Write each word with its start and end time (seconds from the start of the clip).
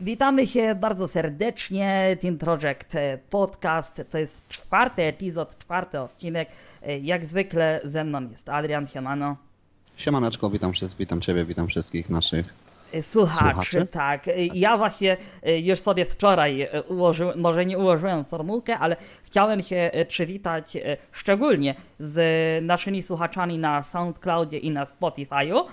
Witamy 0.00 0.46
się 0.46 0.74
bardzo 0.74 1.08
serdecznie. 1.08 2.16
Team 2.20 2.38
Project 2.38 2.94
e, 2.94 3.18
Podcast. 3.30 4.02
To 4.10 4.18
jest 4.18 4.48
czwarty 4.48 5.02
epizod, 5.02 5.58
czwarty 5.58 6.00
odcinek. 6.00 6.48
E, 6.82 6.98
Jak 6.98 7.24
zwykle 7.24 7.80
ze 7.84 8.04
mną 8.04 8.30
jest 8.30 8.48
Adrian 8.48 8.86
Siemano. 8.86 9.36
Siemaneczko, 9.96 10.50
witam 10.50 10.72
wszystkich, 10.72 10.98
witam 10.98 11.20
Ciebie, 11.20 11.44
witam 11.44 11.68
wszystkich 11.68 12.10
naszych. 12.10 12.54
E, 12.92 13.02
Słuchaczy, 13.02 13.38
Słuchaczy? 13.44 13.86
tak. 13.86 14.26
Ja 14.54 14.76
właśnie 14.78 15.16
już 15.62 15.80
sobie 15.80 16.04
wczoraj 16.06 16.68
ułożyłem, 16.88 17.40
może 17.40 17.66
nie 17.66 17.78
ułożyłem 17.78 18.24
formułkę, 18.24 18.78
ale 18.78 18.96
chciałem 19.24 19.62
się 19.62 19.90
przywitać 20.08 20.76
szczególnie 21.12 21.74
z 21.98 22.64
naszymi 22.64 23.02
słuchaczami 23.02 23.58
na 23.58 23.82
SoundCloudzie 23.82 24.58
i 24.58 24.70
na 24.70 24.84
Spotify'u, 24.84 25.64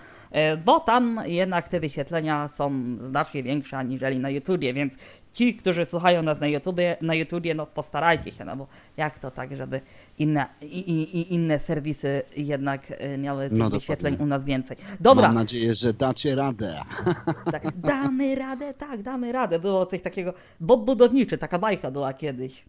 bo 0.66 0.80
tam 0.80 1.20
jednak 1.26 1.68
te 1.68 1.80
wyświetlenia 1.80 2.48
są 2.48 2.98
znacznie 3.02 3.44
większe 3.44 3.78
aniżeli 3.78 4.20
na 4.20 4.30
YouTubie, 4.30 4.74
więc 4.74 4.98
ci, 5.34 5.56
którzy 5.56 5.86
słuchają 5.86 6.24
nas 6.24 6.40
na 6.40 6.48
YouTubie, 6.48 6.98
na 7.02 7.16
YouTubie 7.16 7.56
no 7.56 7.66
postarajcie 7.66 8.32
się, 8.32 8.46
no 8.46 8.56
bo 8.56 8.68
jak 8.98 9.20
to 9.20 9.32
tak, 9.32 9.58
żeby 9.58 9.82
inne, 10.20 10.46
i, 10.62 10.80
i, 10.90 11.34
inne 11.34 11.60
serwisy 11.60 12.22
jednak 12.38 12.82
e, 12.90 13.18
miały 13.18 13.50
tych 13.50 13.58
No, 13.58 13.70
wyświetleń 13.70 14.18
u 14.20 14.26
nas 14.26 14.46
więcej. 14.46 14.78
Dobra, 15.00 15.28
Mam 15.28 15.36
nadzieję, 15.36 15.76
że 15.76 15.94
dacie 15.94 16.36
radę. 16.36 16.82
tak, 17.52 17.78
damy 17.78 18.36
radę, 18.36 18.74
tak, 18.74 19.04
damy 19.04 19.32
radę. 19.32 19.60
Było 19.60 19.86
coś 19.86 20.02
takiego. 20.02 20.34
Bob 20.60 20.86
budowniczy, 20.86 21.38
taka 21.38 21.60
bajka 21.60 21.92
była 21.92 22.14
kiedyś. 22.14 22.66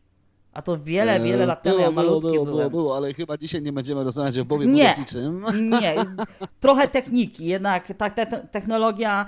A 0.53 0.63
to 0.63 0.79
wiele, 0.79 1.21
wiele 1.21 1.47
lat 1.47 1.63
temu, 1.63 1.79
ja 1.79 1.91
było, 1.91 2.03
było, 2.03 2.07
malutki 2.07 2.33
było, 2.33 2.45
było, 2.45 2.57
byłem. 2.57 2.71
było, 2.71 2.97
ale 2.97 3.15
chyba 3.15 3.39
dzisiaj 3.39 3.63
nie 3.63 3.73
będziemy 3.73 4.05
rozmawiać 4.05 4.39
o 4.39 4.45
Bobie 4.45 4.67
Nie. 4.67 4.85
budowniczym. 4.85 5.45
Nie, 5.71 5.95
trochę 6.61 6.89
techniki, 6.89 7.47
jednak 7.47 7.93
ta 7.99 8.11
te, 8.11 8.27
technologia 8.27 9.27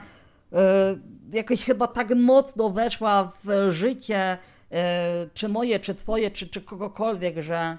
e, 0.53 0.97
jakoś 1.33 1.65
chyba 1.65 1.87
tak 1.87 2.15
mocno 2.17 2.71
weszła 2.71 3.33
w 3.45 3.71
życie, 3.71 4.39
e, 4.73 5.29
czy 5.35 5.49
moje, 5.49 5.81
czy 5.81 5.95
twoje, 5.95 6.31
czy, 6.31 6.47
czy 6.47 6.61
kogokolwiek, 6.61 7.43
że, 7.43 7.79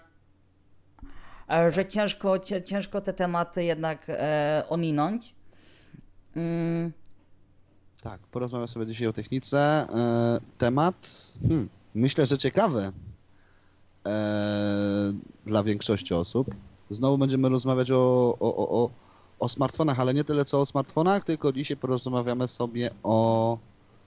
e, 1.49 1.71
że 1.71 1.85
ciężko, 1.85 2.39
ciężko 2.65 3.01
te 3.01 3.13
tematy 3.13 3.63
jednak 3.63 4.07
ominąć. 4.69 5.35
Mm. 6.35 6.91
Tak, 8.03 8.19
porozmawiam 8.21 8.67
sobie 8.67 8.85
dzisiaj 8.85 9.07
o 9.07 9.13
technice. 9.13 9.87
Temat, 10.57 11.33
hmm, 11.47 11.69
myślę, 11.95 12.25
że 12.25 12.37
ciekawy 12.37 12.91
e, 14.05 15.13
dla 15.45 15.63
większości 15.63 16.13
osób. 16.13 16.47
Znowu 16.89 17.17
będziemy 17.17 17.49
rozmawiać 17.49 17.91
o, 17.91 18.37
o, 18.39 18.55
o, 18.55 18.83
o, 18.83 18.89
o 19.39 19.49
smartfonach, 19.49 19.99
ale 19.99 20.13
nie 20.13 20.23
tyle 20.23 20.45
co 20.45 20.59
o 20.59 20.65
smartfonach, 20.65 21.23
tylko 21.23 21.53
dzisiaj 21.53 21.77
porozmawiamy 21.77 22.47
sobie 22.47 22.89
o 23.03 23.57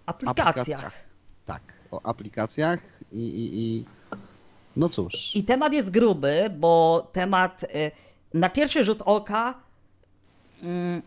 Aplikacjach. 0.06 0.48
aplikacjach. 0.48 1.04
Tak, 1.46 1.62
o 1.90 2.00
aplikacjach 2.06 2.80
i, 3.12 3.18
i, 3.18 3.60
i 3.60 3.84
no 4.76 4.88
cóż. 4.88 5.36
I 5.36 5.44
temat 5.44 5.72
jest 5.72 5.90
gruby, 5.90 6.50
bo 6.58 7.06
temat 7.12 7.62
y, 7.62 7.90
na 8.34 8.48
pierwszy 8.48 8.84
rzut 8.84 9.02
oka 9.04 9.54
mm, 10.62 11.02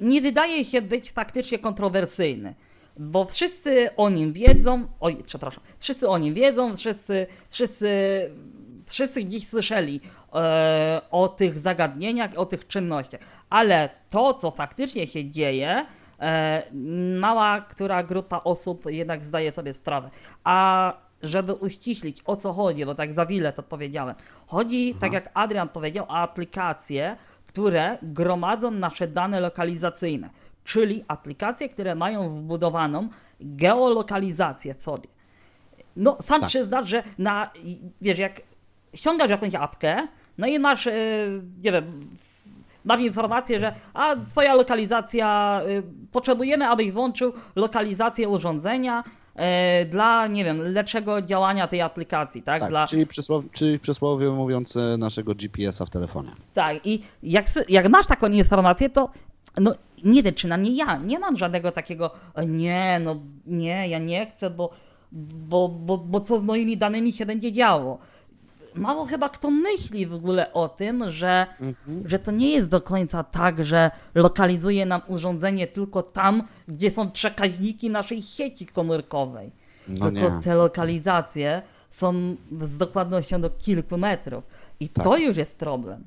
nie 0.00 0.22
wydaje 0.22 0.64
się 0.64 0.82
być 0.82 1.12
faktycznie 1.12 1.58
kontrowersyjny. 1.58 2.54
Bo 3.02 3.24
wszyscy 3.24 3.96
o 3.96 4.10
nim 4.10 4.32
wiedzą, 4.32 4.86
oj, 5.00 5.16
przepraszam, 5.26 5.64
wszyscy 5.78 6.08
o 6.08 6.18
nim 6.18 6.34
wiedzą, 6.34 6.76
wszyscy, 6.76 7.26
wszyscy, 7.50 7.90
wszyscy 8.86 9.22
gdzieś 9.22 9.48
słyszeli 9.48 10.00
e, 10.34 11.00
o 11.10 11.28
tych 11.28 11.58
zagadnieniach, 11.58 12.30
o 12.36 12.46
tych 12.46 12.66
czynnościach. 12.66 13.20
Ale 13.50 13.88
to, 14.10 14.34
co 14.34 14.50
faktycznie 14.50 15.06
się 15.06 15.30
dzieje, 15.30 15.86
e, 16.20 16.62
mała 17.20 17.60
która 17.60 18.02
grupa 18.02 18.40
osób 18.44 18.84
jednak 18.86 19.24
zdaje 19.24 19.52
sobie 19.52 19.74
sprawę. 19.74 20.10
A 20.44 20.92
żeby 21.22 21.54
uściślić 21.54 22.22
o 22.24 22.36
co 22.36 22.52
chodzi, 22.52 22.86
bo 22.86 22.94
tak 22.94 23.12
za 23.12 23.26
wiele 23.26 23.52
to 23.52 23.62
powiedziałem. 23.62 24.14
Chodzi, 24.46 24.94
tak 24.94 25.12
jak 25.12 25.30
Adrian 25.34 25.68
powiedział, 25.68 26.04
o 26.08 26.16
aplikacje, 26.16 27.16
które 27.46 27.98
gromadzą 28.02 28.70
nasze 28.70 29.08
dane 29.08 29.40
lokalizacyjne, 29.40 30.30
czyli 30.64 31.04
aplikacje, 31.08 31.68
które 31.68 31.94
mają 31.94 32.34
wbudowaną 32.34 33.08
geolokalizację 33.40 34.74
w 34.74 34.82
sobie. 34.82 35.08
No, 35.96 36.16
sam 36.22 36.40
Tak. 36.40 36.48
przyznasz, 36.48 36.88
że 36.88 37.02
na, 37.18 37.50
wiesz, 38.00 38.18
jak 38.18 38.40
ściągasz 38.94 39.30
jakąś 39.30 39.54
apkę, 39.54 40.08
no 40.38 40.46
i 40.46 40.58
masz, 40.58 40.86
e, 40.86 40.92
nie 41.62 41.72
wiem, 41.72 42.10
masz 42.84 43.00
informację, 43.00 43.60
że 43.60 43.74
a 43.94 44.16
twoja 44.30 44.54
lokalizacja, 44.54 45.60
y, 45.68 45.82
potrzebujemy, 46.12 46.68
abyś 46.68 46.90
włączył 46.92 47.32
lokalizację 47.56 48.28
urządzenia 48.28 49.04
e, 49.36 49.84
dla, 49.84 50.26
nie 50.26 50.44
wiem, 50.44 50.60
lepszego 50.72 51.22
działania 51.22 51.68
tej 51.68 51.80
aplikacji, 51.80 52.42
tak? 52.42 52.60
Tak, 52.60 52.70
Dla, 52.70 52.86
czyli, 52.86 53.06
przysłow, 53.06 53.44
czyli 53.52 53.78
przysłowie 53.78 54.30
mówiąc 54.30 54.76
e, 54.76 54.96
naszego 54.96 55.34
GPS-a 55.34 55.86
w 55.86 55.90
telefonie. 55.90 56.30
tak, 56.54 56.86
i 56.86 57.02
jak, 57.22 57.46
jak 57.68 57.88
masz 57.88 58.06
taką 58.06 58.26
informację, 58.26 58.90
to 58.90 59.10
no 59.60 59.74
nie 60.04 60.22
wiem, 60.22 60.34
przynajmniej 60.34 60.76
ja 60.76 60.96
nie 60.96 61.18
mam 61.18 61.38
żadnego 61.38 61.72
takiego, 61.72 62.10
"O 62.34 62.42
nie, 62.42 63.00
no 63.04 63.16
nie, 63.46 63.88
ja 63.88 63.98
nie 63.98 64.26
chcę, 64.26 64.50
bo, 64.50 64.70
bo, 65.12 65.68
bo, 65.68 65.98
bo 65.98 66.20
co 66.20 66.38
z 66.38 66.42
moimi 66.44 66.76
danymi 66.76 67.12
się 67.12 67.26
będzie 67.26 67.52
działo. 67.52 67.98
Mało 68.74 69.04
chyba 69.04 69.28
kto 69.28 69.50
myśli 69.50 70.06
w 70.06 70.14
ogóle 70.14 70.52
o 70.52 70.68
tym, 70.68 71.10
że, 71.10 71.46
że 72.04 72.18
to 72.18 72.30
nie 72.30 72.50
jest 72.50 72.68
do 72.68 72.80
końca 72.80 73.24
tak, 73.24 73.64
że 73.64 73.90
lokalizuje 74.14 74.86
nam 74.86 75.00
urządzenie 75.06 75.66
tylko 75.66 76.02
tam, 76.02 76.42
gdzie 76.68 76.90
są 76.90 77.10
przekaźniki 77.10 77.90
naszej 77.90 78.22
sieci 78.22 78.66
komórkowej. 78.66 79.52
No 79.88 80.10
tylko 80.10 80.36
nie. 80.36 80.42
te 80.42 80.54
lokalizacje 80.54 81.62
są 81.90 82.12
z 82.60 82.76
dokładnością 82.76 83.40
do 83.40 83.50
kilku 83.50 83.98
metrów. 83.98 84.44
I 84.80 84.88
Tak. 84.88 85.04
to 85.04 85.16
już 85.16 85.36
jest 85.36 85.56
problem. 85.58 86.04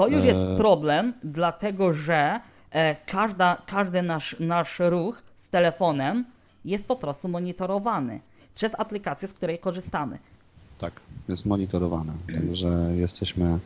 To 0.00 0.08
już 0.08 0.24
E. 0.24 0.26
jest 0.26 0.46
problem, 0.56 1.12
dlatego 1.24 1.94
że 1.94 2.40
e, 2.70 2.96
każda, 3.06 3.56
każdy 3.66 4.02
nasz, 4.02 4.36
nasz 4.40 4.78
ruch 4.78 5.22
z 5.36 5.50
telefonem 5.50 6.24
jest 6.64 6.86
po 6.86 6.96
prostu 6.96 7.28
monitorowany 7.28 8.20
przez 8.54 8.72
aplikację, 8.78 9.28
z 9.28 9.32
której 9.32 9.58
korzystamy. 9.58 10.18
Tak, 10.78 10.92
jest 11.28 11.46
monitorowane, 11.46 12.12
także 12.34 12.68
jesteśmy, 12.96 13.58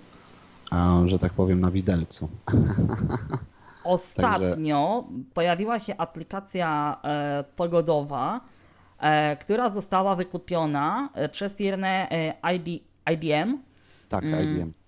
a, 0.70 1.00
że 1.04 1.18
tak 1.18 1.32
powiem, 1.32 1.60
na 1.60 1.70
widelcu. 1.70 2.28
Ostatnio 3.84 5.04
pojawiła 5.34 5.80
się 5.80 5.96
aplikacja 5.96 6.96
e, 7.04 7.44
pogodowa, 7.56 8.40
e, 9.00 9.36
która 9.36 9.70
została 9.70 10.16
wykupiona 10.16 11.08
e, 11.14 11.28
przez 11.28 11.56
firmę 11.56 12.10
e, 12.10 12.34
IB, 12.54 12.66
IBM, 13.12 13.58
Tak, 14.08 14.24
Mm. 14.24 14.42
IBM. 14.54 14.83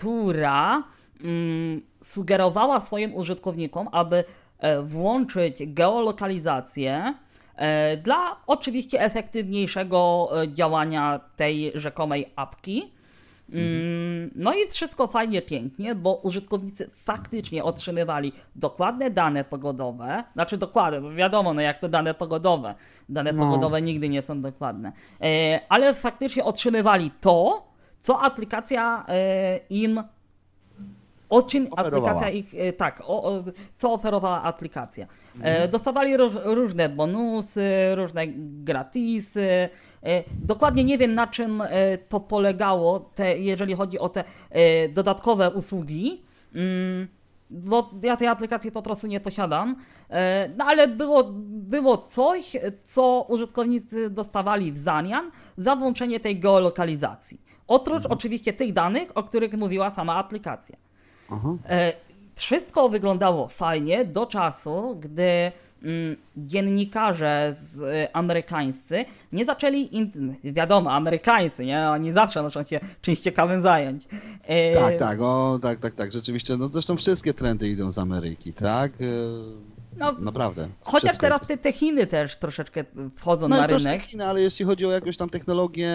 Która 0.00 0.82
mm, 1.24 1.80
sugerowała 2.02 2.80
swoim 2.80 3.14
użytkownikom, 3.14 3.88
aby 3.92 4.24
e, 4.58 4.82
włączyć 4.82 5.56
geolokalizację 5.66 7.14
e, 7.56 7.96
dla 7.96 8.36
oczywiście 8.46 9.00
efektywniejszego 9.00 10.28
e, 10.42 10.48
działania 10.52 11.20
tej 11.36 11.72
rzekomej 11.74 12.26
apki. 12.36 12.92
Mm, 13.52 14.30
No 14.34 14.52
i 14.54 14.70
wszystko 14.70 15.06
fajnie, 15.06 15.42
pięknie, 15.42 15.94
bo 15.94 16.14
użytkownicy 16.14 16.90
faktycznie 16.94 17.64
otrzymywali 17.64 18.32
dokładne 18.56 19.10
dane 19.10 19.44
pogodowe, 19.44 20.24
znaczy 20.32 20.56
dokładne, 20.56 21.00
bo 21.00 21.10
wiadomo, 21.10 21.54
no 21.54 21.60
jak 21.60 21.78
to 21.78 21.88
dane 21.88 22.14
pogodowe. 22.14 22.74
Dane 23.08 23.32
No. 23.32 23.44
pogodowe 23.44 23.82
nigdy 23.82 24.08
nie 24.08 24.22
są 24.22 24.40
dokładne. 24.40 24.92
Ale 25.68 25.94
faktycznie 25.94 26.44
otrzymywali 26.44 27.10
to, 27.20 27.69
co 28.00 28.20
aplikacja 28.20 29.04
e, 29.08 29.60
im 29.70 30.02
o 31.28 31.42
czym 31.42 31.66
Oferowała. 31.70 32.10
aplikacja 32.10 32.30
ich, 32.30 32.54
e, 32.54 32.72
tak, 32.72 33.02
o, 33.06 33.22
o, 33.22 33.44
co 33.76 33.92
oferowała 33.92 34.42
aplikacja. 34.42 35.06
E, 35.42 35.68
dostawali 35.68 36.16
róż, 36.16 36.32
różne 36.44 36.88
bonusy, 36.88 37.94
różne 37.94 38.22
gratisy. 38.64 39.68
Dokładnie 40.42 40.84
nie 40.84 40.98
wiem 40.98 41.14
na 41.14 41.26
czym 41.26 41.62
to 42.08 42.20
polegało, 42.20 43.00
te, 43.00 43.38
jeżeli 43.38 43.74
chodzi 43.74 43.98
o 43.98 44.08
te 44.08 44.24
dodatkowe 44.88 45.50
usługi. 45.50 46.22
Mm, 46.54 47.08
bo 47.50 47.90
ja 48.02 48.16
tej 48.16 48.28
aplikacji 48.28 48.72
po 48.72 48.82
prostu 48.82 49.06
nie 49.06 49.20
posiadam. 49.20 49.76
No 50.58 50.64
ale 50.64 50.88
było, 50.88 51.24
było 51.48 51.96
coś, 51.96 52.56
co 52.82 53.26
użytkownicy 53.28 54.10
dostawali 54.10 54.72
w 54.72 54.78
zamian 54.78 55.30
za 55.56 55.76
włączenie 55.76 56.20
tej 56.20 56.40
geolokalizacji. 56.40 57.40
Oprócz 57.70 58.06
oczywiście 58.06 58.52
tych 58.52 58.72
danych, 58.72 59.08
o 59.14 59.22
których 59.22 59.52
mówiła 59.52 59.90
sama 59.90 60.14
aplikacja. 60.16 60.76
E, 61.68 61.92
wszystko 62.34 62.88
wyglądało 62.88 63.48
fajnie 63.48 64.04
do 64.04 64.26
czasu, 64.26 64.96
gdy 65.00 65.52
mm, 65.82 66.16
dziennikarze 66.36 67.54
z, 67.62 67.80
e, 67.80 68.16
amerykańscy 68.16 69.04
nie 69.32 69.44
zaczęli, 69.44 69.96
in, 69.96 70.34
wiadomo, 70.44 70.92
amerykańscy, 70.92 71.64
nie? 71.66 71.88
Oni 71.90 72.12
zawsze 72.12 72.42
muszą 72.42 72.62
się 72.64 72.80
czymś 73.02 73.20
ciekawym 73.20 73.62
zająć. 73.62 74.04
E, 74.44 74.74
Tak, 74.74 74.96
tak, 74.98 75.20
o, 75.20 75.58
tak, 75.62 75.78
tak, 75.80 75.94
tak, 75.94 76.12
rzeczywiście, 76.12 76.56
no 76.56 76.68
zresztą 76.72 76.96
wszystkie 76.96 77.34
trendy 77.34 77.68
idą 77.68 77.92
z 77.92 77.98
Ameryki, 77.98 78.52
tak? 78.52 78.92
E, 78.92 79.04
No, 79.98 80.12
Naprawdę. 80.12 80.68
Chociaż 80.80 81.02
Wszystko 81.10 81.22
teraz 81.26 81.46
te, 81.46 81.56
te 81.56 81.72
Chiny 81.72 82.06
też 82.06 82.36
troszeczkę 82.36 82.84
wchodzą 83.16 83.48
No 83.48 83.56
na 83.56 83.66
rynek. 83.66 84.02
te 84.02 84.08
Chiny, 84.08 84.26
ale 84.26 84.40
jeśli 84.42 84.64
chodzi 84.64 84.86
o 84.86 84.90
jakąś 84.90 85.16
tam 85.16 85.28
technologię... 85.30 85.90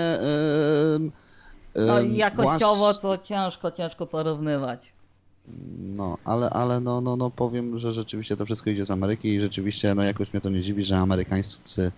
No 1.76 2.02
i 2.02 2.16
jakościowo 2.16 2.92
włas- 2.92 3.02
to 3.02 3.18
ciężko, 3.18 3.72
ciężko 3.72 4.06
porównywać. 4.06 4.94
No, 5.80 6.18
ale, 6.26 6.50
ale 6.50 6.80
no, 6.80 7.02
no, 7.02 7.16
no 7.16 7.30
powiem, 7.30 7.80
że 7.80 7.94
rzeczywiście 7.94 8.38
to 8.38 8.46
wszystko 8.46 8.70
idzie 8.70 8.86
z 8.86 8.92
Ameryki 8.92 9.28
i 9.30 9.42
rzeczywiście 9.42 9.96
no 9.96 10.04
jakoś 10.04 10.34
mnie 10.34 10.42
to 10.42 10.50
nie 10.50 10.62
dziwi, 10.62 10.84
że 10.84 10.98
amerykańscy 10.98 11.92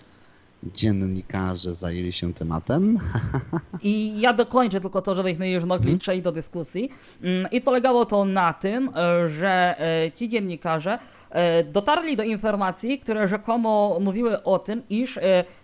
dziennikarze 0.64 1.76
zajęli 1.76 2.12
się 2.12 2.34
tematem. 2.34 3.00
I 3.84 4.20
ja 4.22 4.34
dokończę 4.34 4.82
tylko 4.82 5.02
to, 5.02 5.16
żebyśmy 5.16 5.50
już 5.52 5.64
mogli 5.64 5.86
Mhm. 5.86 6.00
przejść 6.00 6.24
do 6.24 6.32
dyskusji. 6.32 6.90
Mm, 7.24 7.48
I 7.52 7.62
polegało 7.62 8.06
to 8.06 8.26
na 8.26 8.54
tym, 8.54 8.90
e, 8.96 9.30
że 9.30 9.76
e, 9.80 10.12
ci 10.12 10.30
dziennikarze 10.30 11.00
e, 11.30 11.64
dotarli 11.64 12.16
do 12.16 12.24
informacji, 12.24 13.00
które 13.00 13.28
rzekomo 13.28 13.98
mówiły 14.02 14.44
o 14.44 14.60
tym, 14.60 14.82
iż 14.90 15.20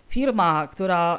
firma, 0.08 0.66
która 0.72 1.18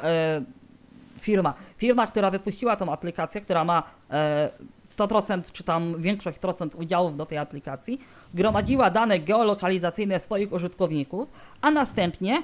firma, 1.26 1.54
firma, 1.76 2.06
która 2.06 2.30
wypuściła 2.30 2.76
tą 2.76 2.92
aplikację, 2.92 3.40
która 3.40 3.64
ma 3.64 3.82
e, 4.10 4.50
100% 4.98 5.52
czy 5.52 5.64
tam 5.64 6.00
większość 6.00 6.38
procent 6.38 6.74
udziałów 6.74 7.16
do 7.16 7.26
tej 7.26 7.38
aplikacji, 7.38 8.00
gromadziła 8.34 8.90
dane 8.90 9.18
geolokalizacyjne 9.18 10.20
swoich 10.20 10.52
użytkowników, 10.52 11.28
a 11.60 11.70
następnie 11.70 12.42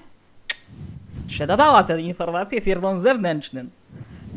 sprzedawała 1.08 1.82
te 1.82 2.00
informacje 2.00 2.61
firmom 2.61 3.02
zewnętrznym. 3.02 3.70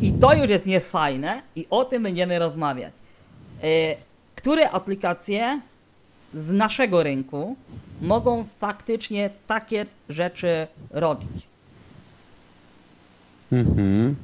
I 0.02 0.12
to 0.12 0.34
już 0.34 0.50
jest 0.50 0.66
niefajne 0.66 1.42
i 1.56 1.68
o 1.70 1.86
tym 1.86 2.04
będziemy 2.04 2.40
rozmawiać. 2.40 2.94
E, 3.64 3.96
które 4.36 4.72
aplikacje 4.72 5.62
z 6.34 6.52
naszego 6.52 7.04
rynku 7.04 7.56
mogą 8.02 8.46
faktycznie 8.60 9.30
takie 9.48 9.86
rzeczy 10.10 10.68
robić? 10.92 11.48
Mhm. 13.52 14.16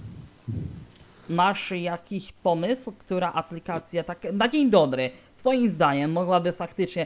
Masz 1.29 1.71
jakiś 1.71 2.33
pomysł, 2.33 2.91
która 2.91 3.33
aplikacja, 3.33 4.03
tak 4.03 4.33
na 4.33 4.47
dzień 4.47 4.69
dobry, 4.69 5.09
twoim 5.37 5.69
zdaniem 5.69 6.11
mogłaby 6.11 6.51
faktycznie 6.51 7.05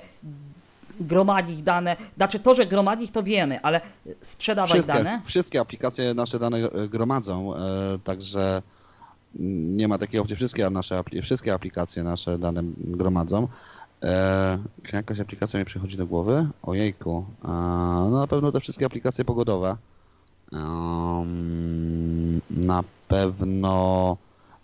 gromadzić 1.00 1.62
dane, 1.62 1.95
znaczy 2.18 2.39
to, 2.39 2.56
że 2.56 2.65
gromadzić 2.65 3.12
to 3.12 3.24
wiemy, 3.24 3.62
ale 3.62 3.81
sprzedawać 4.21 4.71
Wszystkie, 4.71 4.94
dane? 4.94 5.21
wszystkie 5.25 5.59
aplikacje 5.59 6.13
nasze 6.13 6.39
dane 6.39 6.57
e, 6.57 6.88
gromadzą, 6.88 7.56
e, 7.56 7.59
także 8.03 8.62
nie 9.75 9.88
ma 9.88 9.97
takiej 9.97 10.19
opcji. 10.19 10.36
Wszystkie 10.36 10.69
nasze 10.69 11.03
wszystkie 11.21 11.53
aplikacje 11.53 12.03
nasze 12.03 12.38
dane 12.38 12.63
gromadzą. 12.77 13.47
E, 14.03 14.57
czy 14.83 14.95
jakaś 14.95 15.19
aplikacja 15.19 15.59
mi 15.59 15.65
przychodzi 15.65 15.97
do 15.97 16.07
głowy? 16.07 16.47
Ojejku. 16.63 17.25
E, 17.45 17.47
no 17.47 18.09
na 18.09 18.27
pewno 18.27 18.51
te 18.51 18.59
wszystkie 18.59 18.86
aplikacje 18.86 19.25
pogodowe. 19.25 19.75
Na 22.50 22.83
pewno 23.07 24.18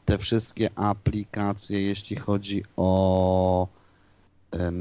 te 0.05 0.17
wszystkie 0.17 0.69
aplikacje, 0.75 1.81
jeśli 1.81 2.15
chodzi 2.15 2.63
o 2.77 3.67
e, 4.53 4.71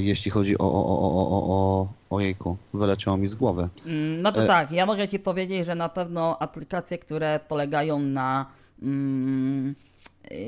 jeśli 0.00 0.30
chodzi 0.30 0.58
o, 0.58 0.64
o, 0.64 0.86
o, 0.86 0.98
o, 0.98 1.28
o, 1.30 1.42
o, 1.48 1.88
ojejku, 2.10 2.56
wyleciało 2.74 3.16
mi 3.16 3.28
z 3.28 3.34
głowy. 3.34 3.68
Mm, 3.86 4.22
No 4.22 4.32
to 4.32 4.44
E- 4.44 4.46
tak, 4.46 4.72
ja 4.72 4.86
mogę 4.86 5.08
ci 5.08 5.18
powiedzieć, 5.18 5.66
że 5.66 5.74
na 5.74 5.88
pewno 5.88 6.38
aplikacje, 6.42 6.98
które 6.98 7.40
polegają 7.48 7.98
na. 7.98 8.46
Mm, 8.82 9.74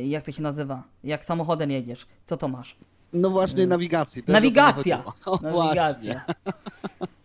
jak 0.05 0.25
to 0.25 0.33
się 0.33 0.43
nazywa? 0.43 0.83
Jak 1.05 1.25
samochodem 1.25 1.71
jedziesz, 1.71 2.07
co 2.27 2.37
to 2.37 2.49
masz? 2.49 2.77
No 3.13 3.31
właśnie, 3.31 3.67
nawigacji. 3.67 4.23
o 4.23 4.25
to 4.25 4.33
mi 4.33 4.35
Nawigacja! 4.35 5.05
O, 5.27 5.39
Właśnie. 5.39 6.21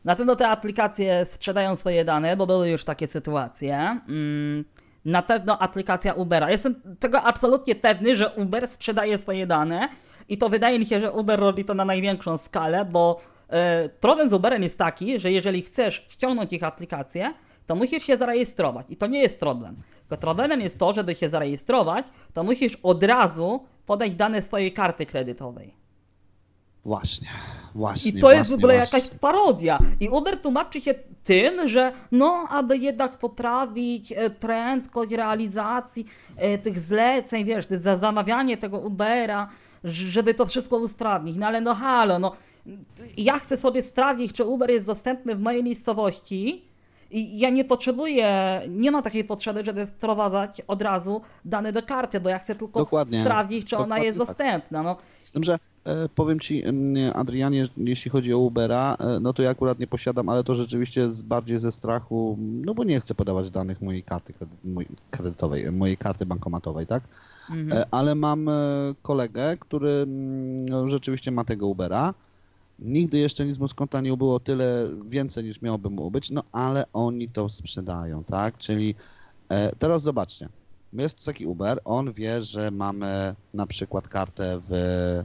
Na 0.05 0.15
pewno 0.15 0.35
te 0.35 0.47
aplikacje 0.47 1.25
sprzedają 1.25 1.75
swoje 1.75 2.05
dane, 2.05 2.37
bo 2.37 2.47
były 2.47 2.69
już 2.69 2.83
takie 2.83 3.07
sytuacje. 3.07 3.77
Mm, 4.07 4.65
Na 5.05 5.21
pewno 5.21 5.59
aplikacja 5.59 6.13
Ubera. 6.13 6.51
Jestem 6.51 6.81
tego 6.99 7.21
absolutnie 7.21 7.75
pewny, 7.75 8.15
że 8.15 8.29
Uber 8.29 8.67
sprzedaje 8.67 9.17
swoje 9.17 9.47
dane 9.47 9.89
i 10.29 10.37
to 10.37 10.49
wydaje 10.49 10.79
mi 10.79 10.85
się, 10.85 10.99
że 10.99 11.11
Uber 11.11 11.39
robi 11.39 11.65
to 11.65 11.73
na 11.73 11.85
największą 11.85 12.37
skalę, 12.37 12.85
bo 12.85 13.19
e, 13.49 13.89
problem 13.89 14.29
z 14.29 14.33
Uberem 14.33 14.63
jest 14.63 14.77
taki, 14.77 15.19
że 15.19 15.31
jeżeli 15.31 15.61
chcesz 15.61 16.05
ściągnąć 16.09 16.53
ich 16.53 16.63
aplikację, 16.63 17.33
to 17.65 17.75
musisz 17.75 18.03
się 18.03 18.17
zarejestrować 18.17 18.85
i 18.89 18.95
to 18.97 19.07
nie 19.07 19.19
jest 19.19 19.39
problem. 19.39 19.75
Tylko 19.99 20.21
problemem 20.21 20.61
jest 20.61 20.79
to, 20.79 20.93
żeby 20.93 21.15
się 21.15 21.29
zarejestrować, 21.29 22.05
to 22.33 22.43
musisz 22.43 22.77
od 22.83 23.03
razu 23.03 23.65
podać 23.85 24.15
dane 24.15 24.41
swojej 24.41 24.73
karty 24.73 25.05
kredytowej. 25.05 25.84
Właśnie, 26.85 27.27
właśnie. 27.75 28.11
I 28.11 28.19
to 28.19 28.31
jest 28.31 28.43
w 28.43 28.47
właśnie, 28.47 28.55
ogóle 28.55 28.77
właśnie. 28.77 28.99
jakaś 28.99 29.19
parodia. 29.19 29.79
I 29.99 30.09
Uber 30.09 30.41
tłumaczy 30.41 30.81
się 30.81 30.93
tym, 31.23 31.67
że 31.67 31.91
no, 32.11 32.47
aby 32.49 32.77
jednak 32.77 33.17
poprawić 33.17 34.11
e, 34.11 34.29
prędkość 34.29 35.11
realizacji 35.11 36.05
e, 36.37 36.57
tych 36.57 36.79
zleceń, 36.79 37.45
wiesz, 37.45 37.65
za 37.69 37.97
zamawianie 37.97 38.57
tego 38.57 38.79
Ubera, 38.79 39.49
żeby 39.83 40.33
to 40.33 40.45
wszystko 40.45 40.77
usprawnić. 40.77 41.37
No 41.37 41.47
ale 41.47 41.61
no 41.61 41.73
halo, 41.73 42.19
no 42.19 42.31
ja 43.17 43.39
chcę 43.39 43.57
sobie 43.57 43.81
sprawdzić, 43.81 44.33
czy 44.33 44.43
Uber 44.43 44.71
jest 44.71 44.85
dostępny 44.85 45.35
w 45.35 45.39
mojej 45.39 45.63
miejscowości 45.63 46.65
i 47.11 47.39
ja 47.39 47.49
nie 47.49 47.65
potrzebuję, 47.65 48.61
nie 48.69 48.91
ma 48.91 49.01
takiej 49.01 49.23
potrzeby, 49.23 49.63
żeby 49.63 49.87
wprowadzać 49.87 50.61
od 50.67 50.81
razu 50.81 51.21
dane 51.45 51.71
do 51.71 51.83
karty, 51.83 52.19
bo 52.19 52.29
ja 52.29 52.39
chcę 52.39 52.55
tylko 52.55 52.79
Dokładnie. 52.79 53.21
sprawdzić, 53.21 53.67
czy 53.69 53.75
ona 53.75 53.85
Dokładnie 53.85 54.05
jest 54.05 54.17
tak. 54.17 54.27
dostępna. 54.27 54.83
No, 54.83 54.97
Z 55.23 55.31
tym, 55.31 55.43
że 55.43 55.59
powiem 56.15 56.39
ci, 56.39 56.63
Adrianie, 57.13 57.67
jeśli 57.77 58.11
chodzi 58.11 58.33
o 58.33 58.39
Ubera, 58.39 58.97
e, 58.99 59.19
no 59.19 59.33
to 59.33 59.43
ja 59.43 59.49
akurat 59.49 59.79
nie 59.79 59.87
posiadam, 59.87 60.29
ale 60.29 60.43
to 60.43 60.55
rzeczywiście 60.55 61.09
bardziej 61.23 61.59
ze 61.59 61.71
strachu, 61.71 62.37
no 62.39 62.73
bo 62.73 62.83
nie 62.83 62.99
chcę 62.99 63.15
podawać 63.15 63.49
danych 63.49 63.81
mojej 63.81 64.03
karty 64.03 64.33
kredytowej, 65.11 65.65
e, 65.65 65.71
mojej 65.71 65.97
karty 65.97 66.25
bankomatowej, 66.25 66.87
tak? 66.87 67.03
Mhm. 67.49 67.73
E, 67.73 67.85
Ale 67.91 68.15
mam 68.15 68.49
e, 68.49 68.51
kolegę, 69.01 69.57
który 69.57 69.89
mm, 69.89 70.69
no, 70.69 70.89
rzeczywiście 70.89 71.31
ma 71.31 71.43
tego 71.43 71.67
Ubera. 71.67 72.13
Nigdy 72.79 73.17
jeszcze 73.17 73.45
nic 73.45 73.59
mu 73.59 73.67
z 73.67 73.73
konta 73.73 74.01
nie 74.01 74.17
było 74.17 74.39
tyle 74.39 74.87
więcej 75.09 75.43
niż 75.43 75.61
miałoby 75.61 75.89
mu 75.89 76.11
być, 76.11 76.31
no 76.31 76.43
ale 76.51 76.85
oni 76.93 77.29
to 77.29 77.49
sprzedają, 77.49 78.23
tak? 78.23 78.57
Czyli 78.57 78.95
e, 79.49 79.75
teraz 79.75 80.01
zobaczcie. 80.01 80.49
Jest 80.93 81.25
taki 81.25 81.45
Uber, 81.45 81.79
on 81.85 82.13
wie, 82.13 82.41
że 82.41 82.71
mamy 82.71 83.35
na 83.53 83.65
przykład 83.67 84.07
kartę 84.07 84.61
w, 84.69 85.23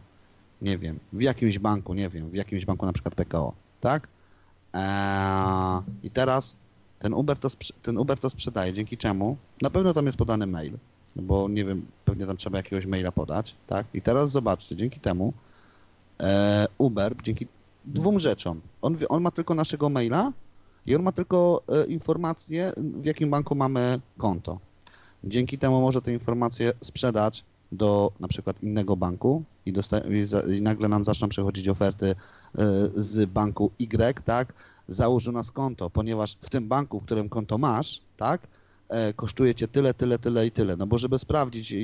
nie 0.63 0.79
wiem, 0.79 0.99
w 1.13 1.23
jakimś 1.23 1.59
banku, 1.59 1.95
nie 1.95 2.09
wiem, 2.09 2.31
w 2.31 2.35
jakimś 2.35 2.65
banku 2.65 2.87
na 2.87 2.93
przykład 2.93 3.15
PKO, 3.15 3.53
tak? 3.81 4.09
Eee, 4.73 5.83
I 6.03 6.11
teraz 6.11 6.57
ten 6.99 7.15
Uber, 7.15 7.39
to 7.39 7.49
ten 7.83 7.99
Uber 7.99 8.19
to 8.19 8.31
sprzedaje, 8.31 8.73
dzięki 8.73 8.97
czemu? 8.97 9.37
Na 9.63 9.71
pewno 9.71 9.95
tam 9.95 10.07
jest 10.07 10.19
podany 10.19 10.47
mail, 10.47 10.79
bo 11.17 11.49
nie 11.49 11.65
wiem, 11.65 11.87
pewnie 12.05 12.27
tam 12.27 12.37
trzeba 12.37 12.59
jakiegoś 12.59 12.87
maila 12.87 13.13
podać, 13.13 13.57
tak? 13.67 13.87
I 13.95 14.03
teraz 14.03 14.31
zobaczcie, 14.31 14.77
dzięki 14.77 15.01
temu 15.01 15.33
e, 16.21 16.67
Uber, 16.79 17.15
dzięki 17.23 17.47
dwóm 17.85 18.21
rzeczom, 18.21 18.61
on, 18.83 18.97
on 19.09 19.23
ma 19.23 19.31
tylko 19.31 19.55
naszego 19.55 19.89
maila 19.89 20.33
i 20.87 20.97
on 20.97 21.03
ma 21.03 21.13
tylko 21.13 21.63
e, 21.69 21.87
informację, 21.87 22.73
w 22.77 23.05
jakim 23.05 23.31
banku 23.31 23.55
mamy 23.55 24.01
konto. 24.19 24.59
Dzięki 25.25 25.59
temu 25.59 25.81
może 25.81 26.03
te 26.03 26.13
informacje 26.13 26.73
sprzedać 26.81 27.45
do 27.73 28.13
na 28.21 28.29
przykład 28.29 28.63
innego 28.63 28.97
banku 28.97 29.43
i, 29.67 29.73
i, 30.49 30.63
nagle 30.63 30.89
nam 30.89 31.05
zaczną 31.05 31.29
przechodzić 31.29 31.69
oferty 31.69 32.07
e, 32.07 32.15
z 32.95 33.31
banku 33.31 33.71
Y, 33.81 34.23
tak? 34.25 34.55
Załóż 34.89 35.27
u 35.27 35.33
nas 35.33 35.51
konto, 35.51 35.91
ponieważ 35.91 36.37
w 36.41 36.51
tym 36.51 36.69
banku, 36.69 37.01
w 37.01 37.05
którym 37.05 37.29
konto 37.29 37.59
masz, 37.59 38.01
tak? 38.17 38.47
e, 38.89 39.13
Kosztuje 39.13 39.55
cię 39.55 39.69
tyle, 39.69 39.95
tyle, 39.95 40.19
tyle 40.19 40.47
i 40.47 40.51
tyle. 40.51 40.77
No 40.77 40.87
bo 40.87 40.99
żeby 40.99 41.19
sprawdzić, 41.19 41.75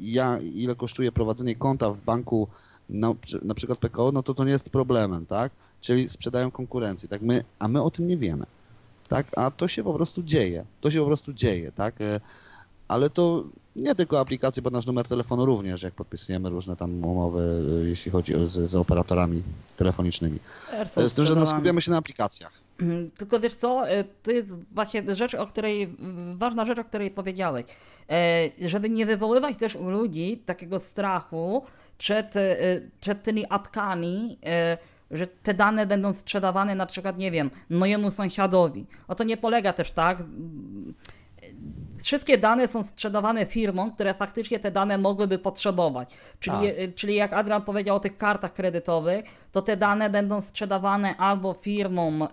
ja, 0.00 0.38
ile 0.38 0.74
kosztuje 0.74 1.12
prowadzenie 1.12 1.56
konta 1.56 1.90
w 1.90 2.00
banku, 2.00 2.48
na, 2.90 3.14
na 3.42 3.54
przykład 3.54 3.78
PKO, 3.78 4.12
no 4.12 4.22
to 4.22 4.34
to 4.34 4.44
nie 4.44 4.52
jest 4.52 4.70
problemem, 4.70 5.26
tak? 5.26 5.52
Czyli 5.80 6.08
sprzedają 6.08 6.50
konkurencji, 6.50 7.08
tak? 7.08 7.22
My, 7.22 7.44
a 7.58 7.68
my 7.68 7.82
o 7.82 7.90
tym 7.90 8.06
nie 8.06 8.16
wiemy, 8.16 8.46
tak? 9.08 9.26
A 9.36 9.50
to 9.50 9.68
się 9.68 9.84
po 9.84 9.94
prostu 9.94 10.22
dzieje. 10.22 10.64
To 10.80 10.90
się 10.90 11.00
po 11.00 11.06
prostu 11.06 11.32
dzieje, 11.32 11.72
tak? 11.72 12.00
E, 12.00 12.20
ale 12.88 13.10
to 13.10 13.44
nie 13.76 13.94
tylko 13.94 14.20
aplikacje, 14.20 14.62
bo 14.62 14.70
nasz 14.70 14.86
numer 14.86 15.08
telefonu 15.08 15.46
również, 15.46 15.82
jak 15.82 15.94
podpisujemy 15.94 16.50
różne 16.50 16.76
tam 16.76 17.04
umowy, 17.04 17.40
y, 17.84 17.88
jeśli 17.88 18.10
chodzi 18.10 18.34
o, 18.34 18.48
z, 18.48 18.70
z 18.70 18.74
operatorami 18.74 19.42
telefonicznymi. 19.76 20.38
są 20.86 21.08
Z 21.08 21.14
tym, 21.14 21.26
że 21.26 21.34
no, 21.34 21.46
skupiamy 21.46 21.82
się 21.82 21.90
na 21.90 21.96
aplikacjach. 21.96 22.52
Mm, 22.80 23.10
Tylko 23.10 23.40
wiesz 23.40 23.54
co, 23.54 23.88
e, 23.88 24.04
to 24.04 24.30
jest 24.30 24.54
właśnie 24.72 25.14
rzecz, 25.14 25.34
o 25.34 25.46
której, 25.46 25.96
ważna 26.34 26.64
rzecz, 26.64 26.78
o 26.78 26.84
której 26.84 27.10
powiedziałeś. 27.10 27.66
Żeby 28.66 28.90
nie 28.90 29.06
wywoływać 29.06 29.56
też 29.56 29.76
u 29.76 29.90
ludzi 29.90 30.42
takiego 30.46 30.80
strachu 30.80 31.62
przed, 31.98 32.34
przed 33.00 33.22
tymi 33.22 33.44
apkami, 33.48 34.38
że 35.10 35.26
te 35.26 35.54
dane 35.54 35.86
będą 35.86 36.12
sprzedawane 36.12 36.74
na 36.74 36.86
przykład, 36.86 37.18
nie 37.18 37.30
wiem, 37.30 37.50
mojemu 37.70 38.10
sąsiadowi. 38.10 38.86
O 39.08 39.14
to 39.14 39.24
nie 39.24 39.36
polega 39.36 39.72
też 39.72 39.90
tak. 39.90 40.22
Mm, 41.48 41.86
wszystkie 42.04 42.38
dane 42.38 42.68
są 42.68 42.82
sprzedawane 42.82 43.46
firmom, 43.46 43.92
które 43.92 44.14
faktycznie 44.14 44.58
te 44.58 44.70
dane 44.70 44.98
mogłyby 44.98 45.38
potrzebować. 45.38 46.14
Czyli, 46.40 46.56
Tak. 46.56 46.78
e, 46.78 46.88
czyli 46.88 47.14
jak 47.14 47.32
Adrian 47.32 47.62
powiedział 47.62 47.96
o 47.96 48.00
tych 48.00 48.16
kartach 48.16 48.52
kredytowych, 48.52 49.24
to 49.52 49.62
te 49.62 49.76
dane 49.76 50.10
będą 50.10 50.40
sprzedawane 50.40 51.16
albo 51.16 51.52
firmom, 51.52 52.22
e, 52.22 52.26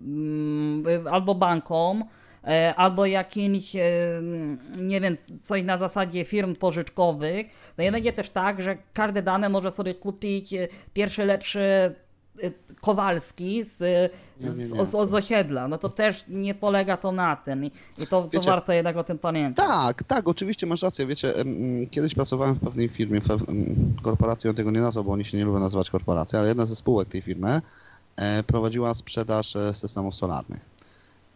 mm, 0.00 0.84
e, 1.06 1.10
albo 1.10 1.34
bankom, 1.34 2.04
e, 2.44 2.74
albo 2.74 3.06
jakimś, 3.06 3.76
e, 3.76 3.82
nie 4.78 5.00
wiem, 5.00 5.16
coś 5.42 5.62
na 5.62 5.78
zasadzie 5.78 6.24
firm 6.24 6.54
pożyczkowych. 6.54 7.46
No 7.78 7.84
i 7.84 7.90
będzie 7.90 8.12
też 8.12 8.30
tak, 8.30 8.62
że 8.62 8.76
każde 8.92 9.22
dane 9.22 9.48
może 9.48 9.70
sobie 9.70 9.94
kupić 9.94 10.54
pierwszy 10.92 11.24
lepszy 11.24 11.94
Kowalski 12.80 13.64
z, 13.64 13.78
Nie, 14.40 14.50
nie, 14.50 14.56
nie. 14.56 14.86
z, 14.86 14.90
z 14.90 15.14
osiedla. 15.14 15.68
No 15.68 15.78
to 15.78 15.88
też 15.88 16.24
nie 16.28 16.54
polega 16.54 16.96
to 16.96 17.12
na 17.12 17.36
tym 17.36 17.64
i, 17.64 17.70
to, 17.98 18.04
to 18.06 18.28
Wiecie- 18.32 18.50
warto 18.50 18.72
jednak 18.72 18.96
o 18.96 19.04
tym 19.04 19.18
pamiętać. 19.18 19.66
Tak, 19.66 20.02
tak, 20.02 20.28
oczywiście 20.28 20.66
masz 20.66 20.82
rację. 20.82 21.06
Wiecie, 21.06 21.36
mm, 21.36 21.86
kiedyś 21.86 22.14
pracowałem 22.14 22.54
w 22.54 22.60
pewnej 22.60 22.88
firmie, 22.88 23.20
korporacji 24.02 24.50
on 24.50 24.56
tego 24.56 24.70
nie 24.70 24.80
nazwał, 24.80 25.04
bo 25.04 25.12
oni 25.12 25.24
się 25.24 25.38
nie 25.38 25.44
lubią 25.44 25.58
nazywać 25.60 25.90
korporacją, 25.90 26.38
ale 26.38 26.48
jedna 26.48 26.66
ze 26.66 26.76
spółek 26.76 27.08
tej 27.08 27.22
firmy 27.22 27.60
e, 28.16 28.42
prowadziła 28.42 28.94
sprzedaż 28.94 29.56
e, 29.56 29.74
systemów 29.74 30.14
solarnych. 30.14 30.60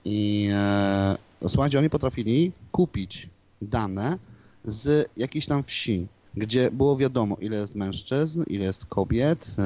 I 0.04 0.48
e, 0.52 1.16
słuchajcie, 1.48 1.78
oni 1.78 1.90
potrafili 1.90 2.52
kupić 2.72 3.28
dane 3.62 4.18
z 4.64 5.08
jakiejś 5.16 5.46
tam 5.46 5.62
wsi, 5.64 6.06
gdzie 6.36 6.70
było 6.70 6.96
wiadomo, 6.96 7.36
ile 7.40 7.56
jest 7.56 7.74
mężczyzn, 7.74 8.42
ile 8.46 8.64
jest 8.64 8.86
kobiet 8.86 9.56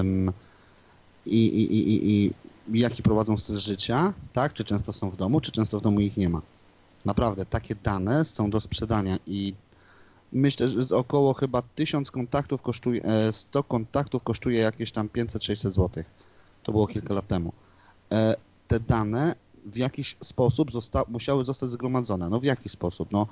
em, 0.00 0.32
i, 1.26 1.46
i, 1.46 1.78
i, 1.78 2.10
i, 2.26 2.32
jaki 2.80 3.02
prowadzą 3.02 3.38
styl 3.38 3.58
życia, 3.58 4.12
tak? 4.32 4.52
Czy 4.54 4.64
często 4.64 4.92
są 4.92 5.10
w 5.10 5.16
domu, 5.16 5.40
czy 5.40 5.52
często 5.52 5.80
w 5.80 5.82
domu 5.82 6.00
ich 6.00 6.16
nie 6.16 6.28
ma. 6.28 6.42
Naprawdę, 7.04 7.46
takie 7.46 7.74
dane 7.74 8.24
są 8.24 8.50
do 8.50 8.60
sprzedania 8.60 9.18
i 9.26 9.54
myślę, 10.32 10.68
że 10.68 10.84
z 10.84 10.92
około 10.92 11.34
chyba 11.34 11.62
1000 11.62 12.10
kontaktów 12.10 12.62
kosztuje, 12.62 13.02
e, 13.04 13.32
100 13.32 13.62
kontaktów 13.64 14.22
kosztuje 14.22 14.58
jakieś 14.60 14.92
tam 14.92 15.08
500-600 15.08 15.72
zł. 15.72 16.04
To 16.62 16.72
było 16.72 16.86
kilka 16.86 17.14
lat 17.14 17.26
temu. 17.28 17.52
E, 18.12 18.34
Te 18.68 18.80
dane 18.80 19.34
w 19.66 19.76
jakiś 19.76 20.16
sposób 20.22 20.72
zosta- 20.72 21.04
musiały 21.08 21.44
zostać 21.44 21.70
zgromadzone. 21.70 22.28
No 22.28 22.40
w 22.40 22.44
jaki 22.44 22.68
sposób? 22.68 23.08
No, 23.12 23.26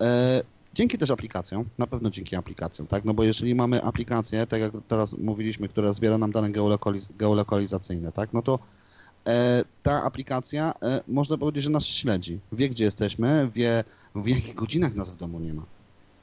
e, 0.00 0.42
dzięki 0.76 0.98
też 0.98 1.10
aplikacjom, 1.10 1.64
na 1.78 1.86
pewno 1.86 2.10
dzięki 2.10 2.36
aplikacjom, 2.36 2.86
tak? 2.86 3.04
No 3.04 3.14
bo 3.14 3.24
jeżeli 3.24 3.54
mamy 3.54 3.82
aplikację, 3.82 4.46
tak 4.46 4.60
jak 4.60 4.72
teraz 4.88 5.12
mówiliśmy, 5.12 5.68
która 5.68 5.92
zbiera 5.92 6.18
nam 6.18 6.32
dane 6.32 6.50
geolokaliz- 6.50 7.08
geolokalizacyjne, 7.18 8.12
tak? 8.12 8.32
No 8.32 8.42
to 8.42 8.58
e, 9.26 9.64
ta 9.82 10.04
aplikacja, 10.04 10.74
e, 10.82 11.00
można 11.08 11.38
powiedzieć, 11.38 11.64
że 11.64 11.70
nas 11.70 11.86
śledzi. 11.86 12.38
Wie, 12.52 12.68
gdzie 12.68 12.84
jesteśmy, 12.84 13.50
wie, 13.54 13.84
w 14.14 14.28
jakich 14.28 14.54
godzinach 14.54 14.94
nas 14.94 15.10
w 15.10 15.16
domu 15.16 15.40
nie 15.40 15.54
ma, 15.54 15.62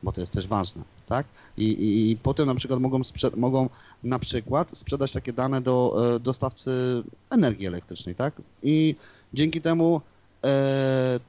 bo 0.03 0.11
to 0.11 0.21
jest 0.21 0.33
też 0.33 0.47
ważne, 0.47 0.83
tak? 1.05 1.25
I, 1.57 1.65
i, 1.65 2.11
i 2.11 2.17
potem 2.17 2.47
na 2.47 2.55
przykład 2.55 2.79
mogą, 2.79 3.01
mogą 3.37 3.69
na 4.03 4.19
przykład 4.19 4.77
sprzedać 4.77 5.11
takie 5.11 5.33
dane 5.33 5.61
do 5.61 6.05
e, 6.15 6.19
dostawcy 6.19 7.03
energii 7.29 7.67
elektrycznej, 7.67 8.15
tak? 8.15 8.33
I 8.63 8.95
dzięki 9.33 9.61
temu 9.61 10.01
e, 10.43 11.19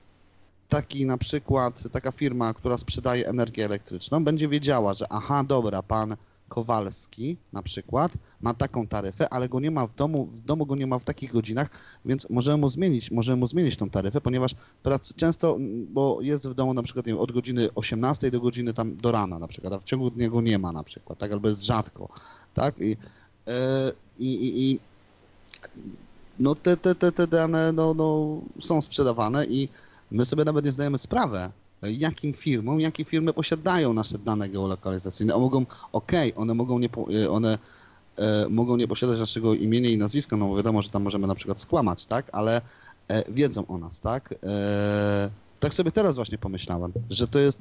taki 0.74 1.06
na 1.06 1.18
przykład, 1.18 1.82
taka 1.92 2.12
firma, 2.12 2.54
która 2.54 2.78
sprzedaje 2.78 3.28
energię 3.28 3.64
elektryczną, 3.64 4.24
będzie 4.24 4.48
wiedziała, 4.48 4.94
że 4.94 5.06
aha, 5.10 5.44
dobra, 5.44 5.82
pan 5.82 6.16
Kowalski 6.48 7.36
na 7.52 7.62
przykład 7.62 8.12
ma 8.40 8.54
taką 8.54 8.86
taryfę, 8.86 9.32
ale 9.32 9.48
go 9.48 9.60
nie 9.60 9.70
ma 9.70 9.86
w 9.86 9.94
domu, 9.94 10.24
w 10.24 10.40
domu 10.40 10.66
go 10.66 10.76
nie 10.76 10.86
ma 10.86 10.98
w 10.98 11.04
takich 11.04 11.32
godzinach, 11.32 11.70
więc 12.04 12.30
możemy 12.30 12.56
mu 12.56 12.68
zmienić, 12.68 13.10
możemy 13.10 13.36
mu 13.36 13.46
zmienić 13.46 13.76
tą 13.76 13.90
taryfę, 13.90 14.20
ponieważ 14.20 14.54
prac, 14.82 15.14
często, 15.14 15.58
bo 15.88 16.18
jest 16.20 16.48
w 16.48 16.54
domu 16.54 16.74
na 16.74 16.82
przykład 16.82 17.06
wiem, 17.06 17.18
od 17.18 17.32
godziny 17.32 17.68
18 17.74 18.30
do 18.30 18.40
godziny 18.40 18.74
tam 18.74 18.96
do 18.96 19.12
rana 19.12 19.38
na 19.38 19.48
przykład, 19.48 19.72
a 19.72 19.78
w 19.78 19.84
ciągu 19.84 20.10
dnia 20.10 20.28
go 20.28 20.40
nie 20.40 20.58
ma 20.58 20.72
na 20.72 20.84
przykład, 20.84 21.18
tak, 21.18 21.32
albo 21.32 21.48
jest 21.48 21.62
rzadko, 21.62 22.08
tak, 22.54 22.80
i, 22.80 22.96
e, 23.48 23.92
i, 24.18 24.70
i 24.70 24.78
no 26.38 26.54
te, 26.54 26.76
te, 26.76 26.94
te, 26.94 27.12
te 27.12 27.26
dane 27.26 27.72
no, 27.72 27.94
no, 27.94 28.40
są 28.60 28.82
sprzedawane 28.82 29.46
i 29.46 29.68
my 30.10 30.24
sobie 30.24 30.44
nawet 30.44 30.64
nie 30.64 30.72
zdajemy 30.72 30.98
sprawy, 30.98 31.50
jakim 31.82 32.32
firmom, 32.32 32.80
jakie 32.80 33.04
firmy 33.04 33.32
posiadają 33.32 33.92
nasze 33.92 34.18
dane 34.18 34.48
geolokalizacyjne. 34.48 35.38
Mogą, 35.38 35.66
okej, 35.92 36.32
one 36.36 36.54
mogą 36.54 36.78
nie, 36.78 36.88
e, 37.24 37.30
one 37.30 37.58
e, 38.16 38.48
mogą 38.48 38.76
nie 38.76 38.88
posiadać 38.88 39.18
naszego 39.18 39.54
imienia 39.54 39.90
i 39.90 39.98
nazwiska, 39.98 40.36
no 40.36 40.48
bo 40.48 40.56
wiadomo, 40.56 40.82
że 40.82 40.90
tam 40.90 41.02
możemy 41.02 41.26
na 41.26 41.34
przykład 41.34 41.60
skłamać, 41.60 42.06
tak, 42.06 42.30
ale 42.32 42.60
e, 43.08 43.32
wiedzą 43.32 43.66
o 43.66 43.78
nas, 43.78 44.00
tak. 44.00 44.34
Tak 45.60 45.74
sobie 45.74 45.92
teraz 45.92 46.16
właśnie 46.16 46.38
pomyślałem, 46.38 46.92
że 47.10 47.28
to 47.28 47.38
jest 47.38 47.58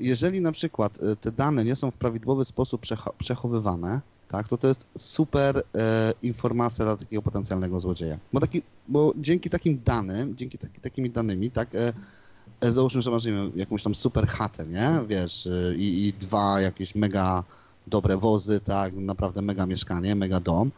jeżeli 0.00 0.40
na 0.40 0.52
przykład 0.52 0.98
te 1.20 1.32
dane 1.32 1.64
nie 1.64 1.76
są 1.76 1.90
w 1.90 1.96
prawidłowy 1.96 2.44
sposób 2.44 2.82
przecho- 2.82 3.12
przechowywane, 3.18 4.00
tak, 4.30 4.48
to 4.48 4.58
to 4.58 4.68
jest 4.68 4.86
super 4.98 5.62
e, 5.76 6.12
informacja 6.22 6.84
dla 6.84 6.96
takiego 6.96 7.22
potencjalnego 7.22 7.80
złodzieja. 7.80 8.18
Bo, 8.32 8.40
taki, 8.40 8.62
bo 8.88 9.12
dzięki 9.16 9.50
takim 9.50 9.80
danym, 9.84 10.36
dzięki 10.36 10.58
taki, 10.58 10.80
takimi 10.80 11.10
danymi, 11.10 11.50
tak, 11.50 11.74
e, 11.74 11.92
e, 12.60 12.72
załóżmy, 12.72 13.02
że 13.02 13.10
masz 13.10 13.24
wiem, 13.24 13.52
jakąś 13.56 13.82
tam 13.82 13.94
super 13.94 14.26
chatę, 14.26 14.66
nie, 14.66 15.00
wiesz, 15.08 15.46
e, 15.46 15.74
i, 15.76 16.06
i 16.06 16.12
dwa 16.12 16.60
jakieś 16.60 16.94
mega 16.94 17.44
dobre 17.86 18.16
wozy, 18.16 18.60
tak, 18.60 18.94
naprawdę 18.94 19.42
mega 19.42 19.66
mieszkanie, 19.66 20.14
mega 20.14 20.40
dom. 20.40 20.70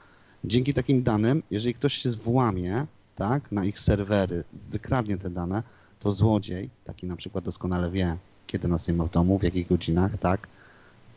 Dzięki 0.45 0.75
takim 0.75 1.03
danym, 1.03 1.43
jeżeli 1.51 1.75
ktoś 1.75 1.95
się 1.95 2.11
włamie, 2.11 2.87
tak, 3.15 3.53
na 3.53 3.65
ich 3.65 3.81
serwery, 3.81 4.45
wykradnie 4.69 5.17
te 5.17 5.31
dane, 5.31 5.63
to 6.01 6.13
złodziej, 6.13 6.71
taki 6.85 7.07
na 7.07 7.17
przykład 7.17 7.45
doskonale 7.45 7.91
wie, 7.91 8.17
kiedy 8.47 8.69
nas 8.69 8.89
nie 8.89 8.95
ma 8.95 9.05
w 9.05 9.11
domu, 9.11 9.39
w 9.39 9.43
jakich 9.43 9.69
godzinach, 9.69 10.19
tak, 10.19 10.49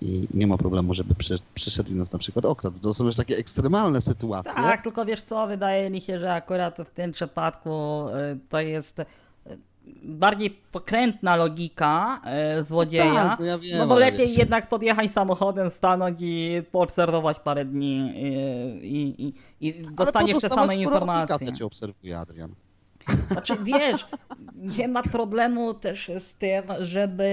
i 0.01 0.27
nie 0.33 0.47
ma 0.47 0.57
problemu, 0.57 0.93
żeby 0.93 1.15
przy, 1.15 1.39
przyszedł 1.55 1.91
i 1.91 1.95
nas 1.95 2.11
na 2.11 2.19
przykład 2.19 2.45
okradł. 2.45 2.79
To 2.79 2.93
są 2.93 3.05
już 3.05 3.15
takie 3.15 3.37
ekstremalne 3.37 4.01
sytuacje. 4.01 4.53
Tak, 4.53 4.81
tylko 4.81 5.05
wiesz 5.05 5.21
co, 5.21 5.47
wydaje 5.47 5.89
mi 5.89 6.01
się, 6.01 6.19
że 6.19 6.33
akurat 6.33 6.77
w 6.77 6.89
tym 6.89 7.11
przypadku 7.11 8.05
y, 8.09 8.39
to 8.49 8.59
jest 8.59 8.99
y, 8.99 9.05
bardziej 10.03 10.49
pokrętna 10.71 11.35
logika 11.35 12.21
y, 12.59 12.63
złodzieja. 12.63 13.13
tak, 13.29 13.39
no 13.39 13.45
ja 13.45 13.57
wiem, 13.59 13.77
no 13.77 13.87
bo 13.87 13.95
ale 13.95 14.05
lepiej 14.05 14.27
wiesz. 14.27 14.37
jednak 14.37 14.69
podjechać 14.69 15.11
samochodem, 15.11 15.69
stanąć 15.69 16.17
i 16.21 16.61
poobserwować 16.71 17.39
parę 17.39 17.65
dni 17.65 18.11
i, 18.81 19.27
i, 19.27 19.33
i 19.67 19.83
Ale 19.85 19.91
dostaniesz 19.95 20.39
te 20.41 20.49
same 20.49 20.75
informacje. 20.75 21.35
aplikacja 21.35 21.57
cię 21.57 21.65
obserwuje, 21.65 22.19
Adrian. 22.19 22.55
Znaczy, 23.31 23.53
wiesz, 23.63 24.05
nie 24.55 24.87
ma 24.87 25.03
problemu 25.03 25.73
też 25.73 26.11
z 26.19 26.33
tym, 26.33 26.63
żeby 26.79 27.29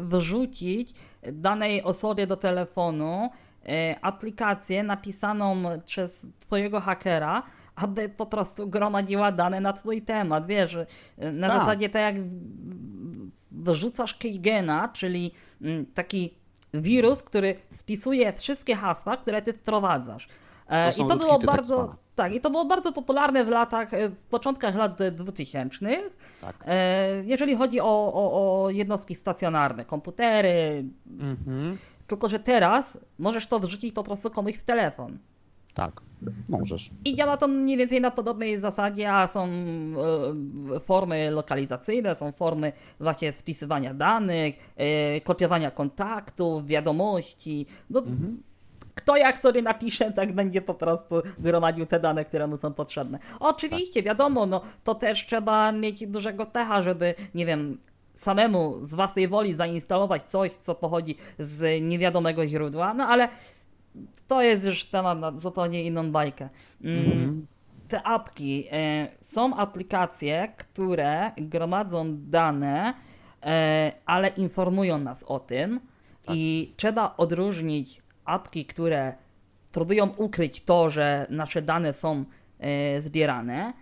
wyrzucić 0.00 0.94
danej 1.22 1.82
osobie 1.82 2.26
do 2.26 2.36
telefonu 2.36 3.30
e, 3.68 3.96
aplikację 4.02 4.82
napisaną 4.82 5.62
przez 5.84 6.26
twojego 6.40 6.80
hakera, 6.80 7.42
aby 7.76 8.08
po 8.08 8.26
prostu 8.26 8.68
gromadziła 8.68 9.32
dane 9.32 9.60
na 9.60 9.72
twój 9.72 10.02
temat, 10.02 10.46
wiesz, 10.46 10.74
e, 10.74 11.32
na 11.32 11.48
Tak. 11.48 11.58
zasadzie 11.58 11.88
tak 11.88 12.02
jak 12.02 12.24
wyrzucasz 13.52 14.14
Keygena, 14.14 14.88
czyli 14.88 15.32
mm, 15.62 15.86
taki 15.86 16.34
wirus, 16.74 17.22
który 17.22 17.54
spisuje 17.70 18.32
wszystkie 18.32 18.74
hasła, 18.74 19.16
które 19.16 19.42
ty 19.42 19.52
wprowadzasz. 19.52 20.28
E, 20.68 20.92
To 20.92 21.04
I 21.04 21.08
to 21.08 21.16
było 21.16 21.38
bardzo. 21.38 21.94
Tak, 22.20 22.34
i 22.34 22.40
to 22.40 22.50
było 22.50 22.64
bardzo 22.64 22.92
popularne 22.92 23.44
w 23.44 23.48
latach, 23.48 23.94
e, 23.94 24.08
w 24.08 24.16
początkach 24.16 24.74
lat 24.74 24.98
2000. 25.12 25.86
Tak. 26.40 26.64
E, 26.66 27.22
jeżeli 27.24 27.56
chodzi 27.56 27.80
o, 27.80 28.12
o, 28.14 28.62
o 28.64 28.70
jednostki 28.70 29.14
stacjonarne, 29.14 29.84
komputery, 29.84 30.84
Mhm. 31.20 31.78
tylko 32.06 32.28
że 32.28 32.38
teraz 32.38 32.98
możesz 33.18 33.46
to 33.46 33.60
wrzucić 33.60 33.94
po 33.94 34.02
prostu 34.02 34.30
komuś 34.30 34.54
w 34.56 34.62
telefon. 34.62 35.18
Tak, 35.74 36.00
możesz. 36.48 36.90
I 37.04 37.16
działa 37.16 37.36
to 37.36 37.48
mniej 37.48 37.76
więcej 37.76 38.00
na 38.00 38.10
podobnej 38.10 38.60
zasadzie, 38.60 39.12
a 39.12 39.28
są 39.28 39.48
e, 40.76 40.80
formy 40.80 41.30
lokalizacyjne, 41.30 42.14
są 42.14 42.32
formy 42.32 42.72
właśnie 43.00 43.32
spisywania 43.32 43.94
danych, 43.94 44.72
e, 44.76 45.20
kopiowania 45.20 45.70
kontaktów, 45.70 46.66
wiadomości. 46.66 47.66
No, 47.90 48.02
Kto 49.02 49.16
jak 49.16 49.38
sobie 49.38 49.62
napisze, 49.62 50.12
tak 50.12 50.32
będzie 50.32 50.62
po 50.62 50.74
prostu 50.74 51.14
gromadził 51.38 51.86
te 51.86 52.00
dane, 52.00 52.24
które 52.24 52.46
mu 52.46 52.56
są 52.56 52.72
potrzebne. 52.74 53.18
Oczywiście, 53.40 54.02
wiadomo, 54.02 54.46
no 54.46 54.60
to 54.84 54.94
też 54.94 55.26
trzeba 55.26 55.72
mieć 55.72 56.06
dużego 56.06 56.46
pecha, 56.46 56.82
żeby, 56.82 57.14
nie 57.34 57.46
wiem, 57.46 57.78
samemu 58.14 58.86
z 58.86 58.94
własnej 58.94 59.28
woli 59.28 59.54
zainstalować 59.54 60.22
coś, 60.22 60.52
co 60.52 60.74
pochodzi 60.74 61.16
z 61.38 61.82
niewiadomego 61.82 62.48
źródła, 62.48 62.94
no 62.94 63.04
ale 63.06 63.28
to 64.26 64.42
jest 64.42 64.64
już 64.64 64.84
temat 64.84 65.18
na 65.18 65.32
zupełnie 65.32 65.84
inną 65.84 66.12
bajkę. 66.12 66.48
Mm, 66.84 67.46
Te 67.88 68.02
apki, 68.02 68.64
e, 68.72 69.08
są 69.20 69.56
aplikacje, 69.56 70.52
które 70.56 71.32
gromadzą 71.36 72.16
dane, 72.18 72.94
e, 73.42 73.92
ale 74.06 74.28
informują 74.28 74.98
nas 74.98 75.22
o 75.22 75.38
tym 75.38 75.80
i 76.32 76.72
trzeba 76.76 77.14
odróżnić 77.16 78.02
apki, 78.30 78.64
które 78.64 79.14
próbują 79.72 80.08
ukryć 80.16 80.60
to, 80.60 80.90
że 80.90 81.26
nasze 81.30 81.62
dane 81.62 81.92
są 81.92 82.24
e, 82.58 83.00
zbierane, 83.00 83.72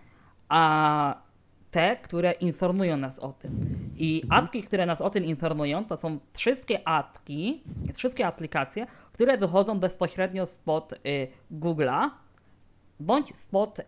a 0.49 1.21
te, 1.71 1.95
które 1.95 2.31
informują 2.31 2.97
nas 2.97 3.19
o 3.19 3.33
tym. 3.33 3.79
I 3.97 4.23
apki, 4.29 4.63
które 4.63 4.85
nas 4.85 5.01
o 5.01 5.09
tym 5.09 5.25
informują, 5.25 5.85
to 5.85 5.97
są 5.97 6.19
wszystkie 6.33 6.87
apki, 6.87 7.63
wszystkie 7.95 8.27
aplikacje, 8.27 8.87
które 9.13 9.37
wychodzą 9.37 9.79
bezpośrednio 9.79 10.45
spod 10.45 10.93
y, 10.93 11.27
Google'a, 11.51 12.09
bądź 12.99 13.37
spod, 13.37 13.79
y, 13.79 13.83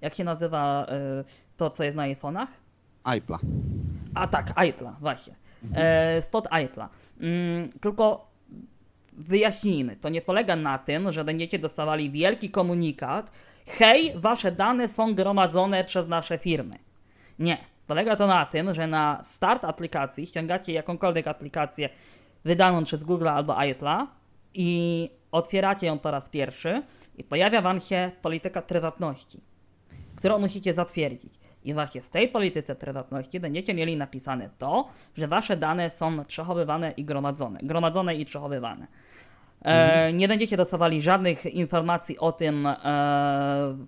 jak 0.00 0.14
się 0.14 0.24
nazywa 0.24 0.86
y, 1.20 1.56
to, 1.56 1.70
co 1.70 1.84
jest 1.84 1.96
na 1.96 2.02
iPhone'ach? 2.02 2.46
iPla. 3.16 3.38
A 4.14 4.26
tak, 4.26 4.54
iPla, 4.68 4.96
właśnie. 5.00 5.34
E, 5.74 6.22
spod 6.22 6.48
iPla. 6.64 6.88
Mm, 7.20 7.70
tylko 7.80 8.27
wyjaśnijmy, 9.18 9.96
to 9.96 10.08
nie 10.08 10.22
polega 10.22 10.56
na 10.56 10.78
tym, 10.78 11.12
że 11.12 11.24
będziecie 11.24 11.58
dostawali 11.58 12.10
wielki 12.10 12.50
komunikat, 12.50 13.32
hej, 13.66 14.12
wasze 14.16 14.52
dane 14.52 14.88
są 14.88 15.14
gromadzone 15.14 15.84
przez 15.84 16.08
nasze 16.08 16.38
firmy. 16.38 16.78
Nie. 17.38 17.58
Polega 17.86 18.16
to 18.16 18.26
na 18.26 18.46
tym, 18.46 18.74
że 18.74 18.86
na 18.86 19.22
start 19.24 19.64
aplikacji 19.64 20.26
ściągacie 20.26 20.72
jakąkolwiek 20.72 21.26
aplikację 21.26 21.88
wydaną 22.44 22.84
przez 22.84 23.04
Google 23.04 23.28
albo 23.28 23.64
iPla 23.64 24.06
i 24.54 25.10
otwieracie 25.32 25.86
ją 25.86 25.98
po 25.98 26.10
raz 26.10 26.28
pierwszy 26.28 26.82
i 27.18 27.24
pojawia 27.24 27.62
wam 27.62 27.80
się 27.80 28.10
polityka 28.22 28.62
prywatności, 28.62 29.40
którą 30.16 30.38
musicie 30.38 30.74
zatwierdzić. 30.74 31.32
I 31.64 31.74
właśnie 31.74 32.02
w 32.02 32.08
tej 32.08 32.28
polityce 32.28 32.74
prywatności 32.74 33.40
będziecie 33.40 33.74
mieli 33.74 33.96
napisane 33.96 34.50
to, 34.58 34.88
że 35.16 35.28
wasze 35.28 35.56
dane 35.56 35.90
są 35.90 36.24
przechowywane 36.24 36.90
i 36.90 37.04
gromadzone. 37.04 37.60
Gromadzone 37.62 38.14
i 38.14 38.24
przechowywane. 38.24 38.86
E, 39.62 40.12
nie 40.12 40.28
będziecie 40.28 40.56
dostawali 40.56 41.02
żadnych 41.02 41.46
informacji 41.46 42.18
o 42.18 42.32
tym 42.32 42.66
e, 42.66 42.74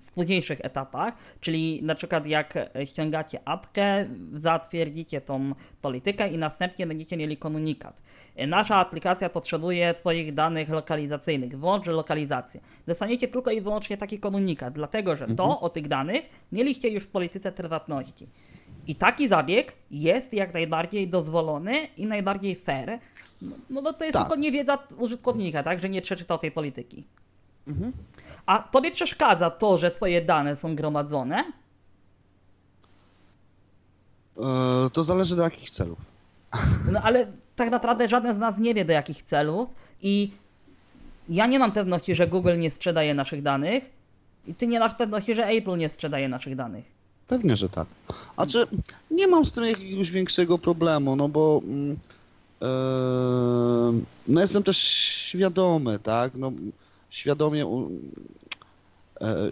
w 0.00 0.12
późniejszych 0.14 0.60
etapach, 0.62 1.14
czyli 1.40 1.82
na 1.82 1.94
przykład 1.94 2.26
jak 2.26 2.54
ściągacie 2.84 3.38
apkę, 3.44 4.06
zatwierdzicie 4.32 5.20
tą 5.20 5.52
politykę 5.82 6.28
i 6.28 6.38
następnie 6.38 6.86
będziecie 6.86 7.16
mieli 7.16 7.36
komunikat. 7.36 8.02
E, 8.36 8.46
Nasza 8.46 8.76
aplikacja 8.76 9.28
potrzebuje 9.28 9.94
Twoich 9.94 10.34
danych 10.34 10.68
lokalizacyjnych, 10.68 11.58
włącz 11.58 11.86
lokalizację. 11.86 12.60
Dostaniecie 12.86 13.28
tylko 13.28 13.50
i 13.50 13.60
wyłącznie 13.60 13.96
taki 13.96 14.18
komunikat, 14.18 14.74
dlatego 14.74 15.16
że 15.16 15.26
to 15.26 15.60
o 15.60 15.68
tych 15.68 15.88
danych 15.88 16.22
mieliście 16.52 16.88
już 16.88 17.04
w 17.04 17.08
polityce 17.08 17.52
prywatności. 17.52 18.26
I 18.86 18.94
taki 18.94 19.28
zabieg 19.28 19.72
jest 19.90 20.34
jak 20.34 20.54
najbardziej 20.54 21.08
dozwolony 21.08 21.72
i 21.96 22.06
najbardziej 22.06 22.56
fair, 22.56 22.98
no, 23.42 23.56
no 23.70 23.82
bo 23.82 23.92
to 23.92 24.04
jest 24.04 24.12
Tak. 24.12 24.22
tylko 24.28 24.40
niewiedza 24.40 24.78
użytkownika, 24.98 25.62
tak, 25.62 25.80
że 25.80 25.88
nie 25.88 26.02
przeczytał 26.02 26.38
tej 26.38 26.52
polityki. 26.52 27.04
A 28.46 28.58
tobie 28.58 28.90
przeszkadza 28.90 29.50
to, 29.50 29.78
że 29.78 29.90
twoje 29.90 30.22
dane 30.22 30.56
są 30.56 30.76
gromadzone? 30.76 31.44
E, 34.38 34.90
to 34.92 35.04
zależy 35.04 35.36
do 35.36 35.42
jakich 35.42 35.70
celów. 35.70 35.98
No 36.92 37.00
ale 37.02 37.26
tak 37.56 37.70
naprawdę 37.70 38.08
żaden 38.08 38.34
z 38.36 38.38
nas 38.38 38.58
nie 38.58 38.74
wie 38.74 38.84
do 38.84 38.92
jakich 38.92 39.22
celów 39.22 39.68
i 40.02 40.30
ja 41.28 41.46
nie 41.46 41.58
mam 41.58 41.72
pewności, 41.72 42.14
że 42.14 42.26
Google 42.26 42.58
nie 42.58 42.70
sprzedaje 42.70 43.14
naszych 43.14 43.42
danych 43.42 43.90
i 44.46 44.54
ty 44.54 44.66
nie 44.66 44.80
masz 44.80 44.94
pewności, 44.94 45.34
że 45.34 45.46
Apple 45.46 45.76
nie 45.76 45.88
sprzedaje 45.88 46.28
naszych 46.28 46.56
danych. 46.56 46.84
Pewnie, 47.28 47.56
że 47.56 47.68
tak. 47.68 47.86
A 48.36 48.46
czy 48.46 48.66
nie 49.10 49.26
mam 49.28 49.46
z 49.46 49.52
tym 49.52 49.64
jakiegoś 49.64 50.10
większego 50.10 50.58
problemu, 50.58 51.16
no 51.16 51.28
bo 51.28 51.60
mm, 51.64 51.96
no 54.26 54.40
jestem 54.40 54.62
też 54.62 54.78
świadomy, 54.78 55.98
tak? 55.98 56.34
No, 56.34 56.52
świadomie 57.10 57.66
e, 59.20 59.50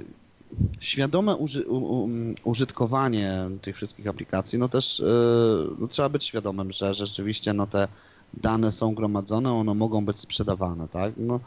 świadome 0.81 1.37
uży, 1.37 1.67
u, 1.67 1.77
u, 1.77 2.09
użytkowanie 2.45 3.35
tych 3.63 3.77
wszystkich 3.77 4.07
aplikacji, 4.07 4.59
no 4.59 4.69
też 4.69 5.01
e, 5.01 5.05
no, 5.79 5.89
trzeba 5.89 6.09
być 6.09 6.25
świadomym, 6.25 6.73
że 6.73 6.95
rzeczywiście 6.95 7.53
no, 7.53 7.67
te 7.67 7.89
dane 8.35 8.73
są 8.73 8.95
gromadzone, 8.95 9.53
one 9.53 9.75
mogą 9.75 10.05
być 10.05 10.21
sprzedawane, 10.21 10.89
tak? 10.89 11.13
No, 11.17 11.41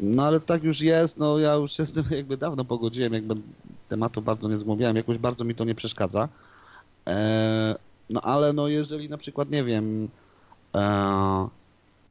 no 0.00 0.26
ale 0.26 0.40
tak 0.40 0.62
już 0.62 0.80
jest, 0.80 1.16
no 1.16 1.38
ja 1.38 1.54
już 1.54 1.72
się 1.72 1.86
z 1.86 1.92
tym 1.92 2.04
jakby 2.10 2.36
dawno 2.36 2.64
pogodziłem, 2.64 3.12
jakby 3.12 3.34
tematu 3.88 4.22
bardzo 4.22 4.48
nie 4.48 4.58
zgłębiałem, 4.58 4.96
jakoś 4.96 5.18
bardzo 5.18 5.44
mi 5.44 5.54
to 5.54 5.64
nie 5.64 5.74
przeszkadza. 5.74 6.28
No 8.10 8.20
ale 8.20 8.52
no 8.52 8.68
jeżeli 8.68 9.08
na 9.08 9.18
przykład, 9.18 9.50
nie 9.50 9.64
wiem, 9.64 10.08
e, 10.74 11.48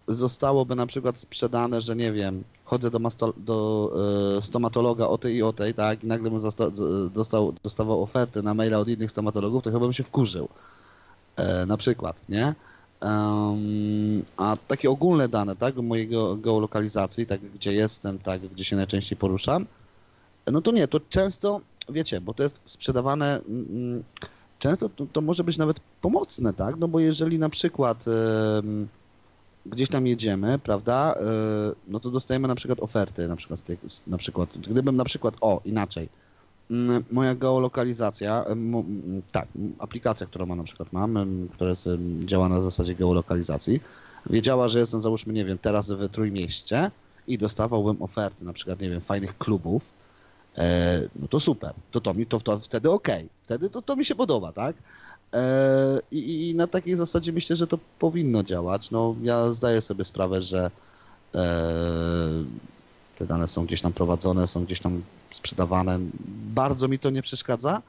zostałoby 0.07 0.75
na 0.75 0.85
przykład 0.87 1.19
sprzedane, 1.19 1.81
że 1.81 1.95
nie 1.95 2.11
wiem, 2.11 2.43
chodzę 2.65 2.91
do, 2.91 2.99
masto, 2.99 3.33
do 3.37 3.91
e, 4.37 4.41
stomatologa 4.41 5.07
o 5.07 5.17
tej 5.17 5.35
i 5.35 5.43
o 5.43 5.53
tej, 5.53 5.73
tak, 5.73 6.03
i 6.03 6.07
nagle 6.07 6.31
bym 6.31 6.41
dostał, 7.13 7.53
dostawał 7.63 8.03
oferty 8.03 8.43
na 8.43 8.53
maila 8.53 8.77
od 8.77 8.89
innych 8.89 9.11
stomatologów, 9.11 9.63
to 9.63 9.71
chyba 9.71 9.79
bym 9.79 9.93
się 9.93 10.03
wkurzył. 10.03 10.49
E, 11.35 11.65
na 11.65 11.77
przykład, 11.77 12.23
nie? 12.29 12.55
Em, 13.01 14.23
a 14.37 14.57
takie 14.67 14.89
ogólne 14.89 15.29
dane, 15.29 15.55
tak, 15.55 15.75
mojego 15.75 16.35
geolokalizacji, 16.35 17.25
tak, 17.25 17.41
gdzie 17.41 17.73
jestem, 17.73 18.19
tak, 18.19 18.41
gdzie 18.41 18.63
się 18.63 18.75
najczęściej 18.75 19.17
poruszam, 19.17 19.65
no 20.51 20.61
to 20.61 20.71
nie, 20.71 20.87
to 20.87 20.99
często, 20.99 21.61
wiecie, 21.89 22.21
bo 22.21 22.33
to 22.33 22.43
jest 22.43 22.61
sprzedawane, 22.65 23.39
mm, 23.49 24.03
często 24.59 24.89
to, 24.89 25.05
to 25.13 25.21
może 25.21 25.43
być 25.43 25.57
nawet 25.57 25.79
pomocne, 26.01 26.53
tak, 26.53 26.77
no 26.77 26.87
bo 26.87 26.99
jeżeli 26.99 27.39
na 27.39 27.49
przykład 27.49 28.05
gdzieś 29.65 29.89
tam 29.89 30.07
jedziemy, 30.07 30.59
prawda, 30.59 31.15
e, 31.15 31.23
no 31.87 31.99
to 31.99 32.11
dostajemy 32.11 32.47
na 32.47 32.55
przykład 32.55 32.79
oferty, 32.79 33.27
na 33.27 33.35
przykład, 33.35 33.61
na 34.07 34.17
przykład, 34.17 34.49
gdybym 34.57 34.95
na 34.95 35.03
przykład, 35.03 35.33
o, 35.41 35.61
inaczej, 35.65 36.09
Moja 37.11 37.35
geolokalizacja, 37.35 38.43
m, 38.43 38.83
tak, 39.31 39.47
aplikacja, 39.79 40.27
którą 40.27 40.45
na 40.45 40.63
przykład 40.63 40.93
mam, 40.93 41.47
która 41.53 41.69
jest, 41.69 41.89
działa 42.25 42.49
na 42.49 42.61
zasadzie 42.61 42.95
geolokalizacji, 42.95 43.79
wiedziała, 44.29 44.67
że 44.69 44.79
jestem 44.79 45.01
załóżmy, 45.01 45.33
nie 45.33 45.45
wiem, 45.45 45.57
teraz 45.57 45.91
w 45.91 46.09
Trójmieście 46.09 46.91
i 47.27 47.37
dostawałbym 47.37 48.01
oferty 48.01 48.45
na 48.45 48.53
przykład, 48.53 48.81
nie 48.81 48.89
wiem, 48.89 49.01
fajnych 49.01 49.37
klubów, 49.37 49.83
e, 49.83 50.06
no 51.15 51.27
to 51.27 51.39
super, 51.39 51.73
to, 51.91 52.01
to 52.01 52.13
mi 52.13 52.25
to, 52.25 52.39
to 52.39 52.59
wtedy 52.59 52.91
okej, 52.91 53.29
wtedy 53.43 53.69
to, 53.69 53.81
to 53.81 53.95
mi 53.95 54.05
się 54.05 54.15
podoba, 54.15 54.51
tak? 54.51 54.75
E, 55.33 55.99
i, 56.11 56.49
I 56.49 56.55
na 56.55 56.67
takiej 56.67 56.95
zasadzie 56.95 57.31
myślę, 57.31 57.55
że 57.55 57.67
to 57.67 57.77
powinno 57.99 58.43
działać. 58.43 58.91
No, 58.91 59.15
ja 59.21 59.49
zdaję 59.49 59.81
sobie 59.81 60.05
sprawę, 60.05 60.41
że 60.41 60.71
e, 61.35 61.41
te 63.17 63.25
dane 63.25 63.47
są 63.47 63.65
gdzieś 63.65 63.81
tam 63.81 63.93
prowadzone, 63.93 64.47
są 64.47 64.65
gdzieś 64.65 64.79
tam 64.79 65.01
sprzedawane. 65.31 65.99
Bardzo 66.55 66.87
mi 66.87 66.99
to 66.99 67.09
nie 67.09 67.21
przeszkadza. 67.21 67.81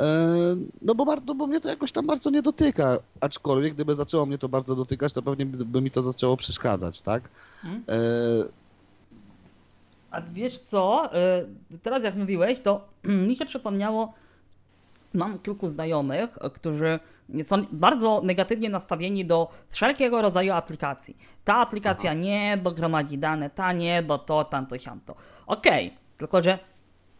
E, 0.00 0.56
No 0.82 0.94
bo, 0.94 1.04
bardzo, 1.04 1.34
bo 1.34 1.46
mnie 1.46 1.60
to 1.60 1.68
jakoś 1.68 1.92
tam 1.92 2.06
bardzo 2.06 2.30
nie 2.30 2.42
dotyka. 2.42 2.98
Aczkolwiek 3.20 3.74
gdyby 3.74 3.94
zaczęło 3.94 4.26
mnie 4.26 4.38
to 4.38 4.48
bardzo 4.48 4.76
dotykać, 4.76 5.12
to 5.12 5.22
pewnie 5.22 5.46
by, 5.46 5.64
by 5.64 5.80
mi 5.80 5.90
to 5.90 6.02
zaczęło 6.02 6.36
przeszkadzać, 6.36 7.00
tak? 7.00 7.22
Mhm. 7.64 7.82
A 10.10 10.20
wiesz 10.20 10.58
co, 10.58 11.10
y, 11.74 11.78
teraz 11.78 12.04
jak 12.04 12.14
mówiłeś, 12.16 12.60
to 12.60 12.88
mi 13.28 13.36
się 13.36 13.46
przypomniało, 13.46 14.12
mam 15.14 15.38
kilku 15.38 15.68
znajomych, 15.68 16.30
którzy 16.54 16.98
są 17.44 17.56
bardzo 17.72 18.20
negatywnie 18.24 18.68
nastawieni 18.70 19.24
do 19.24 19.48
wszelkiego 19.68 20.22
rodzaju 20.22 20.52
aplikacji. 20.52 21.16
Ta 21.44 21.54
aplikacja 21.56 22.14
nie, 22.14 22.58
bo 22.62 22.70
gromadzi 22.72 23.18
dane, 23.18 23.50
ta 23.50 23.72
nie, 23.72 24.02
bo 24.02 24.18
to, 24.18 24.44
tamto, 24.44 24.78
siamto. 24.78 25.14
Okej, 25.46 25.94
tylko 26.16 26.42
że 26.42 26.58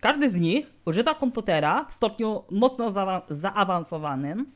każdy 0.00 0.30
z 0.30 0.34
nich 0.40 0.72
używa 0.84 1.14
komputera 1.14 1.84
w 1.84 1.92
stopniu 1.92 2.42
mocno 2.50 2.90
zaawa- 2.90 3.22
zaawansowanym 3.28 4.46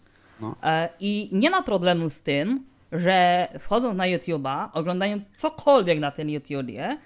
No. 0.40 0.54
e, 0.62 0.88
i 1.00 1.28
nie 1.32 1.50
ma 1.50 1.62
problemu 1.62 2.10
z 2.10 2.22
tym, 2.22 2.64
że 2.92 3.48
wchodząc 3.60 3.96
na 3.96 4.04
YouTube'a, 4.04 4.68
oglądają 4.72 5.20
cokolwiek 5.36 5.98
na 6.00 6.10
tym 6.10 6.30
YouTubie, 6.30 6.98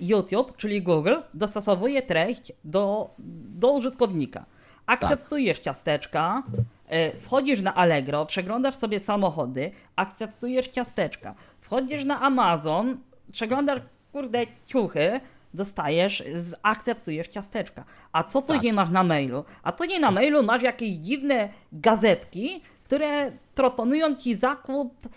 YouTube, 0.00 0.56
czyli 0.56 0.82
Google, 0.82 1.14
dostosowuje 1.34 2.02
treść 2.02 2.52
do, 2.64 3.10
do 3.58 3.72
użytkownika. 3.72 4.44
Akceptujesz 4.86 5.58
ciasteczka, 5.58 6.42
e, 6.88 7.16
wchodzisz 7.16 7.60
na 7.60 7.74
Allegro, 7.74 8.26
przeglądasz 8.26 8.74
sobie 8.74 9.00
samochody, 9.00 9.70
akceptujesz 9.96 10.68
ciasteczka. 10.68 11.34
Wchodzisz 11.60 12.04
na 12.04 12.20
Amazon, 12.20 12.98
przeglądasz, 13.32 13.80
kurde, 14.12 14.46
ciuchy, 14.66 15.20
dostajesz, 15.54 16.22
akceptujesz 16.62 17.28
ciasteczka. 17.28 17.84
A 18.12 18.24
co 18.24 18.42
później 18.42 18.72
masz 18.72 18.90
na 18.90 19.04
mailu? 19.04 19.44
A 19.62 19.72
później 19.72 20.00
na 20.00 20.10
mailu 20.10 20.42
masz 20.42 20.62
jakieś 20.62 20.94
dziwne 20.94 21.48
gazetki, 21.72 22.60
które 22.84 23.32
proponują 23.54 24.16
ci 24.16 24.34
zakup 24.34 25.08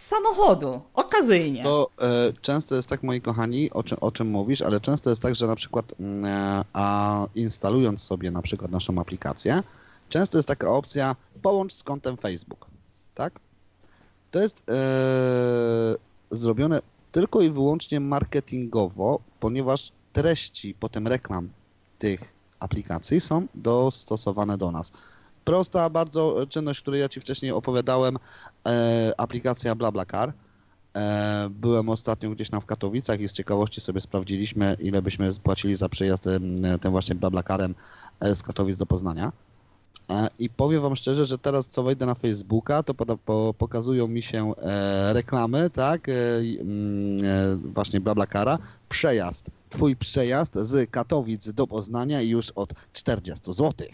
samochodu, 0.00 0.80
okazyjnie. 0.94 1.62
To 1.62 1.90
e, 2.00 2.32
często 2.40 2.76
jest 2.76 2.88
tak, 2.88 3.02
moi 3.02 3.20
kochani, 3.20 3.70
o 3.70 3.82
czym, 3.82 3.98
o 4.00 4.12
czym 4.12 4.30
mówisz, 4.30 4.62
ale 4.62 4.80
często 4.80 5.10
jest 5.10 5.22
tak, 5.22 5.34
że 5.34 5.46
na 5.46 5.56
przykład 5.56 5.94
mm, 6.00 6.24
e, 6.24 6.64
a 6.72 7.26
instalując 7.34 8.02
sobie 8.02 8.30
na 8.30 8.42
przykład 8.42 8.70
naszą 8.70 8.98
aplikację, 8.98 9.62
często 10.08 10.38
jest 10.38 10.48
taka 10.48 10.70
opcja 10.70 11.16
połącz 11.42 11.72
z 11.72 11.82
kontem 11.82 12.16
Facebook, 12.16 12.66
tak? 13.14 13.32
To 14.30 14.42
jest 14.42 14.62
e, 14.70 14.74
zrobione 16.30 16.82
tylko 17.12 17.40
i 17.40 17.50
wyłącznie 17.50 18.00
marketingowo, 18.00 19.20
ponieważ 19.40 19.92
treści 20.12 20.74
potem 20.80 21.08
reklam 21.08 21.48
tych 21.98 22.32
aplikacji 22.60 23.20
są 23.20 23.46
dostosowane 23.54 24.58
do 24.58 24.70
nas. 24.70 24.92
Prosta 25.50 25.90
bardzo 25.90 26.46
czynność, 26.48 26.80
której 26.80 27.00
ja 27.00 27.08
Ci 27.08 27.20
wcześniej 27.20 27.52
opowiadałem, 27.52 28.18
e, 28.66 29.14
aplikacja 29.16 29.74
BlaBlaCar. 29.74 30.32
E, 30.96 31.48
byłem 31.50 31.88
ostatnio 31.88 32.30
gdzieś 32.30 32.50
tam 32.50 32.60
w 32.60 32.66
Katowicach 32.66 33.20
i 33.20 33.28
z 33.28 33.32
ciekawości 33.32 33.80
sobie 33.80 34.00
sprawdziliśmy, 34.00 34.76
ile 34.80 35.02
byśmy 35.02 35.30
płacili 35.42 35.76
za 35.76 35.88
przejazd 35.88 36.26
em, 36.26 36.56
tym 36.80 36.90
właśnie 36.90 37.14
BlaBlaCarem 37.14 37.74
e, 38.20 38.34
z 38.34 38.42
Katowic 38.42 38.76
do 38.76 38.86
Poznania. 38.86 39.32
E, 40.10 40.28
I 40.38 40.50
powiem 40.50 40.82
Wam 40.82 40.96
szczerze, 40.96 41.26
że 41.26 41.38
teraz 41.38 41.66
co 41.66 41.82
wejdę 41.82 42.06
na 42.06 42.14
Facebooka, 42.14 42.82
to 42.82 42.94
poda, 42.94 43.16
po, 43.16 43.54
pokazują 43.58 44.08
mi 44.08 44.22
się 44.22 44.54
e, 44.56 45.12
reklamy, 45.12 45.70
tak, 45.70 46.08
e, 46.08 46.12
mm, 46.60 47.24
e, 47.24 47.56
właśnie 47.56 48.00
BlaBlaCara, 48.00 48.58
przejazd, 48.88 49.46
Twój 49.70 49.96
przejazd 49.96 50.54
z 50.54 50.90
Katowic 50.90 51.52
do 51.52 51.66
Poznania 51.66 52.22
już 52.22 52.50
od 52.50 52.74
40 52.92 53.52
zł. 53.52 53.88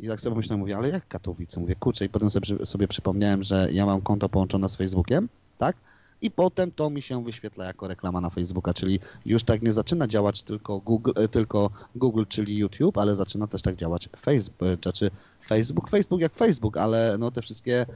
I 0.00 0.08
tak 0.08 0.20
sobie 0.20 0.36
myślałem, 0.36 0.60
mówię, 0.60 0.76
ale 0.76 0.88
jak 0.88 1.08
Katowice? 1.08 1.60
Mówię, 1.60 1.74
kurczę, 1.74 2.04
i 2.04 2.08
potem 2.08 2.30
sobie, 2.30 2.66
sobie 2.66 2.88
przypomniałem, 2.88 3.42
że 3.42 3.68
ja 3.72 3.86
mam 3.86 4.00
konto 4.00 4.28
połączone 4.28 4.68
z 4.68 4.76
Facebookiem, 4.76 5.28
tak? 5.58 5.76
I 6.22 6.30
potem 6.30 6.72
to 6.72 6.90
mi 6.90 7.02
się 7.02 7.24
wyświetla 7.24 7.64
jako 7.64 7.88
reklama 7.88 8.20
na 8.20 8.30
Facebooka, 8.30 8.74
czyli 8.74 8.98
już 9.26 9.44
tak 9.44 9.62
nie 9.62 9.72
zaczyna 9.72 10.06
działać 10.06 10.42
tylko 10.42 10.80
Google, 10.80 11.10
e, 11.16 11.28
tylko 11.28 11.70
Google 11.96 12.24
czyli 12.28 12.56
YouTube, 12.58 12.98
ale 12.98 13.14
zaczyna 13.14 13.46
też 13.46 13.62
tak 13.62 13.76
działać 13.76 14.08
Facebook, 14.20 14.68
znaczy 14.82 15.10
Facebook, 15.46 15.90
Facebook 15.90 16.20
jak 16.20 16.34
Facebook, 16.34 16.76
ale 16.76 17.16
no 17.18 17.30
te 17.30 17.42
wszystkie 17.42 17.86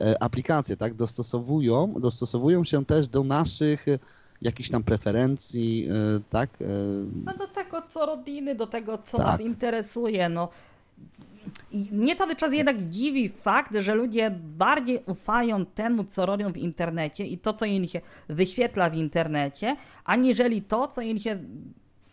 e, 0.00 0.22
aplikacje, 0.22 0.76
tak, 0.76 0.94
dostosowują, 0.94 1.94
dostosowują 2.00 2.64
się 2.64 2.84
też 2.84 3.08
do 3.08 3.24
naszych 3.24 3.88
e, 3.88 3.98
jakichś 4.42 4.70
tam 4.70 4.82
preferencji, 4.82 5.88
e, 5.90 6.20
tak, 6.30 6.50
e, 6.60 6.64
No 7.24 7.34
do 7.36 7.46
tego, 7.46 7.82
co 7.88 8.06
robimy, 8.06 8.54
do 8.54 8.66
tego, 8.66 8.98
co 8.98 9.16
Tak. 9.16 9.26
nas 9.26 9.40
interesuje, 9.40 10.28
no. 10.28 10.48
I 11.70 11.88
mnie 11.92 12.16
cały 12.16 12.36
czas 12.36 12.54
jednak 12.54 12.88
dziwi 12.88 13.28
fakt, 13.28 13.76
że 13.76 13.94
ludzie 13.94 14.30
bardziej 14.30 15.00
ufają 15.06 15.66
temu, 15.66 16.04
co 16.04 16.26
robią 16.26 16.52
w 16.52 16.56
internecie 16.56 17.24
i 17.24 17.38
to, 17.38 17.52
co 17.52 17.64
im 17.64 17.88
się 17.88 18.00
wyświetla 18.28 18.90
w 18.90 18.94
internecie, 18.94 19.76
aniżeli 20.04 20.62
to, 20.62 20.88
co 20.88 21.00
im 21.00 21.18
się. 21.18 21.38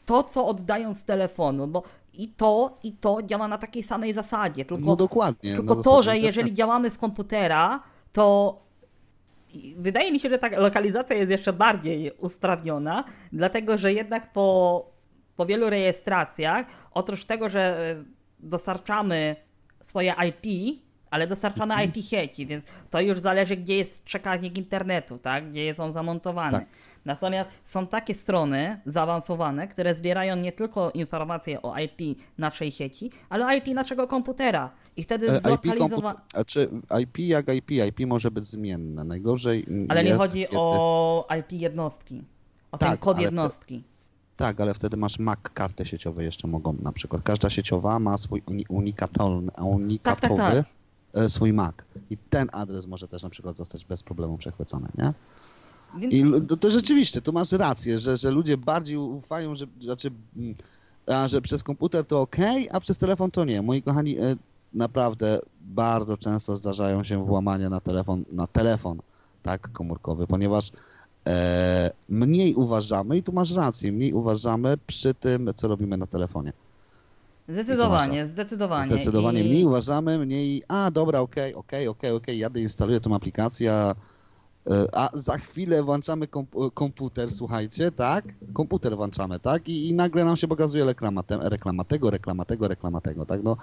to, 0.06 0.24
co 0.24 0.48
oddają 0.48 0.96
z 0.96 1.04
telefonu, 1.04 1.68
bo 1.68 1.84
i 2.14 2.28
to, 2.28 2.78
i 2.84 2.92
to 2.92 3.24
działa 3.24 3.48
na 3.48 3.58
takiej 3.58 3.84
samej 3.84 4.14
zasadzie. 4.14 4.66
Tylko, 4.66 4.86
no 4.86 4.96
dokładnie. 4.96 5.56
tylko 5.56 5.76
to, 5.76 6.04
że 6.04 6.18
jeżeli 6.18 6.54
działamy 6.54 6.90
z 6.90 6.98
komputera, 6.98 7.84
to 8.14 8.58
wydaje 9.78 10.12
mi 10.12 10.20
się, 10.20 10.30
że 10.30 10.38
ta 10.38 10.60
lokalizacja 10.60 11.16
jest 11.16 11.32
jeszcze 11.32 11.54
bardziej 11.54 12.12
usprawniona, 12.18 13.04
dlatego 13.34 13.78
że 13.78 13.94
jednak 13.94 14.34
po, 14.34 14.86
po 15.36 15.46
wielu 15.46 15.70
rejestracjach, 15.70 16.66
oprócz 16.92 17.26
tego, 17.26 17.50
że 17.50 17.92
e, 17.92 18.04
dostarczamy 18.40 19.36
swoje 19.86 20.14
IP, 20.30 20.76
ale 21.12 21.28
dostarczamy 21.28 21.74
Mhm. 21.74 21.90
IP 21.90 22.06
sieci, 22.06 22.46
więc 22.48 22.66
to 22.90 23.02
już 23.02 23.20
zależy, 23.20 23.56
gdzie 23.58 23.78
jest 23.78 24.04
przekaźnik 24.04 24.58
internetu, 24.58 25.18
tak? 25.18 25.50
gdzie 25.50 25.64
jest 25.66 25.80
on 25.80 25.94
zamontowany. 25.94 26.58
Tak. 26.60 26.66
Natomiast 27.06 27.50
są 27.64 27.88
takie 27.88 28.14
strony 28.14 28.80
zaawansowane, 28.86 29.68
które 29.68 29.96
zbierają 29.96 30.36
nie 30.36 30.52
tylko 30.52 30.92
informacje 30.92 31.62
o 31.62 31.76
IP 31.80 32.20
naszej 32.38 32.72
sieci, 32.72 33.12
ale 33.30 33.46
o 33.46 33.52
IP 33.54 33.68
naszego 33.68 34.08
komputera. 34.08 34.70
I 34.98 35.04
wtedy 35.04 35.32
E, 35.32 35.40
zlokalizowane. 35.42 36.20
znaczy 36.34 36.70
IP 37.02 37.20
jak 37.20 37.54
IP, 37.54 37.72
IP 37.72 38.00
może 38.08 38.32
być 38.32 38.46
zmienne. 38.46 39.04
Najgorzej 39.04 39.66
Ale 39.90 40.04
nie 40.04 40.10
jest, 40.10 40.22
chodzi 40.22 40.42
kiedy- 40.42 40.58
o 40.60 41.28
IP 41.40 41.52
jednostki. 41.52 42.24
O 42.72 42.78
ten 42.78 42.90
Tak, 42.90 43.00
kod 43.00 43.16
ale 43.18 43.26
to- 43.26 43.32
jednostki. 43.32 43.84
Tak, 44.38 44.62
ale 44.62 44.74
wtedy 44.74 44.98
masz 44.98 45.20
MAC 45.20 45.40
karty 45.54 45.86
sieciowe 45.86 46.24
jeszcze 46.24 46.48
mogą 46.48 46.76
na 46.82 46.92
przykład. 46.92 47.22
Każda 47.24 47.50
sieciowa 47.50 48.00
ma 48.00 48.18
swój 48.18 48.42
uni- 48.42 48.66
unikatolny, 48.70 49.52
unikatowy 49.62 50.36
tak, 50.36 50.54
tak. 50.56 50.66
e, 51.14 51.30
swój 51.30 51.54
MAC. 51.54 51.76
I 52.10 52.18
ten 52.18 52.50
adres 52.52 52.88
może 52.88 53.08
też 53.08 53.24
na 53.24 53.30
przykład 53.30 53.58
zostać 53.58 53.86
bez 53.86 54.04
problemu 54.04 54.38
przechwycony, 54.38 54.88
nie? 54.98 55.14
Więc 55.98 56.14
I 56.14 56.48
to, 56.48 56.58
to 56.58 56.72
rzeczywiście, 56.72 57.22
tu 57.22 57.34
masz 57.34 57.52
rację, 57.52 58.00
że, 58.00 58.18
że 58.18 58.32
ludzie 58.32 58.58
bardziej 58.58 58.98
ufają, 58.98 59.56
że, 59.56 59.66
znaczy, 59.82 60.12
mm, 60.38 60.56
a, 61.08 61.28
że 61.28 61.42
przez 61.42 61.64
komputer 61.64 62.06
to 62.06 62.22
ok, 62.22 62.36
a 62.72 62.80
przez 62.80 62.98
telefon 62.98 63.32
to 63.32 63.46
nie. 63.46 63.62
Moi 63.62 63.82
kochani, 63.82 64.20
e, 64.20 64.36
naprawdę 64.74 65.40
bardzo 65.62 66.18
często 66.18 66.58
zdarzają 66.58 67.04
się 67.04 67.24
włamania 67.24 67.70
na 67.70 67.80
telefon, 67.80 68.26
na 68.32 68.48
telefon, 68.48 69.00
tak, 69.44 69.72
komórkowy, 69.72 70.28
ponieważ 70.28 70.72
mniej 72.10 72.56
uważamy, 72.56 73.18
i 73.18 73.24
tu 73.24 73.32
masz 73.32 73.52
rację, 73.52 73.92
mniej 73.92 74.14
uważamy 74.14 74.78
przy 74.88 75.14
tym, 75.14 75.52
co 75.56 75.68
robimy 75.68 75.98
na 75.98 76.08
telefonie. 76.08 76.54
zdecydowanie, 77.50 78.28
zdecydowanie. 78.28 78.90
Zdecydowanie 78.94 79.44
I... 79.44 79.50
mniej 79.50 79.66
uważamy, 79.66 80.20
mniej, 80.20 80.64
a 80.68 80.92
dobra, 80.92 81.20
okej, 81.20 81.54
okej, 81.54 81.88
okej, 81.88 82.12
okej, 82.12 82.40
jadę, 82.40 82.62
instaluję 82.62 83.00
tą 83.00 83.16
aplikację, 83.16 83.74
a, 83.74 83.96
e, 84.70 85.20
za 85.20 85.38
chwilę 85.38 85.84
włączamy 85.84 86.28
komp- 86.28 86.72
komputer, 86.74 87.32
słuchajcie, 87.32 87.92
tak? 87.92 88.26
Komputer 88.54 88.98
włączamy, 88.98 89.40
tak? 89.40 89.70
I, 89.70 89.90
I 89.90 89.94
nagle 89.94 90.26
nam 90.26 90.38
się 90.38 90.48
pokazuje 90.48 90.86
reklama, 90.86 91.24
reklama 91.30 91.84
tego, 91.84 92.10
reklama 92.10 92.46
tego, 92.46 92.68
reklama 92.68 93.02
tego, 93.02 93.26
tak? 93.26 93.44
No, 93.44 93.58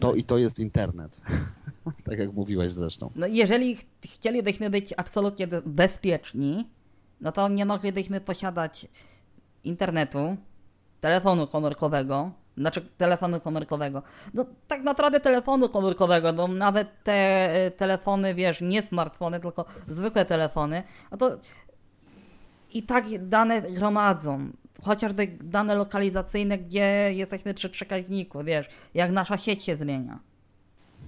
to 0.00 0.14
i 0.14 0.24
to 0.24 0.38
jest 0.38 0.58
internet, 0.58 1.20
tak 2.04 2.18
jak 2.18 2.32
mówiłeś 2.32 2.72
zresztą. 2.72 3.10
No, 3.14 3.26
jeżeli 3.26 3.76
ch- 3.76 3.84
chcielibyśmy 4.04 4.70
być 4.70 4.94
absolutnie 4.96 5.48
bezpieczni, 5.66 6.68
no 7.20 7.32
to 7.32 7.48
nie 7.48 7.66
moglibyśmy 7.66 8.20
posiadać 8.20 8.86
internetu, 9.64 10.36
telefonu 11.00 11.46
komórkowego, 11.46 12.30
znaczy 12.56 12.88
telefonu 12.96 13.40
komórkowego. 13.40 14.02
No 14.34 14.44
tak 14.68 14.82
naprawdę 14.82 15.20
telefonu 15.20 15.68
komórkowego, 15.68 16.32
no 16.32 16.48
nawet 16.48 16.88
te 17.02 17.12
e, 17.66 17.70
telefony, 17.70 18.34
wiesz, 18.34 18.60
nie 18.60 18.82
smartfony, 18.82 19.40
tylko 19.40 19.64
zwykłe 19.88 20.24
telefony, 20.24 20.82
no 21.10 21.16
to 21.16 21.38
i 22.74 22.82
tak 22.82 23.04
dane 23.26 23.62
gromadzą. 23.62 24.50
Chociażby 24.82 25.26
dane 25.40 25.74
lokalizacyjne, 25.74 26.58
gdzie 26.58 27.10
jesteśmy 27.14 27.54
przy 27.54 27.68
przekaźniku, 27.68 28.44
wiesz, 28.44 28.68
jak 28.94 29.10
nasza 29.10 29.38
sieć 29.38 29.64
się 29.64 29.76
zmienia. 29.76 30.18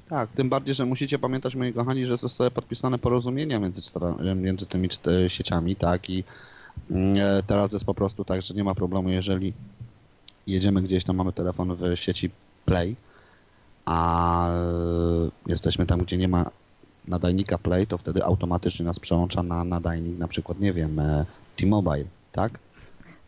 Tak, 0.08 0.30
tym 0.30 0.48
bardziej, 0.48 0.74
że 0.74 0.86
musicie 0.86 1.18
pamiętać, 1.18 1.54
moi 1.54 1.72
kochani, 1.72 2.06
że 2.06 2.16
zostały 2.16 2.50
podpisane 2.50 2.98
porozumienia 2.98 3.58
między, 3.58 3.82
między 4.36 4.66
tymi 4.66 4.88
sieciami, 5.28 5.76
tak, 5.76 6.10
i 6.10 6.24
mm, 6.90 7.16
e, 7.16 7.42
teraz 7.42 7.72
jest 7.72 7.84
po 7.84 7.94
prostu 7.94 8.24
tak, 8.24 8.42
że 8.42 8.54
nie 8.54 8.64
ma 8.64 8.74
problemu, 8.74 9.08
jeżeli 9.08 9.52
jedziemy 10.46 10.82
gdzieś, 10.82 11.04
tam 11.04 11.16
mamy 11.16 11.32
telefon 11.32 11.76
w 11.76 11.96
sieci 11.96 12.30
Play, 12.64 12.96
a 13.84 14.48
e, 14.48 14.54
jesteśmy 15.46 15.86
tam, 15.86 16.00
gdzie 16.00 16.16
nie 16.16 16.28
ma 16.28 16.50
nadajnika 17.08 17.58
Play, 17.58 17.86
to 17.86 17.98
wtedy 17.98 18.24
automatycznie 18.24 18.84
nas 18.84 18.98
przełącza 18.98 19.42
na 19.42 19.64
nadajnik, 19.64 20.18
na 20.18 20.28
przykład, 20.28 20.60
nie 20.60 20.72
wiem, 20.72 20.98
e, 20.98 21.24
T-Mobile, 21.56 22.04
tak? 22.32 22.58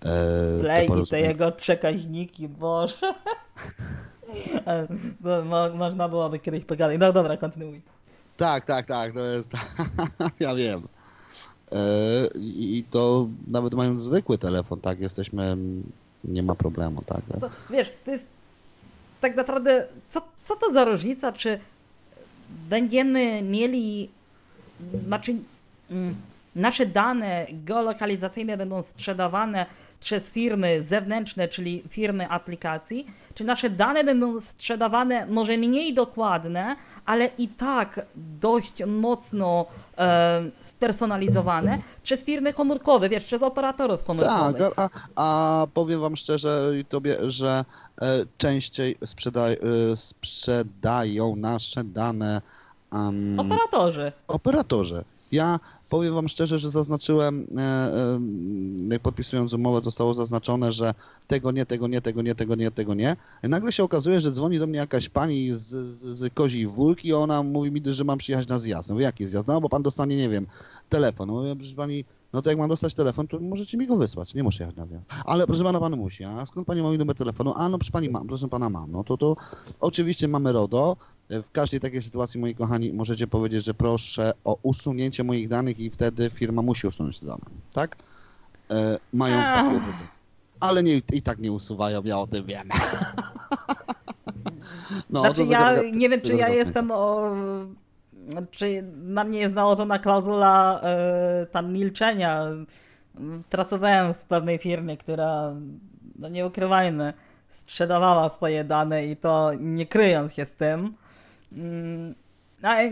E, 0.05 0.61
Play 0.61 0.88
i 1.03 1.07
te 1.07 1.21
jego 1.21 1.53
przekaźniki, 1.53 2.49
boże. 2.49 3.15
E, 4.67 4.88
mo, 5.45 5.69
można 5.75 6.09
byłoby 6.09 6.38
kiedyś 6.38 6.65
pogadać. 6.65 6.97
No 7.01 7.12
dobra, 7.12 7.37
kontynuuj. 7.37 7.83
Tak, 8.37 8.65
tak, 8.65 8.87
tak, 8.87 9.12
to 9.12 9.21
jest. 9.21 9.51
ja 10.41 10.55
wiem. 10.55 10.88
E, 11.73 11.79
I 12.35 12.79
i 12.79 12.85
to 12.85 13.29
nawet 13.47 13.75
mając 13.75 14.03
zwykły 14.03 14.38
telefon, 14.38 14.81
tak, 14.81 15.01
jesteśmy. 15.01 15.57
Nie 16.25 16.43
ma 16.43 16.55
problemu, 16.55 17.03
tak. 17.07 17.21
To, 17.41 17.51
wiesz, 17.71 17.93
to 18.05 18.11
jest 18.11 18.27
tak 19.21 19.37
naprawdę, 19.37 19.87
co, 20.11 20.21
co 20.43 20.57
to 20.57 20.73
za 20.73 20.85
różnica, 20.85 21.33
czy 21.33 21.59
będziemy 22.69 23.43
mieli, 23.43 24.09
znaczy 25.07 25.35
mm, 25.91 26.15
nasze 26.55 26.87
dane 26.87 27.47
geolokalizacyjne 27.51 28.57
będą 28.57 28.83
sprzedawane 28.83 29.67
przez 30.01 30.31
firmy 30.31 30.83
zewnętrzne, 30.88 31.49
czyli 31.49 31.83
firmy 31.88 32.29
aplikacji, 32.29 33.07
czy 33.35 33.45
nasze 33.45 33.71
dane 33.71 34.05
będą 34.05 34.41
sprzedawane 34.41 35.27
może 35.27 35.57
mniej 35.57 35.95
dokładne, 35.95 36.77
ale 37.07 37.31
i 37.38 37.49
tak 37.49 38.07
dość 38.41 38.73
mocno 38.87 39.67
e, 39.99 40.43
spersonalizowane 40.61 41.79
przez 42.03 42.25
firmy 42.25 42.53
komórkowe, 42.53 43.09
wiesz, 43.09 43.25
przez 43.25 43.43
operatorów 43.43 44.05
komórkowych. 44.05 44.75
Tak, 44.77 44.91
a, 45.17 45.62
a 45.62 45.67
powiem 45.75 46.01
wam 46.01 46.17
szczerze 46.17 46.73
i 46.81 46.85
tobie, 46.85 47.17
że 47.31 47.65
e, 48.03 48.07
częściej 48.38 48.97
sprzeda, 49.05 49.49
e, 49.49 49.57
sprzedają 49.95 51.37
nasze 51.37 51.85
dane 51.85 52.43
em, 52.93 53.41
Operatorzy. 53.41 54.12
operatorzy. 54.29 55.05
Ja 55.33 55.61
powiem 55.88 56.14
wam 56.14 56.29
szczerze, 56.29 56.59
że 56.59 56.71
zaznaczyłem, 56.71 57.47
e, 57.57 57.61
e, 57.61 58.21
jak 58.88 59.03
podpisując 59.03 59.53
umowę 59.53 59.81
zostało 59.81 60.14
zaznaczone, 60.14 60.73
że 60.73 60.95
tego 61.27 61.53
nie, 61.53 61.66
tego 61.66 61.88
nie, 61.88 62.01
tego 62.01 62.23
nie, 62.23 62.35
tego 62.35 62.55
nie, 62.55 62.71
tego 62.71 62.95
nie. 62.95 63.16
Nagle 63.42 63.73
się 63.73 63.85
okazuje, 63.85 64.21
że 64.21 64.33
dzwoni 64.33 64.59
do 64.59 64.66
mnie 64.66 64.79
jakaś 64.79 65.09
pani 65.09 65.55
z, 65.55 65.61
z, 65.61 66.18
z 66.18 66.35
Kozi 66.35 66.66
Wólk 66.66 67.05
i 67.05 67.12
ona 67.12 67.42
mówi 67.42 67.71
mi, 67.71 67.83
że 67.85 68.05
mam 68.05 68.18
przyjechać 68.18 68.49
na 68.49 68.59
zjazd. 68.59 68.88
No 68.88 69.01
jaki 69.01 69.27
zjazd? 69.27 69.47
No 69.49 69.61
bo 69.61 69.68
pan 69.68 69.83
dostanie, 69.83 70.16
nie 70.16 70.29
wiem, 70.29 70.47
telefon. 70.88 71.29
Mówię, 71.29 71.57
proszę 71.57 71.75
pani, 71.75 72.05
no 72.33 72.42
to 72.42 72.51
jak 72.51 72.59
mam 72.59 72.68
dostać 72.68 72.95
telefon, 72.95 73.29
to 73.29 73.38
możecie 73.40 73.79
mi 73.79 73.87
go 73.87 73.97
wysłać, 73.97 74.35
nie 74.35 74.42
muszę 74.42 74.62
jechać 74.62 74.77
na 74.77 74.87
wjazd. 74.87 75.05
Ale 75.25 75.47
proszę 75.47 75.64
pana, 75.64 75.81
pan 75.81 75.97
musi, 75.97 76.25
a 76.25 76.47
skąd 76.47 76.66
pani 76.66 76.83
ma 76.83 76.88
mój 76.88 76.99
numer 76.99 77.16
telefonu? 77.16 77.55
A 77.57 77.68
no 77.68 77.79
proszę 77.79 77.92
pani 77.92 78.11
mam, 78.11 78.27
proszę 78.27 78.49
pana 78.49 78.71
mam. 78.71 78.92
No 78.92 79.05
to 79.05 79.16
to 79.16 79.37
oczywiście 79.81 80.29
mamy 80.29 80.53
RODO. 80.53 80.97
W 81.33 81.51
każdej 81.53 81.81
takiej 81.81 82.03
sytuacji, 82.03 82.40
moi 82.40 82.55
kochani, 82.55 82.92
możecie 82.92 83.27
powiedzieć, 83.27 83.64
że 83.64 83.75
proszę 83.75 84.33
o 84.45 84.59
usunięcie 84.62 85.25
moich 85.25 85.49
danych 85.49 85.81
i 85.81 85.90
wtedy 85.90 86.31
firma 86.31 86.62
musi 86.62 86.87
usunąć 86.87 87.18
te 87.18 87.27
dane, 87.27 87.45
tak? 87.73 87.97
E, 88.71 88.99
mają 89.12 89.37
Ach. 89.38 89.57
takie 89.57 89.71
wybór. 89.79 90.07
Ale 90.61 90.83
nie, 90.83 91.01
i 91.12 91.23
tak 91.23 91.38
nie 91.38 91.53
usuwają, 91.53 92.03
ja 92.05 92.18
o 92.18 92.27
tym 92.27 92.47
wiem. 92.47 92.68
No, 95.11 95.21
Znaczy 95.21 95.45
ja 95.45 95.75
tego- 95.75 95.97
nie 95.97 96.09
wiem, 96.09 96.21
czy 96.21 96.35
ja 96.35 96.49
jestem 96.49 96.90
o... 96.90 97.35
Czy 98.51 98.85
na 98.97 99.25
mnie 99.25 99.38
jest 99.38 99.55
nałożona 99.55 99.99
klauzula 99.99 100.81
e, 100.83 101.47
tam 101.47 101.73
milczenia. 101.73 102.45
Pracowałem 103.51 104.14
w 104.14 104.18
pewnej 104.18 104.59
firmie, 104.59 104.97
która, 104.97 105.55
no 106.18 106.29
nie 106.29 106.47
ukrywajmy, 106.47 107.12
sprzedawała 107.49 108.31
swoje 108.31 108.64
dane 108.64 109.07
i 109.07 109.16
to 109.16 109.51
nie 109.61 109.87
kryjąc 109.87 110.35
się 110.35 110.47
z 110.47 110.55
tym. 110.55 110.95
Mm, 111.57 112.15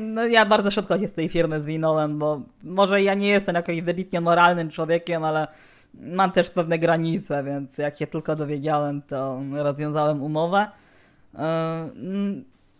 No, 0.01 0.27
ja 0.27 0.46
bardzo 0.46 0.70
szybko 0.70 0.99
się 0.99 1.09
z 1.09 1.12
tej 1.12 1.29
firmy 1.29 1.62
zwinąłem, 1.62 2.18
bo 2.18 2.42
może 2.62 3.03
ja 3.03 3.14
nie 3.14 3.29
jestem 3.29 3.55
jakoś 3.55 3.81
wybitnie 3.81 4.20
moralnym 4.20 4.70
człowiekiem, 4.70 5.25
ale 5.25 5.49
mam 5.94 6.33
też 6.33 6.51
pewne 6.51 6.79
granice, 6.79 7.44
więc 7.44 7.79
jak 7.79 7.99
się 7.99 8.07
tylko 8.07 8.37
dowiedziałem, 8.37 9.03
to 9.03 9.40
rozwiązałem 9.53 10.23
umowę. 10.23 10.68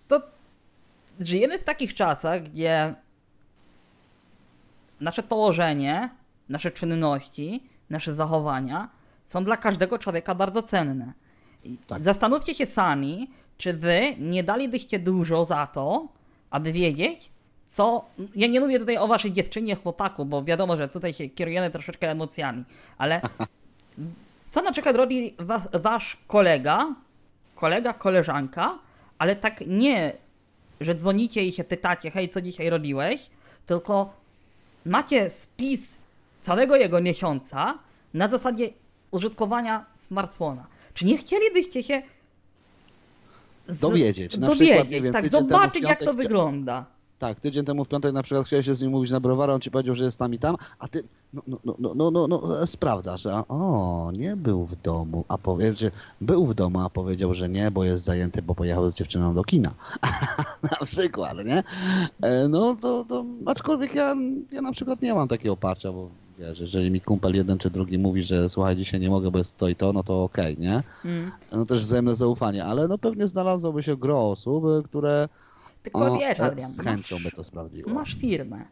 To 0.09 0.23
żyjemy 1.21 1.59
w 1.59 1.65
takich 1.65 1.95
czasach, 1.95 2.43
gdzie 2.43 2.95
nasze 5.01 5.23
położenie, 5.23 6.11
nasze 6.49 6.71
czynności, 6.71 7.65
nasze 7.91 8.15
zachowania 8.15 8.89
są 9.25 9.45
dla 9.45 9.57
każdego 9.57 9.99
człowieka 9.99 10.35
bardzo 10.35 10.63
cenne. 10.63 11.13
Tak. 11.87 12.03
Zastanówcie 12.03 12.55
się 12.55 12.67
sami, 12.67 13.31
czy 13.61 13.73
wy 13.73 14.01
nie 14.19 14.45
dalibyście 14.45 14.99
dużo 14.99 15.45
za 15.45 15.67
to, 15.67 16.09
aby 16.51 16.73
wiedzieć, 16.73 17.31
co. 17.67 18.05
Ja 18.35 18.47
nie 18.47 18.61
mówię 18.61 18.79
tutaj 18.79 18.97
o 18.97 19.09
waszej 19.09 19.33
dziewczynie, 19.33 19.75
chłopaku, 19.77 20.25
bo 20.25 20.45
wiadomo, 20.45 20.77
że 20.77 20.89
tutaj 20.89 21.15
się 21.15 21.29
kierujemy 21.29 21.71
troszeczkę 21.71 22.11
emocjami, 22.11 22.65
ale 22.99 23.21
co 24.53 24.63
na 24.63 24.73
przykład 24.73 24.97
robi 24.97 25.35
was, 25.39 25.69
wasz 25.73 26.17
kolega, 26.27 26.95
kolega, 27.55 27.93
koleżanka, 27.93 28.79
ale 29.19 29.37
tak 29.37 29.61
nie, 29.67 30.13
że 30.81 30.95
dzwonicie 30.95 31.45
i 31.45 31.53
się 31.53 31.65
pytacie, 31.65 32.11
hej, 32.11 32.29
co 32.29 32.41
dzisiaj 32.41 32.71
robiłeś, 32.71 33.31
tylko 33.67 34.13
macie 34.87 35.31
spis 35.31 35.99
całego 36.43 36.77
jego 36.77 37.01
miesiąca 37.01 37.79
na 38.15 38.29
zasadzie 38.29 38.69
użytkowania 39.11 39.87
smartfona. 39.97 40.67
Czy 40.95 41.05
nie 41.05 41.19
chcielibyście 41.19 41.83
się 41.83 42.03
z- 43.71 43.79
Dowiedzieć. 43.81 44.37
Na 44.39 44.47
dowiedzieć, 44.47 44.69
przykład, 44.69 44.91
nie 44.91 45.01
wiem, 45.03 45.13
tak, 45.13 45.29
zobaczyć 45.31 45.83
jak 45.83 46.01
to 46.05 46.15
wygląda. 46.15 46.85
Tak, 47.19 47.41
tydzień 47.41 47.65
temu 47.65 47.85
w 47.85 47.89
piątek 47.89 48.13
na 48.13 48.23
przykład 48.23 48.47
chciałeś 48.47 48.67
się 48.67 48.75
z 48.75 48.83
nim 48.83 48.91
mówić 48.91 49.11
na 49.11 49.21
browara, 49.21 49.55
on 49.55 49.61
ci 49.61 49.71
powiedział, 49.71 49.95
że 49.95 50.05
jest 50.05 50.17
tam 50.17 50.35
i 50.35 50.39
tam, 50.39 50.57
a 50.79 50.89
ty 50.89 51.03
no, 51.35 51.43
no, 51.47 51.59
no, 51.79 51.93
no, 51.95 52.11
no, 52.11 52.27
no, 52.29 52.63
e, 52.63 52.67
sprawdzasz, 52.67 53.27
a 53.27 53.45
o, 53.49 54.11
nie 54.17 54.37
był 54.37 54.65
w 54.67 54.77
domu, 54.83 55.25
a 55.29 55.39
powie, 55.39 55.75
że 55.75 55.91
był 56.21 56.47
w 56.47 56.55
domu, 56.55 56.81
a 56.81 56.91
powiedział, 56.91 57.35
że 57.35 57.49
nie, 57.49 57.71
bo 57.71 57.85
jest 57.85 58.05
zajęty, 58.05 58.43
bo 58.43 58.55
pojechał 58.55 58.91
z 58.91 58.95
dziewczyną 58.95 59.35
do 59.35 59.45
kina. 59.45 59.71
na 60.81 60.87
przykład, 60.87 61.37
nie? 61.45 61.63
E, 62.23 62.49
No 62.49 62.77
to, 62.81 63.05
to 63.09 63.25
aczkolwiek 63.47 63.95
ja, 63.95 64.15
ja 64.53 64.63
na 64.63 64.73
przykład 64.73 65.03
nie 65.03 65.15
mam 65.15 65.29
takiego 65.29 65.53
oparcia, 65.53 65.93
bo 65.93 66.09
wiesz, 66.41 66.59
jeżeli 66.59 66.91
mi 66.91 67.01
kumpel 67.01 67.35
jeden 67.37 67.59
czy 67.59 67.71
drugi 67.71 67.99
mówi, 67.99 68.23
że 68.23 68.49
słuchaj, 68.49 68.77
dzisiaj 68.77 69.01
nie 69.01 69.11
mogę, 69.11 69.31
bo 69.31 69.39
jest 69.39 69.57
to 69.57 69.69
i 69.69 69.75
to, 69.75 69.93
no 69.93 70.03
to 70.03 70.23
okej, 70.23 70.59
nie? 70.59 70.83
Mm. 71.05 71.31
No 71.53 71.67
też 71.67 71.85
wzajemne 71.85 72.15
zaufanie, 72.15 72.65
ale 72.65 72.89
no 72.89 72.99
pewnie 72.99 73.27
znalazłoby 73.29 73.83
się 73.83 73.97
gro 73.97 74.31
osób, 74.31 74.65
e, 74.65 74.83
które 74.83 75.29
Tylko 75.83 76.15
o, 76.15 76.19
wiesz, 76.19 76.41
e, 76.41 76.45
Adrian, 76.45 76.71
z 76.71 76.81
chęcią 76.81 77.17
masz- 77.17 77.25
by 77.25 77.31
to 77.31 77.45
sprawdziło. 77.45 77.95
Masz 77.95 78.15
firmę. 78.15 78.65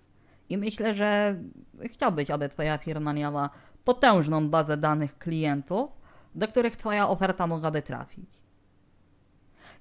I 0.50 0.58
myślę, 0.58 0.94
że 0.94 1.36
chciałbyś, 1.84 2.30
aby 2.30 2.48
twoja 2.48 2.78
firma 2.78 3.12
miała 3.12 3.50
potężną 3.84 4.48
bazę 4.48 4.76
danych 4.76 5.18
klientów, 5.18 5.90
do 6.34 6.48
których 6.48 6.76
twoja 6.76 7.08
oferta 7.08 7.46
mogłaby 7.46 7.82
trafić. 7.82 8.30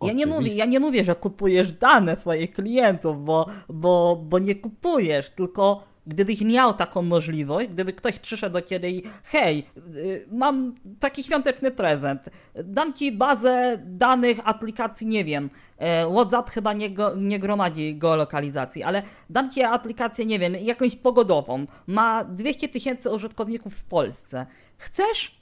Ja 0.01 0.13
nie, 0.13 0.27
mówię, 0.27 0.53
ja 0.53 0.65
nie 0.65 0.79
mówię, 0.79 1.03
że 1.03 1.15
kupujesz 1.15 1.73
dane 1.73 2.15
swoich 2.15 2.51
klientów, 2.53 3.25
bo, 3.25 3.45
bo, 3.69 4.23
bo 4.29 4.39
nie 4.39 4.55
kupujesz, 4.55 5.29
tylko 5.29 5.83
gdybyś 6.07 6.41
miał 6.41 6.73
taką 6.73 7.01
możliwość, 7.01 7.67
gdyby 7.67 7.93
ktoś 7.93 8.19
przyszedł 8.19 8.53
do 8.53 8.61
ciebie 8.61 8.89
i 8.89 9.03
hej, 9.23 9.63
y, 9.95 10.25
mam 10.31 10.75
taki 10.99 11.23
świąteczny 11.23 11.71
prezent, 11.71 12.29
dam 12.55 12.93
ci 12.93 13.11
bazę 13.11 13.77
danych 13.85 14.37
aplikacji, 14.43 15.07
nie 15.07 15.25
wiem, 15.25 15.49
e, 15.77 16.11
WhatsApp 16.11 16.49
chyba 16.49 16.73
nie, 16.73 16.89
go, 16.89 17.15
nie 17.15 17.39
gromadzi 17.39 17.97
geolokalizacji, 17.97 18.83
ale 18.83 19.03
dam 19.29 19.51
ci 19.51 19.63
aplikację, 19.63 20.25
nie 20.25 20.39
wiem, 20.39 20.55
jakąś 20.55 20.95
pogodową, 20.95 21.65
ma 21.87 22.23
200 22.23 22.67
tysięcy 22.67 23.09
użytkowników 23.09 23.73
w 23.73 23.83
Polsce. 23.83 24.45
Chcesz? 24.77 25.41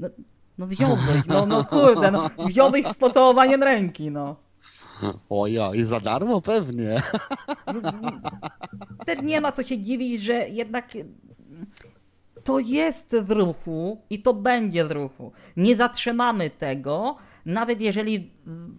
No, 0.00 0.08
no 0.58 0.66
wziąłbyś, 0.66 1.26
no, 1.26 1.46
no 1.46 1.64
kurde, 1.64 2.10
no 2.10 2.30
wziąłbyś 2.46 2.86
z 2.86 2.94
pocałowaniem 2.94 3.62
ręki, 3.62 4.10
no. 4.10 4.47
Ojo, 5.28 5.74
i 5.74 5.84
za 5.84 6.00
darmo 6.00 6.40
pewnie. 6.40 7.02
No 7.66 7.92
Też 9.06 9.18
nie 9.22 9.40
ma 9.40 9.52
co 9.52 9.62
się 9.62 9.78
dziwić, 9.78 10.22
że 10.22 10.32
jednak 10.32 10.92
to 12.44 12.58
jest 12.58 13.16
w 13.22 13.30
ruchu 13.30 14.02
i 14.10 14.22
to 14.22 14.34
będzie 14.34 14.84
w 14.84 14.92
ruchu. 14.92 15.32
Nie 15.56 15.76
zatrzymamy 15.76 16.50
tego, 16.50 17.16
nawet 17.46 17.80
jeżeli 17.80 18.30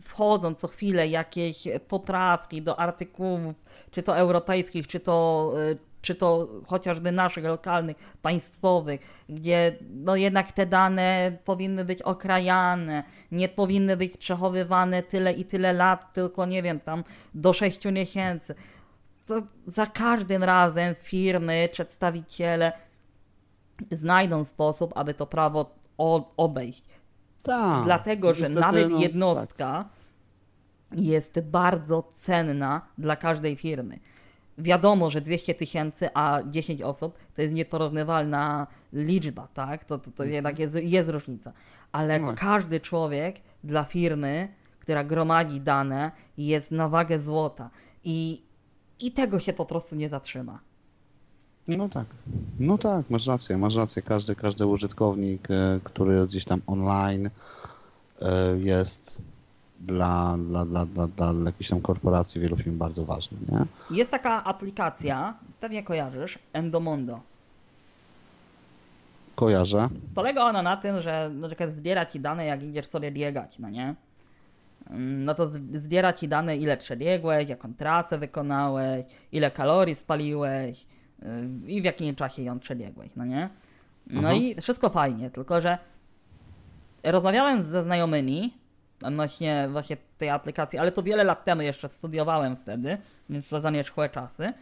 wchodzą 0.04 0.56
co 0.56 0.68
chwilę 0.68 1.08
jakieś 1.08 1.68
poprawki 1.88 2.62
do 2.62 2.80
artykułów, 2.80 3.56
czy 3.92 4.04
to 4.04 4.18
europejskich, 4.18 4.88
czy 4.88 5.00
to, 5.00 5.54
y, 5.72 5.78
czy 6.02 6.16
to 6.16 6.48
chociażby 6.68 7.12
naszych 7.12 7.44
lokalnych, 7.44 7.98
państwowych, 8.22 9.24
gdzie 9.30 9.76
no 9.90 10.16
jednak 10.16 10.52
te 10.52 10.66
dane 10.66 11.38
powinny 11.46 11.86
być 11.86 12.02
okrajane, 12.02 13.04
nie 13.32 13.50
powinny 13.50 13.98
być 13.98 14.18
przechowywane 14.18 15.04
tyle 15.04 15.34
i 15.34 15.46
tyle 15.46 15.74
lat, 15.74 16.14
tylko 16.14 16.46
nie 16.46 16.64
wiem, 16.64 16.80
tam 16.80 17.04
do 17.34 17.54
6 17.54 17.86
miesięcy 17.86 18.56
to 19.30 19.42
za 19.68 19.86
każdym 19.86 20.44
razem 20.44 20.96
firmy, 20.96 21.70
przedstawiciele 21.72 22.72
znajdą 23.92 24.46
sposób, 24.46 24.94
aby 24.96 25.14
to 25.14 25.26
prawo 25.26 25.76
obejść. 26.38 26.84
Tak. 27.44 27.86
Dlatego, 27.86 28.34
że 28.34 28.50
nawet 28.50 28.90
no, 28.90 28.96
tak. 28.96 29.02
jednostka 29.02 29.90
jest 30.92 31.40
bardzo 31.40 32.10
cenna 32.16 32.82
dla 32.98 33.16
każdej 33.16 33.56
firmy. 33.56 34.00
Wiadomo, 34.60 35.10
że 35.10 35.22
200 35.22 35.54
tysięcy, 35.56 36.10
a 36.14 36.40
10 36.50 36.82
osób 36.82 37.20
to 37.36 37.42
jest 37.42 37.54
nieporównywalna 37.54 38.68
liczba, 38.94 39.48
tak? 39.54 39.86
To, 39.86 39.98
to, 40.00 40.12
to 40.12 40.24
jednak 40.24 40.60
jest, 40.60 40.76
jest 40.84 41.10
różnica. 41.10 41.54
Ale 41.92 42.20
No. 42.20 42.34
każdy 42.38 42.80
człowiek 42.80 43.36
dla 43.64 43.84
firmy, 43.84 44.48
która 44.80 45.04
gromadzi 45.04 45.62
dane, 45.62 46.12
jest 46.38 46.72
na 46.72 46.90
wagę 46.90 47.20
złota. 47.20 47.70
I, 48.04 48.42
i 49.00 49.12
tego 49.12 49.40
się 49.40 49.54
po 49.54 49.66
prostu 49.66 49.96
nie 49.96 50.10
zatrzyma. 50.10 50.60
No 51.68 51.90
tak. 51.90 52.06
No 52.60 52.78
tak, 52.78 53.10
masz 53.10 53.28
rację, 53.28 53.58
masz 53.58 53.76
rację. 53.76 54.02
Każdy, 54.02 54.36
każdy 54.36 54.66
użytkownik, 54.66 55.52
e, 55.52 55.80
który 55.84 56.16
jest 56.16 56.30
gdzieś 56.30 56.46
tam 56.46 56.62
online, 56.68 57.30
e, 58.22 58.58
jest 58.58 59.22
dla, 59.80 60.38
dla, 60.38 60.66
dla, 60.66 60.86
dla, 60.86 61.08
dla 61.08 61.34
jakiejś 61.46 61.70
tam 61.70 61.82
korporacji 61.82 62.42
wielu 62.42 62.58
firm 62.58 62.78
bardzo 62.78 63.06
ważny, 63.06 63.38
nie? 63.52 63.66
Jest 63.98 64.12
taka 64.12 64.44
aplikacja, 64.44 65.34
pewnie 65.60 65.84
kojarzysz, 65.84 66.40
Endomondo. 66.54 67.20
Kojarzę. 69.36 69.90
Polega 70.16 70.44
ona 70.44 70.62
na 70.62 70.78
tym, 70.78 71.02
że 71.02 71.32
zbiera 71.70 72.06
ci 72.06 72.20
dane, 72.20 72.46
jak 72.46 72.64
idziesz 72.64 72.86
sobie 72.88 73.12
biegać, 73.12 73.60
no 73.60 73.70
nie? 73.70 73.96
Mm, 74.90 75.26
No 75.26 75.36
to 75.36 75.50
zbiera 75.72 76.14
ci 76.14 76.28
dane, 76.28 76.58
ile 76.58 76.78
przebiegłeś, 76.78 77.50
jaką 77.50 77.74
trasę 77.74 78.18
wykonałeś, 78.18 79.06
ile 79.32 79.52
kalorii 79.52 79.96
spaliłeś 79.96 80.86
yy, 81.22 81.28
i 81.68 81.82
w 81.82 81.86
jakim 81.86 82.16
czasie 82.16 82.42
ją 82.42 82.60
przebiegłeś, 82.60 83.12
no 83.16 83.26
nie? 83.26 83.50
No 84.08 84.22
Aha. 84.30 84.34
i 84.34 84.62
wszystko 84.62 84.90
fajnie, 84.90 85.30
tylko 85.30 85.62
że 85.62 85.78
rozmawiałem 87.04 87.64
ze 87.64 87.84
znajomymi 87.84 88.54
odnośnie 89.04 89.68
właśnie 89.72 89.98
tej 90.18 90.30
aplikacji, 90.30 90.80
ale 90.80 90.92
to 90.92 91.04
wiele 91.04 91.24
lat 91.24 91.44
temu 91.46 91.62
jeszcze 91.62 91.90
studiowałem 91.90 92.56
wtedy, 92.56 92.98
więc 93.30 93.48
to 93.50 93.62
zamierzchłe 93.62 94.10
czasy. 94.10 94.54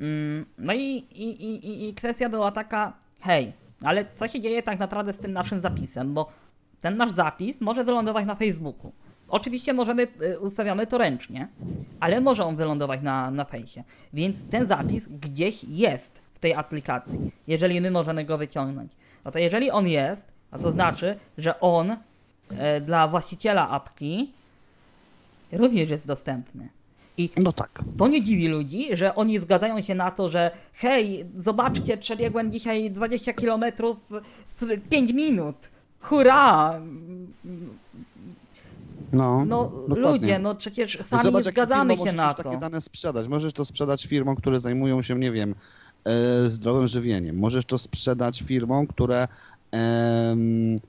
Mm, 0.00 0.46
No 0.58 0.72
i, 0.74 0.80
i, 1.12 1.24
i, 1.44 1.88
i- 1.88 1.94
kwestia 1.94 2.28
była 2.28 2.50
taka, 2.52 2.92
hej, 3.20 3.52
ale 3.82 4.04
co 4.14 4.28
się 4.28 4.40
dzieje 4.40 4.62
tak 4.62 4.78
naprawdę 4.78 5.12
z 5.12 5.18
tym 5.18 5.32
naszym 5.32 5.60
zapisem, 5.60 6.14
bo 6.14 6.28
ten 6.80 6.96
nasz 6.96 7.10
zapis 7.10 7.60
może 7.60 7.84
wylądować 7.84 8.26
na 8.26 8.34
Facebooku. 8.34 8.92
Oczywiście 9.28 9.72
możemy, 9.72 10.06
y, 10.22 10.38
ustawiamy 10.40 10.86
to 10.86 10.98
ręcznie, 10.98 11.48
ale 12.00 12.20
może 12.20 12.44
on 12.44 12.56
wylądować 12.56 13.02
na, 13.02 13.30
na 13.30 13.44
fejsie. 13.44 13.84
Więc 14.12 14.44
ten 14.50 14.66
zapis 14.66 15.08
gdzieś 15.08 15.64
jest 15.64 16.22
w 16.34 16.38
tej 16.38 16.54
aplikacji, 16.54 17.18
jeżeli 17.46 17.80
my 17.80 17.90
możemy 17.90 18.24
go 18.24 18.38
wyciągnąć. 18.38 18.92
No 19.24 19.30
to 19.30 19.38
jeżeli 19.38 19.70
on 19.70 19.86
jest, 19.88 20.32
a 20.50 20.58
to 20.58 20.72
znaczy, 20.72 21.16
że 21.38 21.60
on 21.60 21.96
dla 22.86 23.08
właściciela 23.08 23.68
apki 23.70 24.32
również 25.52 25.90
jest 25.90 26.06
dostępny. 26.06 26.68
I 27.16 27.30
No 27.36 27.52
tak. 27.52 27.82
to 27.98 28.08
nie 28.08 28.22
dziwi 28.22 28.48
ludzi, 28.48 28.88
że 28.96 29.14
oni 29.14 29.38
zgadzają 29.38 29.82
się 29.82 29.94
na 29.94 30.10
to, 30.10 30.28
że 30.28 30.50
hej, 30.72 31.24
zobaczcie, 31.36 31.96
przebiegłem 31.98 32.50
dzisiaj 32.52 32.90
20 32.90 33.32
km 33.32 33.64
w 34.10 34.66
5 34.90 35.12
minut. 35.12 35.56
Hurra! 36.00 36.80
No, 39.12 39.44
No 39.44 39.70
ludzie, 39.88 40.38
no 40.38 40.54
przecież 40.54 40.98
sami 41.02 41.22
Zobacz, 41.22 41.44
zgadzamy 41.44 41.96
się 41.96 42.12
na 42.12 42.34
takie 42.34 42.50
to. 42.50 42.56
dane 42.58 42.80
sprzedać. 42.80 43.28
Możesz 43.28 43.52
to 43.52 43.64
sprzedać 43.64 44.06
firmom, 44.06 44.36
które 44.36 44.60
zajmują 44.60 45.02
się, 45.02 45.18
nie 45.18 45.32
wiem, 45.32 45.54
e, 46.04 46.48
zdrowym 46.50 46.88
żywieniem. 46.88 47.38
Możesz 47.38 47.64
to 47.64 47.78
sprzedać 47.78 48.42
firmom, 48.42 48.86
które 48.86 49.28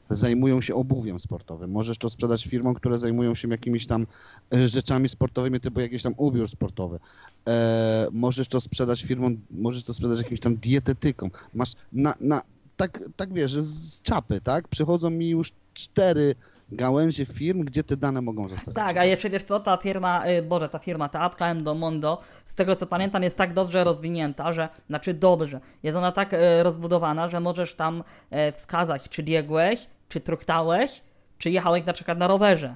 zajmują 0.10 0.62
się 0.62 0.76
obuwiem 0.76 1.20
sportowym. 1.20 1.72
Możesz 1.72 1.98
to 1.98 2.10
sprzedać 2.10 2.46
firmom, 2.46 2.74
które 2.74 3.00
zajmują 3.00 3.36
się 3.36 3.48
jakimiś 3.48 3.88
tam 3.88 4.08
e, 4.54 4.68
rzeczami 4.68 5.10
sportowymi, 5.10 5.60
typu 5.60 5.80
jakiś 5.80 6.04
tam 6.04 6.14
ubiór 6.18 6.50
sportowy. 6.50 7.00
E, 7.48 8.08
możesz 8.12 8.48
to 8.48 8.62
sprzedać 8.62 9.04
firmom, 9.04 9.38
możesz 9.52 9.84
to 9.84 9.94
sprzedać 9.94 10.18
jakimś 10.18 10.40
tam 10.40 10.56
dietetykom. 10.56 11.32
Masz 11.54 11.74
na, 11.94 12.16
na 12.22 12.42
tak, 12.78 13.00
tak 13.16 13.34
wiesz, 13.34 13.54
z 13.54 14.02
czapy, 14.02 14.42
tak? 14.42 14.68
Przychodzą 14.68 15.10
mi 15.10 15.30
już 15.30 15.52
cztery 15.74 16.36
gałęzie 16.72 17.26
firm, 17.26 17.64
gdzie 17.64 17.84
te 17.84 17.98
dane 17.98 18.22
mogą 18.22 18.50
zostać. 18.50 18.76
Tak, 18.76 18.98
a 18.98 19.06
jeszcze 19.06 19.30
wiesz 19.30 19.44
co, 19.44 19.60
ta 19.60 19.78
firma, 19.78 20.28
y, 20.28 20.42
Boże, 20.42 20.70
ta 20.70 20.80
firma, 20.80 21.10
ta 21.10 21.20
apka 21.20 21.48
Endomondo, 21.48 22.22
z 22.46 22.56
tego 22.56 22.76
co 22.76 22.88
pamiętam, 22.88 23.24
jest 23.24 23.38
tak 23.38 23.54
dobrze 23.54 23.84
rozwinięta, 23.84 24.54
że, 24.54 24.70
znaczy 24.88 25.14
dobrze, 25.14 25.60
jest 25.84 25.98
ona 25.98 26.12
tak 26.12 26.34
y, 26.34 26.64
rozbudowana, 26.64 27.30
że 27.30 27.40
możesz 27.40 27.76
tam 27.76 28.04
y, 28.50 28.52
wskazać, 28.52 29.10
czy 29.10 29.24
biegłeś, 29.24 29.88
czy 30.10 30.20
truchtałeś, 30.20 31.02
czy 31.38 31.50
jechałeś 31.50 31.86
na 31.86 31.94
przykład 31.94 32.18
na 32.18 32.28
rowerze. 32.28 32.76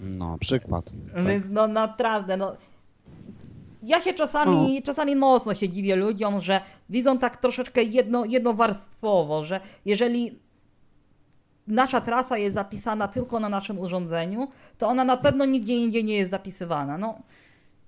No, 0.00 0.38
przykład. 0.40 0.84
Tak. 1.14 1.24
Więc 1.24 1.46
no 1.50 1.66
naprawdę, 1.68 2.36
no. 2.36 2.56
Ja 3.82 4.00
się 4.02 4.14
czasami, 4.14 4.82
czasami 4.82 5.16
mocno 5.16 5.54
się 5.54 5.68
dziwię 5.68 5.96
ludziom, 5.96 6.42
że 6.42 6.60
widzą 6.90 7.18
tak 7.18 7.36
troszeczkę 7.36 7.82
jedno, 7.82 8.24
jednowarstwowo, 8.24 9.44
że 9.44 9.60
jeżeli 9.84 10.43
nasza 11.66 12.00
trasa 12.00 12.38
jest 12.38 12.54
zapisana 12.54 13.08
tylko 13.08 13.40
na 13.40 13.48
naszym 13.48 13.78
urządzeniu, 13.78 14.48
to 14.78 14.88
ona 14.88 15.04
na 15.04 15.16
pewno 15.16 15.44
nigdzie 15.44 15.76
indziej 15.76 16.04
nie 16.04 16.16
jest 16.16 16.30
zapisywana. 16.30 16.98
No, 16.98 17.14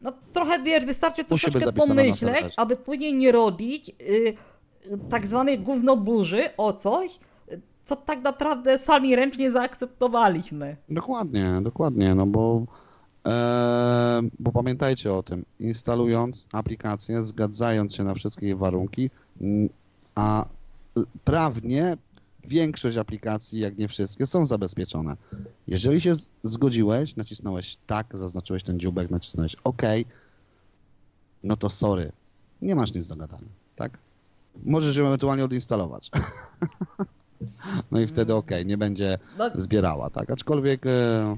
no 0.01 0.13
trochę 0.33 0.63
wiesz, 0.63 0.85
wystarczy 0.85 1.25
Musi 1.31 1.51
troszeczkę 1.51 1.73
pomyśleć, 1.73 2.53
aby 2.57 2.77
później 2.77 3.15
nie 3.15 3.33
robić 3.33 3.89
y, 3.89 3.95
y, 4.93 4.99
tak 5.11 5.27
zwanej 5.27 5.59
gównoburzy 5.59 6.57
o 6.57 6.73
coś, 6.73 7.19
co 7.85 7.97
tak 7.97 8.23
naprawdę 8.23 8.79
sami 8.79 9.17
ręcznie 9.17 9.53
zaakceptowaliśmy. 9.53 10.77
Dokładnie, 10.89 11.59
dokładnie, 11.63 12.15
no 12.15 12.27
bo, 12.27 12.63
e, 13.27 14.23
bo 14.39 14.53
pamiętajcie 14.53 15.13
o 15.13 15.23
tym, 15.23 15.45
instalując 15.61 16.47
aplikację, 16.53 17.23
zgadzając 17.23 17.95
się 17.95 18.05
na 18.05 18.15
wszystkie 18.15 18.57
warunki, 18.57 19.11
mm, 19.41 19.69
a 20.15 20.45
prawnie 21.25 21.97
większość 22.47 22.97
aplikacji, 22.97 23.61
jak 23.61 23.79
nie 23.79 23.89
wszystkie, 23.89 24.27
są 24.27 24.47
zabezpieczone. 24.47 25.17
Jeżeli 25.69 26.01
się 26.01 26.15
zgodziłeś, 26.45 27.17
nacisnąłeś 27.17 27.77
tak, 27.87 28.07
zaznaczyłeś 28.15 28.63
ten 28.63 28.81
dziubek, 28.81 29.11
nacisnąłeś 29.11 29.57
OK, 29.65 29.83
no 31.45 31.57
to 31.57 31.71
sorry, 31.71 32.13
nie 32.63 32.75
masz 32.75 32.95
nic 32.95 33.07
do 33.07 33.17
gadania, 33.17 33.49
tak? 33.77 33.99
Możesz 34.65 34.97
ją 34.97 35.07
ewentualnie 35.07 35.45
odinstalować. 35.45 36.11
No 37.91 38.01
i 38.01 38.07
wtedy 38.07 38.35
OK, 38.35 38.51
nie 38.67 38.79
będzie 38.79 39.19
No, 39.39 39.51
zbierała, 39.55 40.11
tak? 40.11 40.31
Aczkolwiek 40.31 40.87
e, 40.87 41.37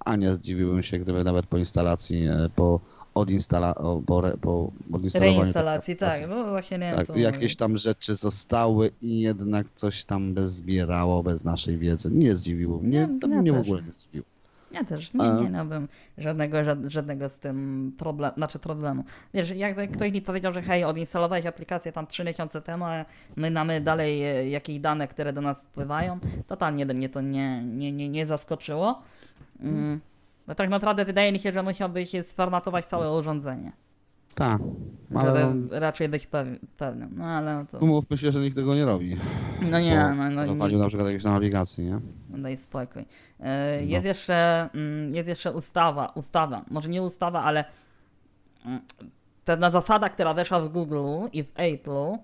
a 0.00 0.16
nie 0.16 0.34
zdziwiłbym 0.34 0.82
się, 0.82 0.98
gdyby 0.98 1.24
nawet 1.24 1.46
po 1.46 1.58
instalacji, 1.58 2.26
e, 2.26 2.50
po 2.56 2.80
odinstala, 3.20 3.74
o, 3.74 4.02
po, 4.06 4.20
re, 4.20 4.36
po 4.40 4.70
odinstalowaniu 4.92 5.40
Reinstalacji, 5.40 5.96
takiej 5.96 6.08
tak. 6.20 6.22
aplikacji, 6.22 6.44
No 6.44 6.50
właśnie 6.50 6.78
nie 6.78 6.92
tak, 6.92 7.16
jakieś 7.16 7.56
tam 7.56 7.76
rzeczy 7.76 8.14
zostały 8.14 8.90
i 9.02 9.20
jednak 9.20 9.66
coś 9.74 10.04
tam 10.04 10.34
bez 10.34 10.52
zbierało, 10.52 11.22
bez 11.22 11.44
naszej 11.44 11.78
wiedzy. 11.78 12.10
Nie 12.10 12.36
zdziwiło 12.36 12.78
mnie, 12.78 13.08
Nie, 13.12 13.20
to 13.20 13.28
ja 13.28 13.40
mnie 13.42 13.52
w 13.52 13.54
też. 13.54 13.62
ogóle 13.64 13.82
nie 13.82 13.92
zdziwiło. 13.92 14.26
Ja 14.72 14.84
też 14.84 15.14
nie, 15.14 15.32
nie 15.42 15.50
miałbym 15.50 15.88
żadnego, 16.18 16.64
żad- 16.64 16.88
żadnego 16.90 17.28
z 17.28 17.38
tym 17.38 17.92
problemu, 17.98 18.34
znaczy 18.36 18.58
problemu. 18.58 19.04
Wiesz, 19.34 19.50
jakby 19.50 19.88
ktoś 19.88 20.12
mi 20.12 20.22
powiedział, 20.22 20.52
że 20.54 20.62
hej, 20.62 20.84
odinstalowałeś 20.84 21.46
aplikację 21.46 21.92
tam 21.92 22.06
3 22.06 22.24
miesiące 22.24 22.62
temu, 22.62 22.84
a 22.84 23.04
my 23.36 23.50
mamy 23.50 23.80
dalej 23.80 24.24
e, 24.24 24.48
jakieś 24.48 24.78
dane, 24.78 25.08
które 25.08 25.32
do 25.32 25.40
nas 25.40 25.62
wpływają, 25.62 26.18
totalnie 26.46 26.86
mnie 26.86 27.08
to 27.08 27.20
nie, 27.20 27.62
nie, 27.64 27.92
nie, 27.92 28.08
nie 28.08 28.26
zaskoczyło. 28.26 29.02
Mm. 29.60 30.00
No 30.48 30.54
tak 30.54 30.70
naprawdę 30.70 31.04
wydaje 31.04 31.32
mi 31.32 31.38
się, 31.38 31.52
że 31.52 31.62
musiałbyś 31.62 32.10
sformatować 32.22 32.86
całe 32.86 33.12
urządzenie, 33.18 33.72
Tak, 34.34 34.60
ale 35.14 35.40
żeby 35.40 35.80
raczej 35.80 36.08
być 36.08 36.26
pew- 36.26 36.58
pewnym. 36.76 37.10
No 37.16 37.24
ale 37.24 37.66
to... 37.70 37.78
umówmy 37.78 38.18
się, 38.18 38.32
że 38.32 38.40
nikt 38.40 38.56
tego 38.56 38.74
nie 38.74 38.84
robi. 38.84 39.16
No 39.70 39.80
nie, 39.80 40.14
no, 40.16 40.30
no 40.30 40.66
nikt. 40.66 40.78
na 40.78 40.88
przykład 40.88 41.08
jakieś 41.08 41.22
tam 41.22 41.34
aplikacje, 41.34 41.84
nie? 41.84 42.00
No 42.30 42.38
Daj 42.38 42.56
spokój. 42.56 43.04
E, 43.40 43.84
Jest, 43.84 44.06
jeszcze, 44.06 44.68
mm, 44.74 45.14
jest 45.14 45.28
jeszcze 45.28 45.52
ustawa, 45.52 46.12
ustawa, 46.14 46.64
może 46.70 46.88
nie 46.88 47.02
ustawa, 47.02 47.42
ale 47.42 47.64
mm, 48.66 48.80
pewna 49.44 49.70
zasada, 49.70 50.08
która 50.08 50.34
weszła 50.34 50.60
w 50.60 50.68
Google 50.68 51.26
i 51.32 51.42
w 51.42 51.54
Apple'u. 51.54 52.18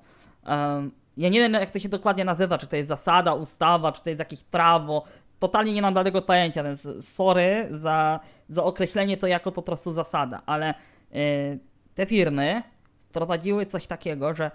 Ja 1.16 1.28
nie 1.28 1.40
wiem, 1.40 1.52
jak 1.52 1.70
to 1.70 1.78
się 1.78 1.88
dokładnie 1.88 2.24
nazywa, 2.24 2.58
czy 2.58 2.66
to 2.66 2.76
jest 2.76 2.88
zasada, 2.88 3.34
ustawa, 3.34 3.92
czy 3.92 4.02
to 4.02 4.10
jest 4.10 4.18
jakieś 4.18 4.44
prawo. 4.44 5.04
Totalnie 5.38 5.72
nie 5.72 5.82
mam 5.82 5.94
daleko 5.94 6.22
pojęcia, 6.22 6.64
więc 6.64 6.88
sorry 7.00 7.68
za, 7.70 8.20
za 8.48 8.64
określenie 8.64 9.16
to 9.16 9.26
jako 9.26 9.52
po 9.52 9.62
prostu 9.62 9.92
zasada, 9.92 10.42
ale 10.46 10.68
e, 10.68 10.74
te 11.94 12.06
firmy 12.06 12.62
wprowadziły 13.08 13.66
coś 13.66 13.86
takiego, 13.86 14.34
że 14.34 14.50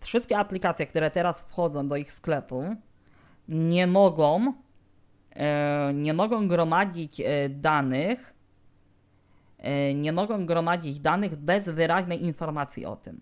wszystkie 0.00 0.38
aplikacje, 0.38 0.86
które 0.86 1.10
teraz 1.10 1.40
wchodzą 1.40 1.88
do 1.88 1.96
ich 1.96 2.12
sklepu, 2.12 2.76
nie 3.48 3.86
mogą 3.86 4.52
e, 5.36 5.92
nie 5.94 6.14
mogą 6.14 6.48
gromadzić 6.48 7.20
e, 7.20 7.48
danych 7.48 8.34
e, 9.58 9.94
nie 9.94 10.12
mogą 10.12 10.46
gromadzić 10.46 11.00
danych 11.00 11.36
bez 11.36 11.68
wyraźnej 11.68 12.24
informacji 12.24 12.86
o 12.86 12.96
tym. 12.96 13.20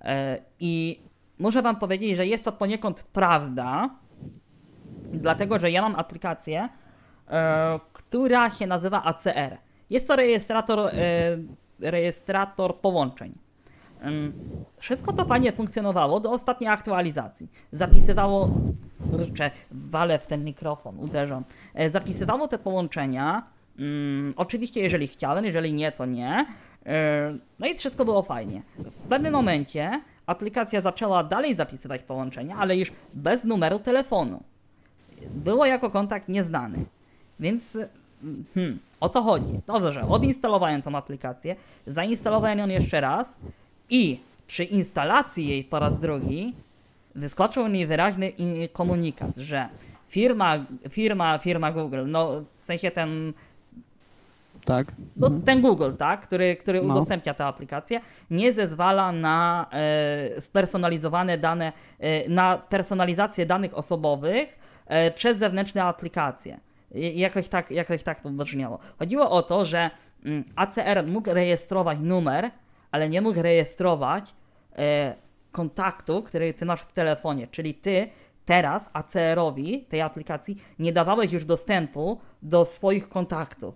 E, 0.00 0.38
I 0.60 1.02
muszę 1.38 1.62
wam 1.62 1.76
powiedzieć, 1.76 2.16
że 2.16 2.26
jest 2.26 2.44
to 2.44 2.52
poniekąd 2.52 3.02
prawda, 3.02 3.90
dlatego 5.12 5.58
że 5.58 5.70
ja 5.70 5.82
mam 5.82 5.94
aplikację, 5.94 6.68
e, 7.30 7.80
która 7.92 8.50
się 8.50 8.66
nazywa 8.66 9.02
ACR. 9.04 9.56
Jest 9.90 10.08
to 10.08 10.16
rejestrator, 10.16 10.78
e, 10.80 10.90
rejestrator 11.80 12.76
połączeń. 12.80 13.32
Wszystko 14.78 15.12
to 15.12 15.24
fajnie 15.24 15.52
funkcjonowało 15.52 16.20
do 16.20 16.30
ostatniej 16.30 16.70
aktualizacji. 16.70 17.48
Zapisywało. 17.72 18.50
Kurczę, 19.10 19.50
walę 19.70 20.18
w 20.18 20.26
ten 20.26 20.44
mikrofon, 20.44 20.98
uderzam. 20.98 21.44
E, 21.74 21.90
Zapisywało 21.90 22.48
te 22.48 22.58
połączenia. 22.58 23.42
ym, 23.80 24.34
oczywiście, 24.36 24.80
jeżeli 24.80 25.06
chciałem, 25.08 25.44
jeżeli 25.44 25.72
nie, 25.72 25.92
to 25.92 26.06
nie. 26.06 26.46
E, 26.86 27.34
No 27.58 27.66
i 27.66 27.74
wszystko 27.78 28.04
było 28.04 28.22
fajnie. 28.22 28.62
W 28.78 29.02
pewnym 29.08 29.32
momencie 29.32 30.00
aplikacja 30.26 30.80
zaczęła 30.80 31.24
dalej 31.24 31.54
zapisywać 31.54 32.02
połączenia, 32.02 32.56
ale 32.58 32.76
już 32.76 32.92
bez 33.14 33.44
numeru 33.44 33.78
telefonu. 33.78 34.42
Było 35.30 35.66
jako 35.66 35.90
kontakt 35.90 36.28
nieznany. 36.28 36.84
Więc 37.40 37.78
hmm, 38.54 38.78
o 39.00 39.08
co 39.08 39.22
chodzi? 39.22 39.60
Dobrze, 39.66 40.08
odinstalowałem 40.08 40.82
tą 40.82 40.96
aplikację, 40.96 41.56
zainstalowałem 41.86 42.58
ją 42.58 42.68
jeszcze 42.68 43.00
raz 43.00 43.34
i 43.90 44.20
przy 44.46 44.64
instalacji 44.64 45.48
jej 45.48 45.64
po 45.64 45.78
raz 45.78 46.00
drugi 46.00 46.54
wyskoczył 47.14 47.68
mi 47.68 47.86
wyraźny 47.86 48.32
komunikat, 48.72 49.36
że 49.36 49.68
firma, 50.08 50.54
firma, 50.90 51.38
firma 51.38 51.72
Google, 51.72 52.04
no 52.06 52.42
w 52.60 52.64
sensie 52.64 52.90
ten, 52.90 53.32
Tak? 54.64 54.86
no, 55.16 55.30
ten 55.44 55.60
Google, 55.60 55.92
tak, 55.98 56.20
który, 56.20 56.56
który 56.56 56.80
No. 56.82 56.94
udostępnia 56.94 57.34
tę 57.34 57.46
aplikację, 57.46 58.00
nie 58.30 58.52
zezwala 58.52 59.12
na 59.12 59.66
e, 59.72 60.40
spersonalizowane 60.40 61.38
dane, 61.38 61.72
e, 62.00 62.28
na 62.28 62.56
personalizację 62.58 63.46
danych 63.46 63.78
osobowych 63.78 64.58
przez 65.14 65.38
zewnętrzne 65.38 65.84
aplikacje. 65.84 66.60
I- 66.94 67.18
Jakoś 67.18 67.48
tak, 67.48 67.70
jakoś 67.70 68.02
tak 68.02 68.20
to 68.20 68.30
brzmiało. 68.30 68.78
Chodziło 68.98 69.30
o 69.30 69.42
to, 69.42 69.64
że 69.64 69.90
mm, 70.24 70.44
ACR 70.56 71.04
mógł 71.08 71.30
rejestrować 71.34 71.98
numer, 72.00 72.50
ale 72.90 73.08
nie 73.08 73.22
mógł 73.22 73.42
rejestrować 73.42 74.34
e, 74.76 75.14
kontaktu, 75.52 76.22
który 76.22 76.54
ty 76.54 76.64
masz 76.66 76.80
w 76.80 76.92
telefonie. 76.92 77.46
Czyli 77.46 77.74
ty 77.74 78.08
teraz 78.44 78.90
ACR-owi, 78.92 79.84
tej 79.88 80.00
aplikacji, 80.00 80.62
nie 80.78 80.92
dawałeś 80.92 81.32
już 81.32 81.44
dostępu 81.44 82.20
do 82.42 82.64
swoich 82.64 83.08
kontaktów. 83.08 83.74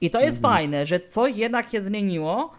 I 0.00 0.10
to 0.10 0.20
jest 0.20 0.42
fajne, 0.42 0.86
że 0.86 1.00
coś 1.00 1.36
jednak 1.36 1.68
się 1.68 1.82
zmieniło, 1.82 2.50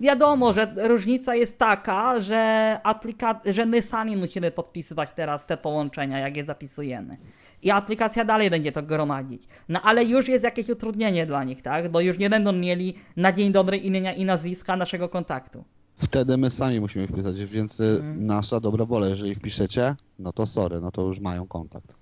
Wiadomo, 0.00 0.52
że 0.52 0.74
różnica 0.88 1.34
jest 1.34 1.58
taka, 1.58 2.20
że, 2.20 2.78
aplika- 2.84 3.52
że 3.52 3.66
my 3.66 3.82
sami 3.82 4.16
musimy 4.16 4.50
podpisywać 4.50 5.10
teraz 5.14 5.46
te 5.46 5.56
połączenia, 5.56 6.18
jak 6.18 6.36
je 6.36 6.44
zapisujemy. 6.44 7.16
I 7.62 7.70
aplikacja 7.70 8.24
dalej 8.24 8.50
będzie 8.50 8.72
to 8.72 8.82
gromadzić. 8.82 9.42
No 9.68 9.82
ale 9.82 10.04
już 10.04 10.28
jest 10.28 10.44
jakieś 10.44 10.68
utrudnienie 10.68 11.26
dla 11.26 11.44
nich, 11.44 11.62
tak? 11.62 11.90
Bo 11.90 12.00
już 12.00 12.18
nie 12.18 12.30
będą 12.30 12.52
mieli 12.52 12.94
na 13.16 13.32
dzień 13.32 13.52
dobry 13.52 13.76
imienia 13.76 14.14
i 14.14 14.24
nazwiska 14.24 14.76
naszego 14.76 15.08
kontaktu. 15.08 15.64
Wtedy 15.96 16.36
my 16.36 16.50
sami 16.50 16.80
musimy 16.80 17.06
wpisać, 17.06 17.44
więc 17.44 17.80
y, 17.80 18.02
nasza 18.16 18.60
dobra 18.60 18.84
wola, 18.84 19.06
jeżeli 19.08 19.34
wpiszecie, 19.34 19.94
no 20.18 20.32
to 20.32 20.46
sorry, 20.46 20.80
no 20.80 20.90
to 20.90 21.02
już 21.02 21.20
mają 21.20 21.46
kontakt. 21.46 21.94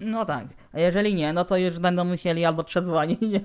No 0.00 0.24
tak, 0.24 0.44
a 0.72 0.80
jeżeli 0.80 1.14
nie, 1.14 1.32
no 1.32 1.44
to 1.44 1.56
już 1.56 1.78
będą 1.78 2.04
musieli 2.04 2.44
albo 2.44 2.64
przedzwonić, 2.64 3.20
nie, 3.34 3.40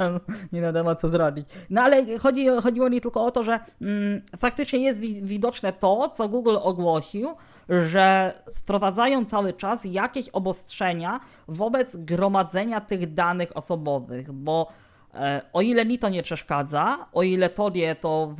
nie 0.51 0.61
wiadomo 0.61 0.95
co 0.95 1.09
zrobić. 1.09 1.47
No 1.69 1.81
ale 1.81 2.17
chodzi, 2.19 2.47
chodziło 2.63 2.89
mi 2.89 3.01
tylko 3.01 3.25
o 3.25 3.31
to, 3.31 3.43
że 3.43 3.59
mm, 3.81 4.21
faktycznie 4.37 4.79
jest 4.79 4.99
wi- 4.99 5.21
widoczne 5.23 5.73
to, 5.73 6.09
co 6.09 6.29
Google 6.29 6.57
ogłosił, 6.61 7.29
że 7.69 8.33
wprowadzają 8.53 9.25
cały 9.25 9.53
czas 9.53 9.85
jakieś 9.85 10.29
obostrzenia 10.29 11.19
wobec 11.47 11.95
gromadzenia 11.95 12.81
tych 12.81 13.13
danych 13.13 13.57
osobowych, 13.57 14.31
bo 14.31 14.67
e, 15.13 15.41
o 15.53 15.61
ile 15.61 15.85
mi 15.85 15.99
to 15.99 16.09
nie 16.09 16.23
przeszkadza, 16.23 16.97
o 17.13 17.23
ile 17.23 17.49
tobie 17.49 17.95
to 17.95 18.27
w, 18.27 18.35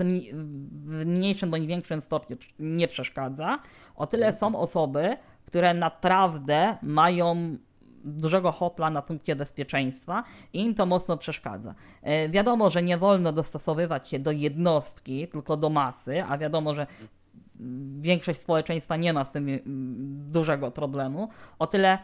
w 0.85 1.05
mniejszym 1.05 1.51
bądź 1.51 1.65
większym 1.65 2.01
stopniu 2.01 2.37
nie 2.59 2.87
przeszkadza, 2.87 3.59
o 3.95 4.07
tyle 4.07 4.33
są 4.33 4.55
osoby, 4.55 5.17
które 5.45 5.73
naprawdę 5.73 6.77
mają 6.81 7.57
dużego 8.05 8.51
hopla 8.51 8.89
na 8.89 9.01
punkcie 9.01 9.35
bezpieczeństwa 9.35 10.23
i 10.53 10.61
im 10.61 10.75
to 10.75 10.85
mocno 10.85 11.17
przeszkadza. 11.17 11.75
E, 12.01 12.29
wiadomo, 12.29 12.69
że 12.69 12.83
nie 12.83 12.97
wolno 12.97 13.31
dostosowywać 13.31 14.09
się 14.09 14.19
do 14.19 14.31
jednostki, 14.31 15.27
tylko 15.27 15.57
do 15.57 15.69
masy, 15.69 16.23
a 16.23 16.37
wiadomo, 16.37 16.75
że 16.75 16.87
większość 17.99 18.39
społeczeństwa 18.39 18.95
nie 18.95 19.13
ma 19.13 19.25
z 19.25 19.31
tym 19.31 19.49
mm, 19.49 19.61
dużego 20.31 20.71
problemu. 20.71 21.29
O 21.59 21.67
tyle 21.67 21.99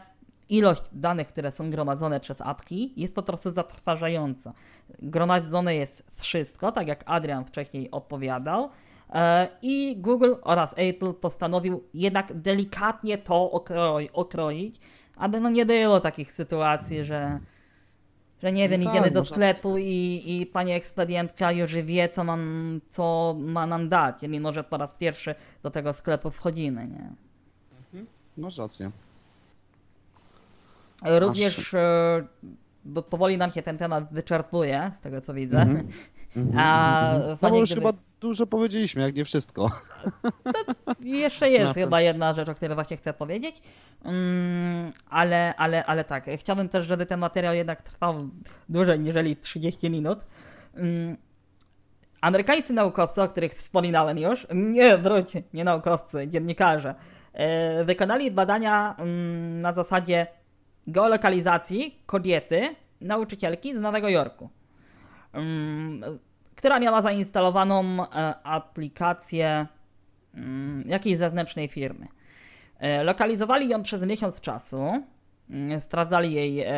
ilość 0.48 0.82
danych, 0.92 1.28
które 1.28 1.50
są 1.50 1.70
gromadzone 1.70 2.20
przez 2.20 2.40
apki, 2.40 2.92
jest 2.96 3.14
to 3.14 3.22
trochę 3.22 3.50
zatrważająca. 3.50 4.52
Gromadzone 5.02 5.74
jest 5.74 6.04
wszystko, 6.16 6.72
tak 6.72 6.88
jak 6.88 7.02
Adrian 7.06 7.44
wcześniej 7.44 7.90
odpowiadał. 7.90 8.68
e, 9.12 9.48
I 9.62 9.96
Google 9.96 10.34
oraz 10.42 10.74
Apple 10.76 11.14
postanowił 11.14 11.84
jednak 11.94 12.40
delikatnie 12.40 13.18
to 13.18 13.50
okroi, 13.50 14.10
okroić, 14.12 14.80
aby 15.16 15.40
no 15.40 15.50
nie 15.50 15.66
było 15.66 16.00
takich 16.00 16.32
sytuacji, 16.32 17.04
że, 17.04 17.38
że 18.42 18.52
nie 18.52 18.68
wiem, 18.68 18.80
No 18.80 18.86
tak, 18.86 18.94
idziemy 18.94 19.10
do 19.10 19.24
sklepu 19.24 19.78
i, 19.78 20.22
i 20.26 20.46
pani 20.46 20.72
ekspedientka 20.72 21.52
już 21.52 21.74
wie, 21.74 22.08
co, 22.08 22.24
mam, 22.24 22.80
co 22.88 23.34
ma 23.38 23.66
nam 23.66 23.88
dać, 23.88 24.16
mimo 24.22 24.52
że 24.52 24.64
po 24.64 24.76
raz 24.76 24.94
pierwszy 24.94 25.34
do 25.62 25.70
tego 25.70 25.92
sklepu 25.92 26.30
wchodzimy, 26.30 26.88
nie? 26.88 27.10
Masz 28.36 28.58
rację. 28.58 28.90
Również 31.04 31.74
e, 31.74 32.24
bo 32.84 33.02
powoli 33.02 33.38
nam 33.38 33.50
się 33.50 33.62
ten 33.62 33.78
temat 33.78 34.12
wyczerpuje, 34.12 34.90
z 34.98 35.00
tego 35.00 35.20
co 35.20 35.34
widzę. 35.34 35.60
Mhm. 35.60 35.88
A 36.58 37.12
No 37.42 37.50
bo 37.50 37.56
już 37.56 37.70
chyba 37.70 37.92
dużo 38.22 38.46
powiedzieliśmy, 38.46 39.02
jak 39.02 39.14
nie 39.14 39.24
wszystko. 39.24 39.70
Jeszcze 41.00 41.50
jest 41.50 41.64
No 41.66 41.74
to- 41.74 41.80
chyba 41.80 42.00
jedna 42.00 42.34
rzecz, 42.34 42.48
o 42.48 42.54
której 42.54 42.74
właśnie 42.74 42.96
chcę 42.96 43.12
powiedzieć. 43.12 43.56
Mm, 44.04 44.92
ale, 45.10 45.54
ale, 45.56 45.84
ale 45.84 46.04
tak, 46.04 46.26
chciałbym 46.36 46.68
też, 46.68 46.86
żeby 46.86 47.06
ten 47.06 47.20
materiał 47.20 47.54
jednak 47.54 47.82
trwał 47.82 48.28
dłużej 48.68 49.00
niżeli 49.00 49.36
30 49.36 49.90
minut. 49.90 50.18
Mm, 50.74 51.16
amerykańscy 52.20 52.72
naukowcy, 52.72 53.22
o 53.22 53.28
których 53.28 53.52
wspominałem 53.52 54.18
już, 54.18 54.46
nie, 54.54 54.98
wróć, 54.98 55.32
nie 55.54 55.64
naukowcy, 55.64 56.28
dziennikarze, 56.28 56.94
e, 57.32 57.84
wykonali 57.84 58.30
badania 58.30 58.94
mm, 58.98 59.60
na 59.60 59.72
zasadzie 59.72 60.26
geolokalizacji 60.86 62.02
kobiety, 62.06 62.74
nauczycielki 63.00 63.76
z 63.76 63.80
Nowego 63.80 64.08
Jorku, 64.08 64.50
mm, 65.32 66.18
która 66.56 66.80
miała 66.80 67.02
zainstalowaną 67.02 68.02
e, 68.02 68.34
aplikację 68.44 69.66
mm, 70.34 70.84
jakiejś 70.86 71.18
zewnętrznej 71.18 71.68
firmy. 71.68 72.06
E, 72.78 73.04
Lokalizowali 73.04 73.68
ją 73.68 73.82
przez 73.82 74.02
miesiąc 74.02 74.40
czasu, 74.40 75.02
mm, 75.50 75.80
sprawdzali 75.80 76.32
jej 76.32 76.60
e, 76.60 76.70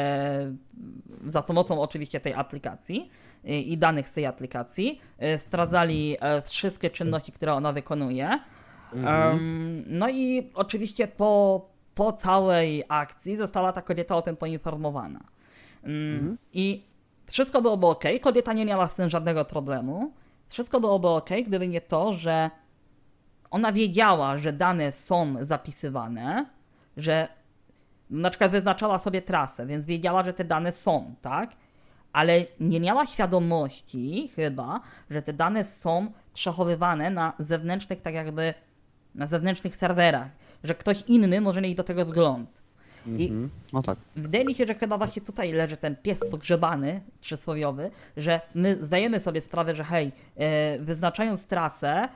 za 1.27 1.43
pomocą 1.43 1.81
oczywiście 1.81 2.21
tej 2.21 2.35
aplikacji 2.35 3.11
i 3.45 3.79
danych 3.79 4.09
z 4.09 4.13
tej 4.13 4.27
aplikacji, 4.27 5.01
sprawdzali 5.39 6.17
e, 6.21 6.43
wszystkie 6.43 6.91
czynności, 6.91 7.33
które 7.33 7.55
ona 7.55 7.73
wykonuje. 7.73 8.39
Em, 8.95 9.85
no 9.87 10.09
i 10.09 10.51
oczywiście 10.55 11.09
po, 11.09 11.67
po 11.95 12.13
całej 12.13 12.85
akcji 12.89 13.37
została 13.37 13.73
ta 13.73 13.83
kobieta 13.83 14.17
o 14.17 14.23
tym 14.23 14.37
poinformowana. 14.37 15.21
Mm, 15.83 16.39
I 16.53 16.85
wszystko 17.33 17.63
byłoby 17.63 17.87
ok, 17.87 18.05
kobieta 18.21 18.53
nie 18.53 18.67
miała 18.67 18.89
z 18.89 18.95
tym 18.95 19.11
żadnego 19.11 19.45
problemu. 19.45 20.13
Wszystko 20.49 20.81
byłoby 20.81 21.09
ok, 21.09 21.31
gdyby 21.47 21.69
nie 21.69 21.81
to, 21.81 22.15
że 22.15 22.51
ona 23.51 23.73
wiedziała, 23.73 24.39
że 24.39 24.53
dane 24.53 24.93
są 24.93 25.37
zapisywane, 25.41 26.47
że 26.97 27.29
na 28.11 28.31
przykład 28.31 28.51
wyznaczała 28.51 28.99
sobie 28.99 29.23
trasę, 29.23 29.67
więc 29.67 29.87
wiedziała, 29.87 30.25
że 30.25 30.33
te 30.33 30.45
dane 30.45 30.73
są, 30.73 31.15
tak? 31.21 31.51
Ale 32.13 32.47
nie 32.61 32.81
miała 32.81 33.07
świadomości 33.07 34.31
chyba, 34.37 34.81
że 35.11 35.23
te 35.23 35.33
dane 35.33 35.65
są 35.65 36.13
przechowywane 36.35 37.11
na 37.11 37.33
zewnętrznych, 37.39 38.03
tak 38.03 38.15
jakby 38.15 38.55
na 39.15 39.27
zewnętrznych 39.27 39.77
serwerach, 39.77 40.29
że 40.65 40.75
ktoś 40.75 41.03
inny 41.07 41.41
może 41.41 41.61
mieć 41.61 41.75
do 41.75 41.85
tego 41.85 42.05
wgląd. 42.05 42.64
I 43.07 43.25
Mhm. 43.29 43.51
No 43.73 43.83
tak. 43.83 43.99
Wydaje 44.17 44.45
mi 44.45 44.55
się, 44.55 44.67
że 44.67 44.75
chyba 44.75 44.99
właśnie 44.99 45.23
tutaj 45.23 45.53
leży 45.53 45.77
ten 45.77 45.97
pies 45.97 46.21
pogrzebany, 46.31 47.01
przysłowiowy, 47.21 47.91
że 48.17 48.41
my 48.55 48.77
zdajemy 48.83 49.21
sobie 49.21 49.41
sprawę, 49.41 49.75
że 49.75 49.85
hej, 49.85 50.13
e, 50.37 50.79
wyznaczając 50.79 51.47
trasę, 51.47 52.09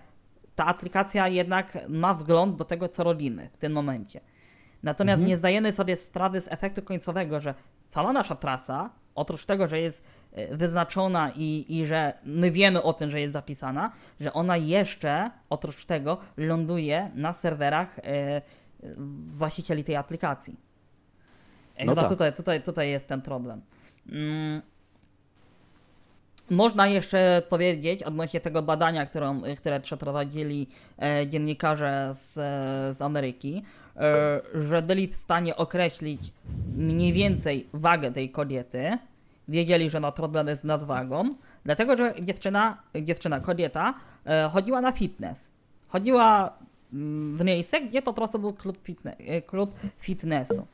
ta 0.55 0.67
aplikacja 0.67 1.29
jednak 1.29 1.79
ma 1.89 2.15
wgląd 2.15 2.57
do 2.57 2.65
tego, 2.65 2.89
co 2.89 3.05
robimy 3.05 3.49
w 3.53 3.57
tym 3.57 3.73
momencie. 3.73 4.21
Natomiast 4.83 5.23
nie 5.29 5.37
zdajemy 5.37 5.73
sobie 5.73 5.97
sprawy 5.97 6.41
z 6.41 6.53
efektu 6.53 6.83
końcowego, 6.83 7.41
że 7.41 7.55
cała 7.89 8.13
nasza 8.13 8.35
trasa, 8.35 8.91
oprócz 9.15 9.45
tego, 9.45 9.69
że 9.69 9.81
jest 9.81 10.03
e, 10.33 10.57
wyznaczona 10.57 11.31
i, 11.37 11.65
i 11.69 11.87
że 11.87 12.13
my 12.25 12.51
wiemy 12.51 12.83
o 12.83 12.93
tym, 12.93 13.11
że 13.11 13.21
jest 13.21 13.33
zapisana, 13.33 13.93
że 14.21 14.33
ona 14.33 14.57
jeszcze 14.57 15.31
oprócz 15.51 15.85
tego 15.85 16.19
ląduje 16.37 17.11
na 17.15 17.33
serwerach 17.33 17.99
e, 17.99 18.43
właścicieli 19.35 19.85
tej 19.85 19.97
aplikacji. 19.97 20.57
No 21.85 21.93
Chyba 21.93 22.03
tak. 22.03 22.11
tutaj, 22.11 22.33
tutaj, 22.33 22.63
tutaj 22.63 22.91
jest 22.91 23.07
ten 23.07 23.23
problem. 23.23 23.61
Mm. 24.09 24.63
Można 26.51 26.89
jeszcze 26.89 27.43
powiedzieć 27.49 28.03
odnośnie 28.03 28.41
tego 28.41 28.63
badania, 28.63 29.07
którą, 29.07 29.43
które 29.57 29.81
przeprowadzili 29.81 30.67
e, 31.03 31.27
dziennikarze 31.27 32.15
z, 32.15 32.39
e, 32.39 32.95
z 32.95 33.03
Ameryki, 33.03 33.63
e, 33.97 34.41
że 34.55 34.83
byli 34.83 35.09
w 35.09 35.15
stanie 35.15 35.57
określić 35.57 36.33
mniej 36.77 37.13
więcej 37.13 37.69
wagę 37.73 38.13
tej 38.13 38.31
kobiety. 38.31 38.99
Wiedzieli, 39.49 39.91
że 39.91 40.01
ma 40.01 40.13
problemy 40.13 40.57
z 40.57 40.65
nadwagą, 40.65 41.35
dlatego 41.65 41.97
że 41.97 42.15
dziewczyna, 42.23 42.83
dziewczyna 43.03 43.41
kobieta, 43.41 43.95
e, 44.27 44.49
chodziła 44.53 44.81
na 44.81 44.93
fitness. 44.93 45.39
Chodziła 45.89 46.59
mm, 46.93 47.37
w 47.37 47.45
miejsce, 47.45 47.81
gdzie 47.81 48.03
po 48.03 48.13
prostu 48.13 48.39
był 48.39 48.53
klub, 48.53 48.79
fitne, 48.83 49.17
e, 49.17 49.43
klub 49.43 49.75
fitnessu. 49.99 50.67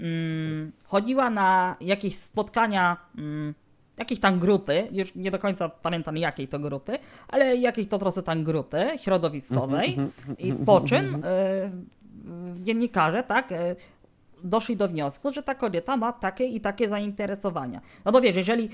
Mm, 0.00 0.72
chodziła 0.84 1.30
na 1.30 1.76
jakieś 1.80 2.16
spotkania, 2.16 2.96
mm, 3.18 3.54
jakieś 3.96 4.20
tam 4.20 4.38
grupy, 4.38 4.88
już 4.92 5.14
nie 5.14 5.30
do 5.30 5.38
końca 5.38 5.68
pamiętam 5.68 6.16
jakiej 6.16 6.48
to 6.48 6.58
grupy, 6.58 6.98
ale 7.28 7.56
jakiejś 7.56 7.88
to 7.88 7.98
prostu 7.98 8.22
tam 8.22 8.44
grupy 8.44 8.86
środowiskowej 8.96 9.98
i 10.38 10.52
po 10.52 10.80
czym 10.80 11.22
e, 11.24 11.70
dziennikarze, 12.62 13.22
tak, 13.22 13.52
e, 13.52 13.76
doszli 14.44 14.76
do 14.76 14.88
wniosku, 14.88 15.32
że 15.32 15.42
ta 15.42 15.54
kobieta 15.54 15.96
ma 15.96 16.12
takie 16.12 16.44
i 16.44 16.60
takie 16.60 16.88
zainteresowania. 16.88 17.80
No 18.04 18.12
bo 18.12 18.20
wiesz, 18.20 18.36
jeżeli 18.36 18.68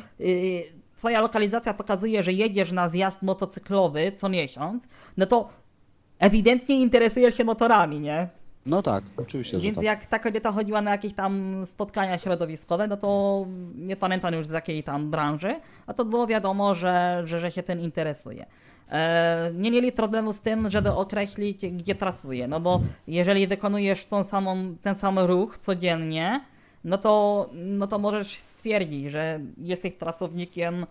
twoja 0.96 1.20
lokalizacja 1.20 1.74
pokazuje, 1.74 2.22
że 2.22 2.32
jedziesz 2.32 2.72
na 2.72 2.88
zjazd 2.88 3.22
motocyklowy 3.22 4.12
co 4.16 4.28
miesiąc, 4.28 4.88
no 5.16 5.26
to 5.26 5.48
ewidentnie 6.18 6.80
interesujesz 6.80 7.36
się 7.36 7.44
motorami, 7.44 8.00
nie? 8.00 8.28
No 8.66 8.82
tak, 8.82 9.04
oczywiście, 9.16 9.58
Więc 9.58 9.76
tak. 9.76 9.84
jak 9.84 10.06
ta 10.06 10.18
kobieta 10.18 10.52
chodziła 10.52 10.82
na 10.82 10.90
jakieś 10.90 11.14
tam 11.14 11.64
spotkania 11.66 12.18
środowiskowe, 12.18 12.88
no 12.88 12.96
to 12.96 13.46
nie 13.74 13.96
pamiętam 13.96 14.34
już 14.34 14.46
z 14.46 14.50
jakiej 14.50 14.82
tam 14.82 15.10
branży, 15.10 15.60
a 15.86 15.94
to 15.94 16.04
było 16.04 16.26
wiadomo, 16.26 16.74
że, 16.74 17.22
że, 17.24 17.40
że 17.40 17.52
się 17.52 17.62
tym 17.62 17.80
interesuje. 17.80 18.46
E, 18.90 19.50
nie 19.54 19.70
mieli 19.70 19.92
problemu 19.92 20.32
z 20.32 20.40
tym, 20.40 20.70
żeby 20.70 20.92
określić, 20.92 21.66
gdzie 21.66 21.94
pracuje, 21.94 22.48
no 22.48 22.60
bo 22.60 22.80
jeżeli 23.06 23.46
wykonujesz 23.46 24.04
tą 24.04 24.24
samą, 24.24 24.76
ten 24.82 24.94
sam 24.94 25.18
ruch 25.18 25.58
codziennie, 25.58 26.40
no 26.84 26.98
to, 26.98 27.46
no 27.54 27.86
to 27.86 27.98
możesz 27.98 28.38
stwierdzić, 28.38 29.10
że 29.10 29.40
jesteś 29.58 29.92
pracownikiem 29.92 30.86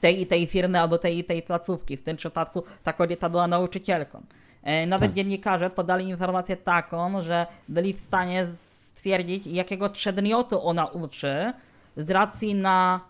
tej 0.00 0.20
i 0.20 0.26
tej 0.26 0.46
firmy 0.46 0.80
albo 0.80 0.98
tej 0.98 1.18
i 1.18 1.24
tej 1.24 1.42
placówki. 1.42 1.96
W 1.96 2.02
tym 2.02 2.16
przypadku 2.16 2.62
ta 2.82 2.92
kobieta 2.92 3.28
była 3.28 3.46
nauczycielką. 3.46 4.22
E, 4.64 4.86
Nawet 4.86 5.10
Tak. 5.10 5.16
dziennikarze 5.16 5.70
podali 5.70 6.08
informację 6.08 6.56
taką, 6.56 7.22
że 7.22 7.46
byli 7.68 7.92
w 7.92 8.00
stanie 8.00 8.46
stwierdzić, 8.46 9.46
jakiego 9.46 9.90
przedmiotu 9.90 10.66
ona 10.66 10.86
uczy 10.86 11.52
z 11.96 12.10
racji 12.10 12.54
na 12.54 13.00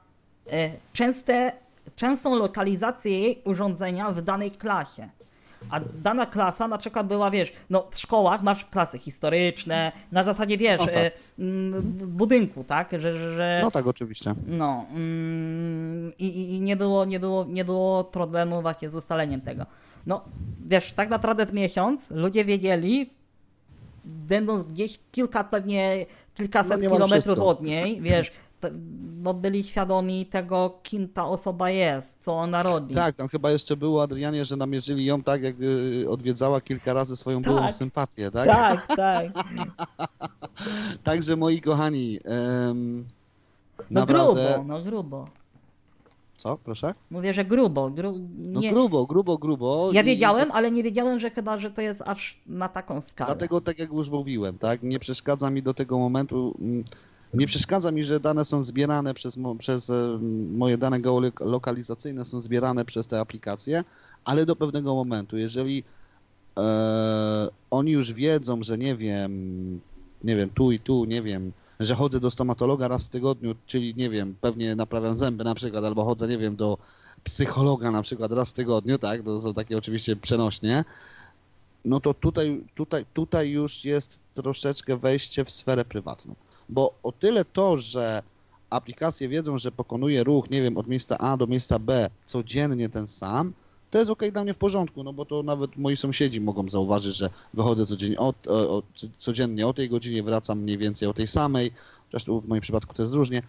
e, 0.52 0.70
częste, 0.92 1.52
częstą 1.96 2.34
lokalizację 2.34 3.20
jej 3.20 3.42
urządzenia 3.44 4.10
w 4.10 4.22
danej 4.22 4.50
klasie. 4.50 5.08
A 5.70 5.80
dana 5.80 6.26
klasa 6.26 6.68
na 6.68 6.78
przykład 6.78 7.06
była, 7.06 7.30
wiesz, 7.30 7.52
no 7.70 7.86
w 7.90 7.98
szkołach 7.98 8.42
masz 8.42 8.64
klasy 8.64 8.98
historyczne, 8.98 9.92
na 10.12 10.24
zasadzie, 10.24 10.58
wiesz, 10.58 10.80
No 10.80 10.86
tak. 10.86 10.94
mm, 11.38 11.72
w 11.82 12.06
budynku, 12.06 12.64
tak, 12.64 12.92
że, 12.92 12.98
że- 13.18 13.34
że 13.34 13.60
No 13.62 13.70
tak, 13.70 13.86
oczywiście. 13.86 14.34
no 14.46 14.86
mm, 14.90 16.12
i, 16.18 16.54
i 16.54 16.60
nie, 16.60 16.76
było, 16.76 17.04
nie, 17.04 17.20
było, 17.20 17.44
nie 17.48 17.64
było 17.64 18.04
problemu 18.04 18.62
właśnie 18.62 18.88
z 18.90 18.94
ustaleniem 18.94 19.40
tego. 19.40 19.66
No 20.06 20.24
wiesz, 20.66 20.92
tak 20.92 21.08
naprawdę 21.10 21.46
miesiąc 21.52 22.10
ludzie 22.10 22.44
wiedzieli, 22.44 23.10
będąc 24.04 24.66
gdzieś 24.66 24.98
kilka 25.12 25.44
pewnie, 25.44 26.06
kilkaset 26.34 26.82
No, 26.82 26.90
kilometrów 26.90 27.38
od 27.38 27.62
niej, 27.62 28.00
wiesz, 28.00 28.32
no 29.22 29.34
byli 29.34 29.64
świadomi 29.64 30.26
tego, 30.26 30.78
kim 30.82 31.08
ta 31.08 31.26
osoba 31.26 31.70
jest, 31.70 32.24
co 32.24 32.32
ona 32.32 32.62
robi. 32.62 32.94
Tak, 32.94 33.14
tam 33.14 33.28
chyba 33.28 33.50
jeszcze 33.50 33.76
było, 33.76 34.02
Adrianie, 34.02 34.44
że 34.44 34.56
namierzyli 34.56 35.04
ją 35.04 35.22
tak, 35.22 35.42
jak 35.42 35.54
y, 35.60 36.06
odwiedzała 36.08 36.60
kilka 36.60 36.92
razy 36.92 37.16
swoją 37.16 37.42
byłą 37.42 37.58
Tak. 37.58 37.74
sympatię, 37.74 38.30
tak? 38.30 38.46
tak. 38.46 38.86
tak. 38.96 39.26
Także 41.04 41.36
moi 41.36 41.60
kochani, 41.60 42.20
em, 42.24 43.04
No 43.90 44.00
naprawdę... 44.00 44.54
grubo, 44.54 44.64
no 44.64 44.82
grubo. 44.82 45.24
Co, 46.36 46.58
proszę? 46.64 46.94
Mówię, 47.10 47.34
że 47.34 47.44
grubo. 47.44 47.90
Gru... 47.90 48.14
No 48.38 48.60
Nie... 48.60 48.70
grubo, 48.70 49.06
grubo, 49.06 49.38
grubo. 49.38 49.90
Ja 49.92 50.00
i 50.00 50.04
wiedziałem, 50.04 50.50
ale 50.52 50.70
nie 50.70 50.82
wiedziałem, 50.82 51.20
że 51.20 51.30
chyba, 51.30 51.58
że 51.58 51.70
to 51.70 51.82
jest 51.82 52.02
aż 52.06 52.40
na 52.46 52.68
taką 52.68 53.00
skalę. 53.00 53.26
Dlatego, 53.26 53.60
tak 53.60 53.78
jak 53.78 53.92
już 53.92 54.10
mówiłem, 54.10 54.58
tak, 54.58 54.82
nie 54.82 54.98
przeszkadza 54.98 55.50
mi 55.50 55.62
do 55.62 55.74
tego 55.74 55.98
momentu, 55.98 56.54
mm, 56.60 56.84
nie 57.34 57.46
przeszkadza 57.46 57.92
mi, 57.92 58.04
że 58.04 58.20
dane 58.20 58.44
są 58.44 58.64
zbierane 58.64 59.14
przez, 59.14 59.36
mo, 59.36 59.56
przez 59.56 59.90
e, 59.90 60.18
moje 60.56 60.78
dane 60.78 61.00
geolokalizacyjne 61.00 62.24
są 62.24 62.40
zbierane 62.40 62.84
przez 62.84 63.06
te 63.06 63.20
aplikacje, 63.20 63.84
ale 64.24 64.46
do 64.46 64.56
pewnego 64.56 64.94
momentu, 64.94 65.36
jeżeli 65.36 65.84
e, 66.56 67.48
oni 67.70 67.92
już 67.92 68.12
wiedzą, 68.12 68.62
że 68.62 68.78
nie 68.78 68.96
wiem, 68.96 69.80
nie 70.24 70.36
wiem, 70.36 70.50
tu 70.50 70.72
i 70.72 70.78
tu, 70.78 71.04
nie 71.04 71.22
wiem, 71.22 71.52
że 71.80 71.94
chodzę 71.94 72.20
do 72.20 72.30
stomatologa 72.30 72.88
raz 72.88 73.04
w 73.04 73.08
tygodniu, 73.08 73.54
czyli 73.66 73.94
nie 73.96 74.10
wiem, 74.10 74.34
pewnie 74.40 74.76
naprawiam 74.76 75.16
zęby 75.16 75.44
na 75.44 75.54
przykład, 75.54 75.84
albo 75.84 76.04
chodzę, 76.04 76.28
nie 76.28 76.38
wiem, 76.38 76.56
do 76.56 76.78
psychologa 77.24 77.90
na 77.90 78.02
przykład 78.02 78.32
raz 78.32 78.50
w 78.50 78.52
tygodniu, 78.52 78.98
tak, 78.98 79.22
to 79.22 79.42
są 79.42 79.54
takie 79.54 79.78
oczywiście 79.78 80.16
przenośnie, 80.16 80.84
no 81.84 82.00
to 82.00 82.14
tutaj, 82.14 82.64
tutaj, 82.74 83.04
tutaj 83.14 83.50
już 83.50 83.84
jest 83.84 84.20
troszeczkę 84.34 84.96
wejście 84.96 85.44
w 85.44 85.50
sferę 85.50 85.84
prywatną. 85.84 86.34
Bo 86.68 86.94
o 87.02 87.12
tyle 87.12 87.44
to, 87.44 87.76
że 87.76 88.22
aplikacje 88.70 89.28
wiedzą, 89.28 89.58
że 89.58 89.72
pokonuje 89.72 90.24
ruch, 90.24 90.50
nie 90.50 90.62
wiem, 90.62 90.76
od 90.76 90.88
miejsca 90.88 91.18
A 91.18 91.36
do 91.36 91.46
miejsca 91.46 91.78
B 91.78 92.10
codziennie 92.26 92.88
ten 92.88 93.08
sam, 93.08 93.52
to 93.90 93.98
jest 93.98 94.10
ok 94.10 94.22
dla 94.32 94.44
mnie 94.44 94.54
w 94.54 94.58
porządku, 94.58 95.04
no 95.04 95.12
bo 95.12 95.24
to 95.24 95.42
nawet 95.42 95.76
moi 95.76 95.96
sąsiedzi 95.96 96.40
mogą 96.40 96.70
zauważyć, 96.70 97.16
że 97.16 97.30
wychodzę 97.54 97.86
codziennie 97.86 98.18
o, 98.18 98.34
o, 98.46 98.82
codziennie 99.18 99.66
o 99.66 99.72
tej 99.72 99.88
godzinie, 99.88 100.22
wracam 100.22 100.60
mniej 100.60 100.78
więcej 100.78 101.08
o 101.08 101.14
tej 101.14 101.26
samej, 101.26 101.72
chociaż 102.06 102.24
w 102.42 102.48
moim 102.48 102.62
przypadku 102.62 102.94
to 102.94 103.02
jest 103.02 103.14
różnie. 103.14 103.42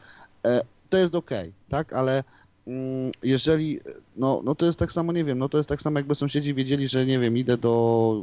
E, 0.46 0.62
to 0.90 0.98
jest 0.98 1.16
ok, 1.16 1.32
tak, 1.70 1.94
ale 1.94 2.24
mm, 2.68 3.12
jeżeli, 3.24 3.80
no, 4.18 4.42
no 4.44 4.56
to 4.56 4.66
jest 4.66 4.80
tak 4.80 4.92
samo, 4.92 5.12
nie 5.12 5.24
wiem, 5.24 5.40
no 5.40 5.50
to 5.50 5.58
jest 5.58 5.70
tak 5.70 5.82
samo 5.82 6.00
jakby 6.00 6.16
sąsiedzi 6.16 6.54
wiedzieli, 6.54 6.88
że 6.88 7.06
nie 7.06 7.20
wiem, 7.20 7.38
idę 7.38 7.58
do 7.58 8.22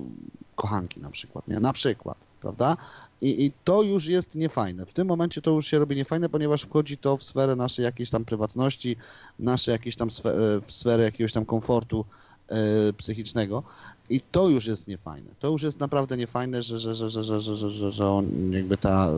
kochanki 0.54 1.00
na 1.00 1.10
przykład, 1.10 1.48
nie, 1.48 1.60
na 1.60 1.72
przykład, 1.72 2.16
prawda? 2.42 2.76
I, 3.22 3.44
I 3.44 3.52
to 3.64 3.82
już 3.82 4.06
jest 4.06 4.34
niefajne. 4.34 4.86
W 4.86 4.92
tym 4.92 5.06
momencie 5.06 5.42
to 5.42 5.50
już 5.50 5.66
się 5.66 5.78
robi 5.78 5.96
niefajne, 5.96 6.28
ponieważ 6.28 6.62
wchodzi 6.62 6.98
to 6.98 7.16
w 7.16 7.22
sferę 7.22 7.56
naszej 7.56 7.84
jakiejś 7.84 8.10
tam 8.10 8.24
prywatności, 8.24 8.96
nasze 9.38 9.72
jakieś 9.72 9.96
tam 9.96 10.10
sfe, 10.10 10.30
e, 10.30 10.60
w 10.60 10.72
sferę 10.72 11.04
jakiegoś 11.04 11.32
tam 11.32 11.44
komfortu 11.44 12.04
e, 12.48 12.92
psychicznego. 12.92 13.62
I 14.10 14.20
to 14.20 14.48
już 14.48 14.66
jest 14.66 14.88
niefajne. 14.88 15.30
To 15.40 15.48
już 15.48 15.62
jest 15.62 15.80
naprawdę 15.80 16.16
niefajne, 16.16 16.62
że, 16.62 16.80
że, 16.80 16.94
że, 16.96 17.10
że, 17.10 17.24
że, 17.24 17.40
że, 17.40 17.70
że, 17.70 17.92
że, 17.92 18.08
on, 18.08 18.52
jakby 18.52 18.76
ta 18.76 19.08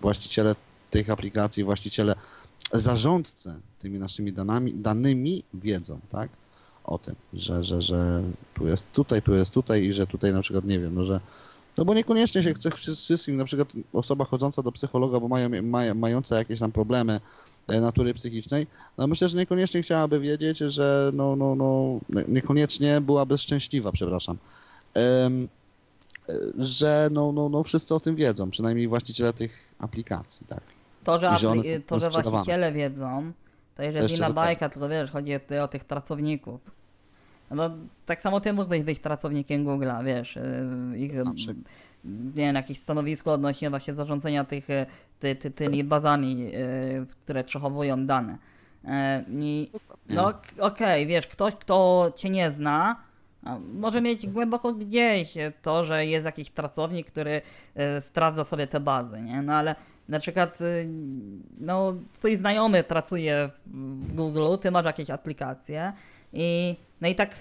właściciele 0.00 0.56
tych 0.90 1.10
aplikacji, 1.10 1.64
właściciele, 1.64 2.14
zarządcy 2.72 3.54
tymi 3.78 3.98
naszymi 3.98 4.32
danami, 4.32 4.74
danymi 4.74 5.42
wiedzą, 5.54 6.00
tak? 6.10 6.30
O 6.84 6.98
tym, 6.98 7.14
że, 7.34 7.64
że, 7.64 7.82
że 7.82 8.22
tu 8.54 8.66
jest 8.66 8.92
tutaj, 8.92 9.22
tu 9.22 9.34
jest 9.34 9.50
tutaj 9.50 9.82
i 9.82 9.92
że 9.92 10.06
tutaj 10.06 10.32
na 10.32 10.42
przykład 10.42 10.64
nie 10.64 10.80
wiem, 10.80 10.94
no 10.94 11.04
że 11.04 11.20
no 11.78 11.84
bo 11.84 11.94
niekoniecznie 11.94 12.42
się 12.42 12.54
chce 12.54 12.70
wszystkim, 12.96 13.36
na 13.36 13.44
przykład 13.44 13.68
osoba 13.92 14.24
chodząca 14.24 14.62
do 14.62 14.72
psychologa, 14.72 15.20
bo 15.20 15.28
mają, 15.28 15.62
mają, 15.62 15.94
mająca 15.94 16.38
jakieś 16.38 16.58
tam 16.58 16.72
problemy 16.72 17.20
e, 17.68 17.80
natury 17.80 18.14
psychicznej, 18.14 18.66
no 18.98 19.06
myślę, 19.06 19.28
że 19.28 19.38
niekoniecznie 19.38 19.82
chciałaby 19.82 20.20
wiedzieć, 20.20 20.58
że 20.58 21.10
no, 21.14 21.36
no, 21.36 21.54
no, 21.54 22.00
niekoniecznie 22.28 23.00
byłaby 23.00 23.38
szczęśliwa, 23.38 23.92
przepraszam, 23.92 24.36
e, 24.96 25.30
że 26.58 27.08
no, 27.12 27.32
no, 27.32 27.48
no 27.48 27.62
wszyscy 27.62 27.94
o 27.94 28.00
tym 28.00 28.16
wiedzą, 28.16 28.50
przynajmniej 28.50 28.88
właściciele 28.88 29.32
tych 29.32 29.74
aplikacji, 29.78 30.46
tak. 30.46 30.60
To, 31.04 31.20
że, 31.20 31.36
że 31.36 31.80
to, 31.86 32.00
że 32.00 32.10
właściciele 32.10 32.72
wiedzą, 32.72 33.32
to 33.76 33.82
jest 33.82 34.16
inna 34.16 34.30
bajka, 34.30 34.68
tylko 34.68 34.88
wiesz, 34.88 35.10
chodzi 35.10 35.32
o 35.62 35.68
tych 35.68 35.84
pracowników. 35.84 36.77
No, 37.50 37.70
tak 38.06 38.22
samo 38.22 38.40
ty 38.40 38.52
mógłbyś 38.52 38.82
być 38.82 39.00
pracownikiem 39.00 39.64
Google'a, 39.64 40.04
wiesz, 40.04 40.38
yy, 40.92 40.98
ich, 40.98 41.12
nie 42.04 42.32
wiem, 42.34 42.56
jakieś 42.56 42.78
stanowisko 42.78 43.32
odnośnie 43.32 43.70
właśnie 43.70 43.94
zarządzania 43.94 44.44
tych, 44.44 44.68
yy, 44.68 44.86
ty, 45.18 45.36
ty, 45.36 45.50
tymi 45.50 45.84
bazami, 45.84 46.38
yy, 46.38 46.50
które 47.24 47.44
przechowują 47.44 48.06
dane. 48.06 48.38
I, 49.30 49.70
no 50.08 50.32
k- 50.32 50.40
okej, 50.66 51.06
wiesz, 51.06 51.26
ktoś, 51.26 51.54
kto 51.54 52.12
cię 52.16 52.30
nie 52.30 52.50
zna, 52.50 52.96
może 53.74 54.00
mieć 54.00 54.26
głęboko 54.26 54.72
gdzieś 54.72 55.34
to, 55.62 55.84
że 55.84 56.06
jest 56.06 56.24
jakiś 56.24 56.50
pracownik, 56.50 57.06
który 57.06 57.42
sprawdza 58.00 58.44
sobie 58.44 58.66
te 58.66 58.80
bazy, 58.80 59.22
nie? 59.22 59.42
No 59.42 59.52
ale 59.54 59.74
na 60.08 60.20
przykład, 60.20 60.60
y, 60.60 60.88
no, 61.60 61.94
twój 62.12 62.36
znajomy 62.36 62.84
pracuje 62.84 63.50
w 63.66 64.14
Google, 64.14 64.46
ty 64.60 64.70
masz 64.70 64.84
jakieś 64.84 65.10
aplikacje 65.10 65.92
i 66.32 66.76
no 67.00 67.08
i 67.08 67.14
tak, 67.14 67.34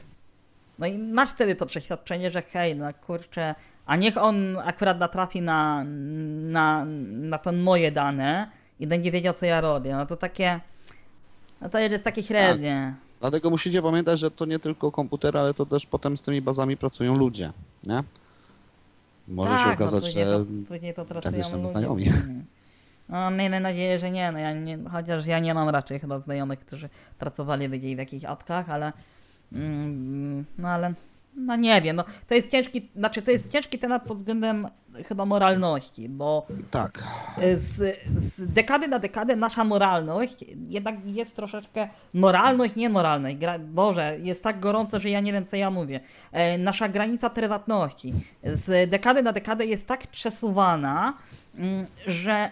no 0.79 0.87
i 0.87 0.97
masz 0.97 1.31
wtedy 1.31 1.55
to 1.55 1.65
przeświadczenie, 1.65 2.31
że 2.31 2.41
hej, 2.41 2.75
no 2.75 2.93
kurczę, 2.93 3.55
a 3.85 3.95
niech 3.95 4.17
on 4.17 4.57
akurat 4.65 4.99
natrafi 4.99 5.41
na, 5.41 5.83
na, 5.85 6.85
na 7.07 7.37
te 7.37 7.51
moje 7.51 7.91
dane 7.91 8.49
i 8.79 8.87
będzie 8.87 9.11
wiedział, 9.11 9.33
co 9.33 9.45
ja 9.45 9.61
robię. 9.61 9.95
No 9.95 10.05
to 10.05 10.17
takie, 10.17 10.59
no 11.61 11.69
to 11.69 11.79
jest 11.79 12.03
takie 12.03 12.23
średnie. 12.23 12.95
Dlatego 13.19 13.49
musicie 13.49 13.81
pamiętać, 13.81 14.19
że 14.19 14.31
to 14.31 14.45
nie 14.45 14.59
tylko 14.59 14.91
komputer, 14.91 15.37
ale 15.37 15.53
to 15.53 15.65
też 15.65 15.85
potem 15.85 16.17
z 16.17 16.21
tymi 16.21 16.41
bazami 16.41 16.77
pracują 16.77 17.15
ludzie, 17.15 17.51
nie? 17.83 18.03
Może 19.27 19.57
się 19.57 19.63
tak, 19.63 19.81
okazać, 19.81 20.03
no, 20.03 20.07
później 20.07 20.25
że 20.25 20.31
to, 20.31 20.45
później 20.67 20.93
to 20.93 21.05
pracują 21.05 21.57
ludzie. 21.57 21.67
znajomi. 21.67 22.05
No, 23.09 23.31
miejmy 23.31 23.59
nadzieję, 23.59 23.99
że 23.99 24.11
nie, 24.11 24.31
no 24.31 24.39
ja 24.39 24.53
nie. 24.53 24.79
Chociaż 24.91 25.25
ja 25.25 25.39
nie 25.39 25.53
mam 25.53 25.69
raczej 25.69 25.99
chyba 25.99 26.19
znajomych, 26.19 26.59
którzy 26.59 26.89
pracowali 27.19 27.69
gdzieś 27.69 27.95
w 27.95 27.97
jakichś 27.97 28.25
apkach, 28.25 28.69
ale. 28.69 28.93
Mm, 29.53 30.45
no 30.57 30.67
ale. 30.67 30.93
No 31.37 31.55
nie 31.55 31.81
wiem, 31.81 31.95
no 31.95 32.03
to 32.27 32.35
jest 32.35 32.51
ciężki, 32.51 32.89
znaczy 32.95 33.21
to 33.21 33.31
jest 33.31 33.51
ciężki 33.51 33.79
temat 33.79 34.03
pod 34.03 34.17
względem 34.17 34.67
chyba 35.07 35.25
moralności, 35.25 36.09
bo 36.09 36.47
tak. 36.71 37.03
z, 37.55 37.97
z 38.15 38.47
dekady 38.53 38.87
na 38.87 38.99
dekadę 38.99 39.35
nasza 39.35 39.63
moralność 39.63 40.45
jednak 40.69 40.95
jest 41.05 41.35
troszeczkę 41.35 41.87
moralność, 42.13 42.75
niemoralność. 42.75 43.35
Gra, 43.35 43.59
Boże, 43.59 44.17
jest 44.23 44.43
tak 44.43 44.59
gorąco, 44.59 44.99
że 44.99 45.09
ja 45.09 45.19
nie 45.19 45.33
wiem 45.33 45.45
co 45.45 45.55
ja 45.55 45.71
mówię. 45.71 45.99
E, 46.31 46.57
nasza 46.57 46.89
granica 46.89 47.29
prywatności 47.29 48.13
z 48.43 48.89
dekady 48.89 49.23
na 49.23 49.31
dekadę 49.31 49.65
jest 49.65 49.87
tak 49.87 50.07
przesuwana, 50.07 51.13
mm, 51.55 51.85
że 52.07 52.51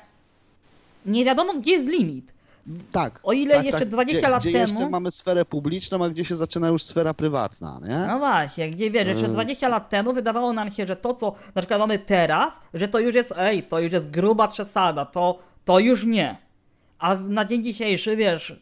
nie 1.06 1.26
wiadomo 1.26 1.54
gdzie 1.54 1.72
jest 1.72 1.90
limit. 1.90 2.35
Tak. 2.92 3.20
O 3.24 3.34
ile 3.34 3.56
tak, 3.56 3.66
jeszcze 3.66 3.80
tak. 3.80 3.90
20 3.90 4.20
gdzie, 4.20 4.30
lat 4.30 4.42
gdzie 4.44 4.52
temu- 4.52 4.62
jeszcze 4.72 4.90
mamy 4.90 5.12
sferę 5.12 5.46
publiczną, 5.46 6.04
a 6.06 6.10
gdzie 6.10 6.26
się 6.26 6.36
zaczyna 6.36 6.68
już 6.68 6.84
sfera 6.84 7.14
prywatna, 7.14 7.80
nie? 7.88 8.08
No 8.08 8.20
właśnie, 8.20 8.70
gdzie 8.70 8.92
wiesz, 8.92 9.08
jeszcze 9.08 9.26
Mm. 9.26 9.34
20 9.34 9.68
lat 9.70 9.90
temu 9.90 10.14
wydawało 10.14 10.54
nam 10.54 10.72
się, 10.72 10.86
że 10.88 10.96
to 10.96 11.14
co 11.14 11.34
na 11.56 11.62
przykład 11.62 11.80
mamy 11.80 12.00
teraz, 12.00 12.60
że 12.74 12.88
to 12.88 13.00
już 13.00 13.16
jest, 13.16 13.34
ej, 13.38 13.64
to 13.64 13.80
już 13.80 13.94
jest 13.94 14.10
gruba 14.10 14.48
przesada, 14.48 15.06
to, 15.06 15.40
to 15.66 15.80
już 15.80 16.04
nie. 16.06 16.38
A 17.00 17.16
na 17.16 17.46
dzień 17.46 17.64
dzisiejszy, 17.64 18.16
wiesz, 18.16 18.60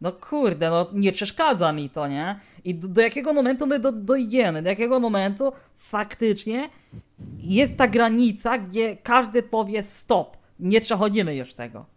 no 0.00 0.12
kurde, 0.12 0.70
no 0.70 0.86
nie 0.92 1.12
przeszkadza 1.12 1.72
mi 1.72 1.90
to, 1.90 2.08
nie? 2.08 2.40
I 2.64 2.74
do, 2.74 2.88
do 2.88 3.00
jakiego 3.00 3.32
momentu 3.32 3.66
my 3.66 3.78
do, 3.78 3.92
dojdziemy? 3.92 4.62
Do 4.62 4.68
jakiego 4.68 5.00
momentu 5.00 5.52
faktycznie 5.76 6.68
jest 7.40 7.76
ta 7.76 7.88
granica, 7.88 8.58
gdzie 8.58 8.96
każdy 8.96 9.42
powie 9.42 9.82
stop, 9.82 10.36
nie 10.60 10.80
przechodzimy 10.80 11.36
już 11.36 11.54
tego. 11.54 11.95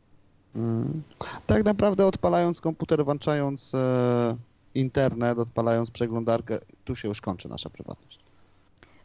Mm. 0.55 1.01
Tak 1.47 1.65
naprawdę 1.65 2.05
odpalając 2.05 2.61
komputer, 2.61 3.05
włączając 3.05 3.75
e, 3.75 4.35
internet, 4.75 5.37
odpalając 5.37 5.91
przeglądarkę, 5.91 6.59
tu 6.85 6.95
się 6.95 7.07
już 7.07 7.21
kończy 7.21 7.49
nasza 7.49 7.69
prywatność. 7.69 8.19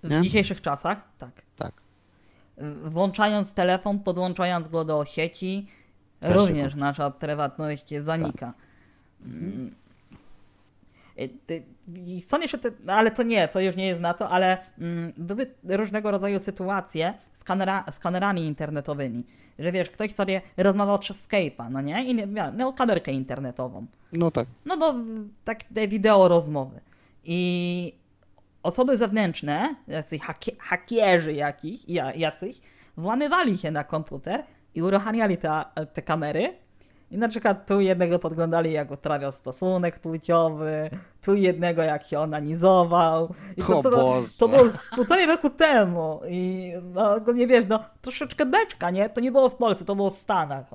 W 0.03 0.11
Nie? 0.11 0.23
dzisiejszych 0.23 0.61
czasach, 0.61 1.03
tak. 1.19 1.43
Tak. 1.57 1.73
Włączając 2.85 3.53
telefon, 3.53 3.99
podłączając 3.99 4.69
go 4.69 4.85
do 4.85 5.05
sieci, 5.05 5.69
Też 6.21 6.37
również 6.37 6.75
nasza 6.75 7.11
prywatność 7.11 7.95
zanika. 8.01 8.53
Mm. 9.25 9.75
Y, 11.21 11.29
ty- 11.47 11.63
i 12.07 12.23
Są 12.23 12.41
jeszcze 12.41 12.59
te, 12.59 12.93
ale 12.93 13.11
to 13.11 13.23
nie, 13.23 13.49
to 13.49 13.61
już 13.61 13.77
nie 13.77 13.87
jest 13.87 14.01
na 14.01 14.15
to, 14.15 14.31
ale 14.31 14.59
mm, 14.79 15.13
były 15.17 15.55
różnego 15.69 16.11
rodzaju 16.11 16.41
sytuacje 16.41 17.15
z, 17.33 17.45
kamera, 17.45 17.85
z 17.93 17.99
kamerami 17.99 18.47
internetowymi. 18.47 19.25
Że 19.59 19.73
wiesz, 19.73 19.91
ktoś 19.91 20.13
sobie 20.13 20.43
rozmawiał 20.57 20.99
przez 20.99 21.29
Skype'a, 21.29 21.71
no 21.71 21.81
nie? 21.81 22.05
I 22.05 22.15
mia- 22.17 22.57
miał 22.57 22.73
kamerkę 22.73 23.13
internetową. 23.13 23.87
No 24.13 24.31
tak. 24.31 24.49
No 24.65 24.77
bo 24.77 24.95
tak 25.45 25.65
te 25.65 25.89
wideo 25.89 26.29
rozmowy. 26.29 26.81
I 27.25 27.93
osoby 28.63 28.97
zewnętrzne, 28.97 29.75
jacyś 29.89 30.21
hakie, 30.23 30.53
hakierzy 30.59 31.33
jakich, 31.33 31.89
ja- 31.89 32.13
jacyś, 32.15 32.61
włamywali 32.97 33.59
się 33.59 33.71
na 33.71 33.85
komputer 33.85 34.45
i 34.75 34.83
uruchamiali 34.83 35.37
te, 35.37 35.65
te 35.93 36.03
kamery. 36.03 36.55
I 37.11 37.19
na 37.19 37.29
przykład 37.29 37.67
tu 37.67 37.81
jednego 37.81 38.19
podglądali, 38.19 38.73
jak 38.73 38.91
uprawiał 38.91 39.33
stosunek 39.33 39.99
płciowy, 39.99 40.91
tu 41.23 41.35
jednego, 41.35 41.83
jak 41.83 42.05
się 42.05 42.21
onanizował. 42.21 43.35
I 43.57 43.63
to, 43.63 43.83
to, 43.83 43.91
to, 43.91 44.23
to 44.39 44.49
było 44.49 44.63
półtorej 44.95 45.27
roku 45.27 45.51
temu. 45.51 46.21
I 46.29 46.73
no, 46.95 47.15
ogólnie 47.15 47.47
wiesz, 47.47 47.65
no 47.69 47.79
troszeczkę 48.03 48.47
beczka, 48.47 48.91
nie? 48.91 49.09
To 49.09 49.21
nie 49.21 49.33
było 49.33 49.49
w 49.49 49.55
Polsce, 49.55 49.85
to 49.85 49.97
było 49.97 50.11
w 50.11 50.19
Stanach. 50.19 50.67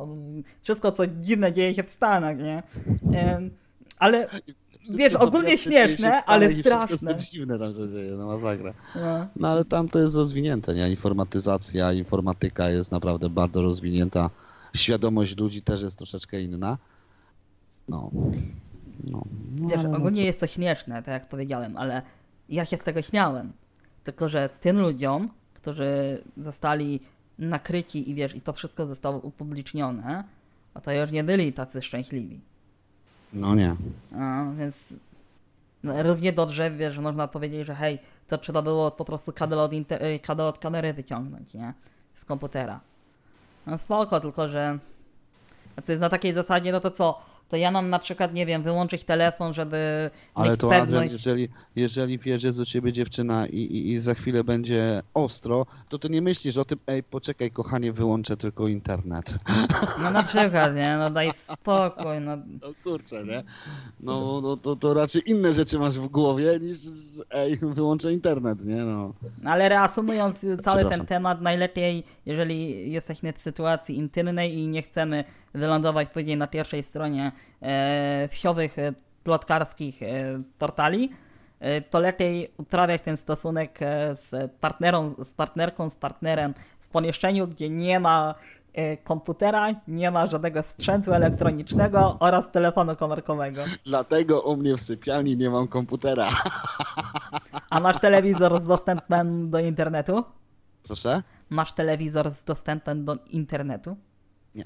Wszystko, 0.61 0.91
co 0.91 1.07
dziwne, 1.07 1.53
dzieje 1.53 1.73
się 1.73 1.83
w 1.83 1.89
Stanach, 1.89 2.37
nie? 2.37 2.63
Ale 3.99 4.27
Wiesz, 4.95 5.15
ogólnie 5.15 5.57
śmieszne, 5.57 6.25
ale 6.25 6.53
straszne. 6.53 7.15
co 7.15 7.31
dziwne 7.31 7.59
tam 7.59 7.73
się 7.73 7.89
dzieje, 7.89 8.11
no 8.11 8.27
masakra. 8.27 8.73
no, 8.95 9.27
No 9.35 9.47
ale 9.47 9.65
tam 9.65 9.89
to 9.89 9.99
jest 9.99 10.15
rozwinięte, 10.15 10.73
nie? 10.73 10.89
Informatyzacja, 10.89 11.93
informatyka 11.93 12.69
jest 12.69 12.91
naprawdę 12.91 13.29
bardzo 13.29 13.61
rozwinięta. 13.61 14.29
Świadomość 14.75 15.37
ludzi 15.37 15.61
też 15.61 15.81
jest 15.81 15.97
troszeczkę 15.97 16.41
inna. 16.41 16.77
No. 17.87 18.11
No. 19.03 19.23
no 19.55 19.67
wiesz, 19.67 19.79
ale 19.79 19.89
no 19.89 19.97
ogólnie 19.97 20.23
jest 20.23 20.39
to 20.39 20.47
śmieszne, 20.47 20.95
tak 21.03 21.07
jak 21.07 21.29
powiedziałem, 21.29 21.77
ale 21.77 22.01
ja 22.49 22.65
się 22.65 22.77
z 22.77 22.83
tego 22.83 23.01
śmiałem. 23.01 23.53
Tylko, 24.03 24.29
że 24.29 24.49
tym 24.59 24.79
ludziom, 24.79 25.29
którzy 25.53 26.23
zostali 26.37 26.99
nakryci 27.39 28.09
i 28.11 28.15
wiesz, 28.15 28.35
i 28.35 28.41
to 28.41 28.53
wszystko 28.53 28.85
zostało 28.85 29.19
upublicznione, 29.19 30.23
a 30.73 30.81
to 30.81 30.91
już 30.91 31.11
nie 31.11 31.23
byli 31.23 31.53
tacy 31.53 31.81
szczęśliwi. 31.81 32.39
No 33.33 33.55
nie. 33.55 33.75
No, 34.11 34.55
więc 34.55 34.93
no, 35.83 36.03
równie 36.03 36.33
dobrze, 36.33 36.71
wiesz, 36.71 36.97
można 36.97 37.27
powiedzieć, 37.27 37.67
że 37.67 37.75
hej, 37.75 37.99
to 38.27 38.37
trzeba 38.37 38.61
było 38.61 38.91
po 38.91 39.05
prostu 39.05 39.33
kabel 39.33 39.59
od, 39.59 39.71
inter- 39.71 40.03
y, 40.03 40.19
kabel 40.19 40.45
od 40.45 40.59
kamery 40.59 40.93
wyciągnąć, 40.93 41.53
nie? 41.53 41.73
Z 42.13 42.25
komputera. 42.25 42.79
No 43.69 43.77
spoko, 43.77 44.19
tylko 44.19 44.49
że 44.49 44.79
to 45.85 45.91
jest 45.91 46.01
na 46.01 46.09
takiej 46.09 46.33
zasadzie, 46.33 46.71
no 46.71 46.79
to 46.79 46.91
co? 46.91 47.21
To 47.49 47.57
ja 47.57 47.71
mam 47.71 47.89
na 47.89 47.99
przykład, 47.99 48.33
nie 48.33 48.45
wiem, 48.45 48.63
wyłączyć 48.63 49.03
telefon, 49.03 49.53
żeby 49.53 50.09
Ale 50.35 50.49
mieć 50.49 50.59
to 50.59 50.67
Adrian, 50.67 50.87
pewność... 50.87 51.11
jeżeli, 51.11 51.49
jeżeli 51.75 52.19
wiesz, 52.19 52.41
że 52.41 52.53
do 52.53 52.65
ciebie 52.65 52.93
dziewczyna 52.93 53.47
i, 53.47 53.57
i, 53.57 53.91
i 53.91 53.99
za 53.99 54.13
chwilę 54.13 54.43
będzie 54.43 55.01
ostro, 55.13 55.65
to 55.89 55.99
ty 55.99 56.09
nie 56.09 56.21
myślisz 56.21 56.57
o 56.57 56.65
tym, 56.65 56.79
ej, 56.87 57.03
poczekaj 57.03 57.51
kochanie, 57.51 57.93
wyłączę 57.93 58.37
tylko 58.37 58.67
internet. 58.67 59.35
No 60.03 60.11
na 60.11 60.23
przykład, 60.23 60.75
nie? 60.75 60.97
No 60.97 61.09
daj 61.09 61.31
spokój, 61.33 62.19
no. 62.21 62.37
No 62.61 62.67
kurczę, 62.83 63.25
nie? 63.25 63.43
No, 63.99 64.41
no 64.41 64.57
to, 64.57 64.75
to 64.75 64.93
raczej 64.93 65.29
inne 65.29 65.53
rzeczy 65.53 65.79
masz 65.79 65.99
w 65.99 66.07
głowie 66.07 66.59
niż, 66.61 66.77
ej, 67.31 67.59
wyłączę 67.61 68.13
internet, 68.13 68.65
nie? 68.65 68.75
No. 68.75 69.13
No, 69.41 69.51
Ale 69.51 69.69
reasumując 69.69 70.45
cały 70.63 70.85
ten 70.85 71.05
temat, 71.05 71.41
najlepiej, 71.41 72.03
jeżeli 72.25 72.91
jesteśmy 72.91 73.33
w 73.33 73.39
sytuacji 73.39 73.97
intymnej 73.97 74.57
i 74.57 74.67
nie 74.67 74.81
chcemy 74.81 75.23
wylądować 75.53 76.09
później 76.09 76.37
na 76.37 76.47
pierwszej 76.47 76.83
stronie 76.83 77.31
e, 77.61 78.27
wsiowych 78.31 78.79
e, 78.79 78.93
plotkarskich 79.23 80.03
e, 80.03 80.41
portali, 80.57 81.09
e, 81.59 81.81
to 81.81 81.99
lepiej 81.99 82.51
uprawiać 82.57 83.01
ten 83.01 83.17
stosunek 83.17 83.81
e, 83.81 84.15
z 84.15 84.51
partnerą, 84.59 85.13
z 85.23 85.33
partnerką, 85.33 85.89
z 85.89 85.95
partnerem 85.95 86.53
w 86.79 86.89
pomieszczeniu, 86.89 87.47
gdzie 87.47 87.69
nie 87.69 87.99
ma 87.99 88.35
e, 88.73 88.97
komputera, 88.97 89.67
nie 89.87 90.11
ma 90.11 90.27
żadnego 90.27 90.63
sprzętu 90.63 91.13
elektronicznego 91.13 92.17
oraz 92.19 92.51
telefonu 92.51 92.95
komórkowego. 92.95 93.61
Dlatego 93.85 94.41
u 94.41 94.57
mnie 94.57 94.77
w 94.77 94.81
sypialni 94.81 95.37
nie 95.37 95.49
mam 95.49 95.67
komputera. 95.67 96.29
A 97.69 97.79
masz 97.79 97.99
telewizor 97.99 98.61
z 98.61 98.65
dostępem 98.65 99.49
do 99.49 99.59
internetu? 99.59 100.23
Proszę? 100.83 101.23
Masz 101.49 101.73
telewizor 101.73 102.31
z 102.31 102.43
dostępem 102.43 103.05
do 103.05 103.17
internetu? 103.29 103.97
Nie. 104.59 104.65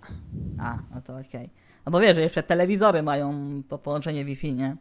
A, 0.60 0.78
no 0.96 1.02
to 1.02 1.14
okej. 1.18 1.50
No 1.86 1.92
bo 1.92 2.00
wiesz, 2.00 2.16
że 2.16 2.22
jeszcze 2.22 2.44
telewizory 2.44 3.04
mają 3.04 3.34
to 3.70 3.78
połączenie 3.78 4.26
Wi-Fi, 4.26 4.54
nie? 4.54 4.76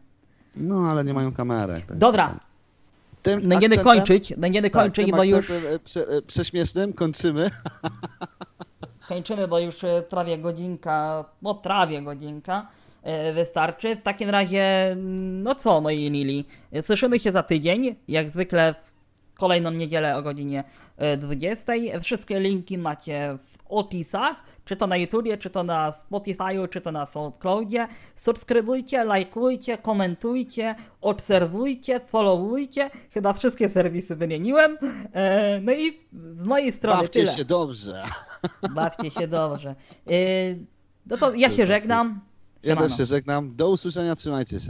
No, 0.57 0.91
ale 0.91 1.05
nie 1.05 1.15
mają 1.15 1.33
kamerek. 1.33 1.87
tak. 1.87 1.97
Dobra, 1.99 2.39
Tym 3.23 3.49
będziemy 3.49 3.77
akcentem- 3.77 3.85
kończyć, 3.85 4.35
będziemy 4.37 4.71
tak, 4.71 4.83
kończyć, 4.83 5.11
bo 5.11 5.25
już 5.25 5.51
e, 5.51 5.79
Prze, 5.85 6.09
e, 6.09 6.23
prześmiesznym 6.23 6.93
kończymy. 6.93 7.51
kończymy, 9.09 9.49
bo 9.49 9.59
już 9.59 9.85
e, 9.85 10.03
prawie 10.03 10.39
godzinka, 10.39 11.25
no 11.43 11.55
prawie 11.55 12.03
godzinka 12.03 12.67
wystarczy. 13.35 13.97
W 13.97 14.03
takim 14.03 14.31
razie, 14.31 14.97
no 15.43 15.55
co, 15.55 15.81
moi 15.81 16.11
mili, 16.11 16.45
E, 16.73 16.83
słyszymy 16.83 17.19
się 17.21 17.33
za 17.33 17.43
tydzień, 17.43 17.97
jak 18.09 18.31
zwykle 18.31 18.75
w 18.75 18.92
kolejną 19.43 19.71
niedzielę 19.71 20.17
o 20.17 20.23
godzinie 20.23 20.65
e, 20.97 21.17
20. 21.17 21.73
Wszystkie 22.03 22.41
linki 22.41 22.79
macie 22.79 23.39
w 23.39 23.59
opisach, 23.67 24.37
czy 24.65 24.77
to 24.77 24.87
na 24.87 24.97
YouTubie, 24.97 25.39
czy 25.39 25.51
to 25.51 25.63
na 25.63 25.91
Spotify'u, 25.91 26.69
czy 26.69 26.81
to 26.81 26.93
na 26.93 27.07
SoundCloudzie. 27.07 27.89
Subskrybujcie, 28.17 29.05
lajkujcie, 29.05 29.79
komentujcie, 29.79 30.75
obserwujcie, 31.01 32.01
followujcie. 32.01 32.91
Chyba 33.11 33.33
wszystkie 33.33 33.69
serwisy 33.69 34.17
wymieniłem. 34.17 34.79
E, 35.13 35.61
No 35.61 35.73
i 35.73 35.99
z 36.31 36.43
mojej 36.45 36.73
strony 36.73 37.03
Bawcie 37.03 37.21
tyle. 37.21 37.33
się 37.33 37.45
dobrze. 37.45 38.03
Bawcie 38.75 39.11
się 39.11 39.29
dobrze. 39.29 39.75
Yy, 40.07 40.67
no 41.07 41.17
to 41.17 41.35
ja 41.35 41.51
się 41.51 41.67
żegnam. 41.67 42.21
Ja 42.63 42.69
Siemano. 42.69 42.89
też 42.89 42.97
się 42.97 43.07
żegnam. 43.07 43.57
Do 43.57 43.71
usłyszenia, 43.71 44.17
trzymajcie 44.17 44.61
się. 44.61 44.69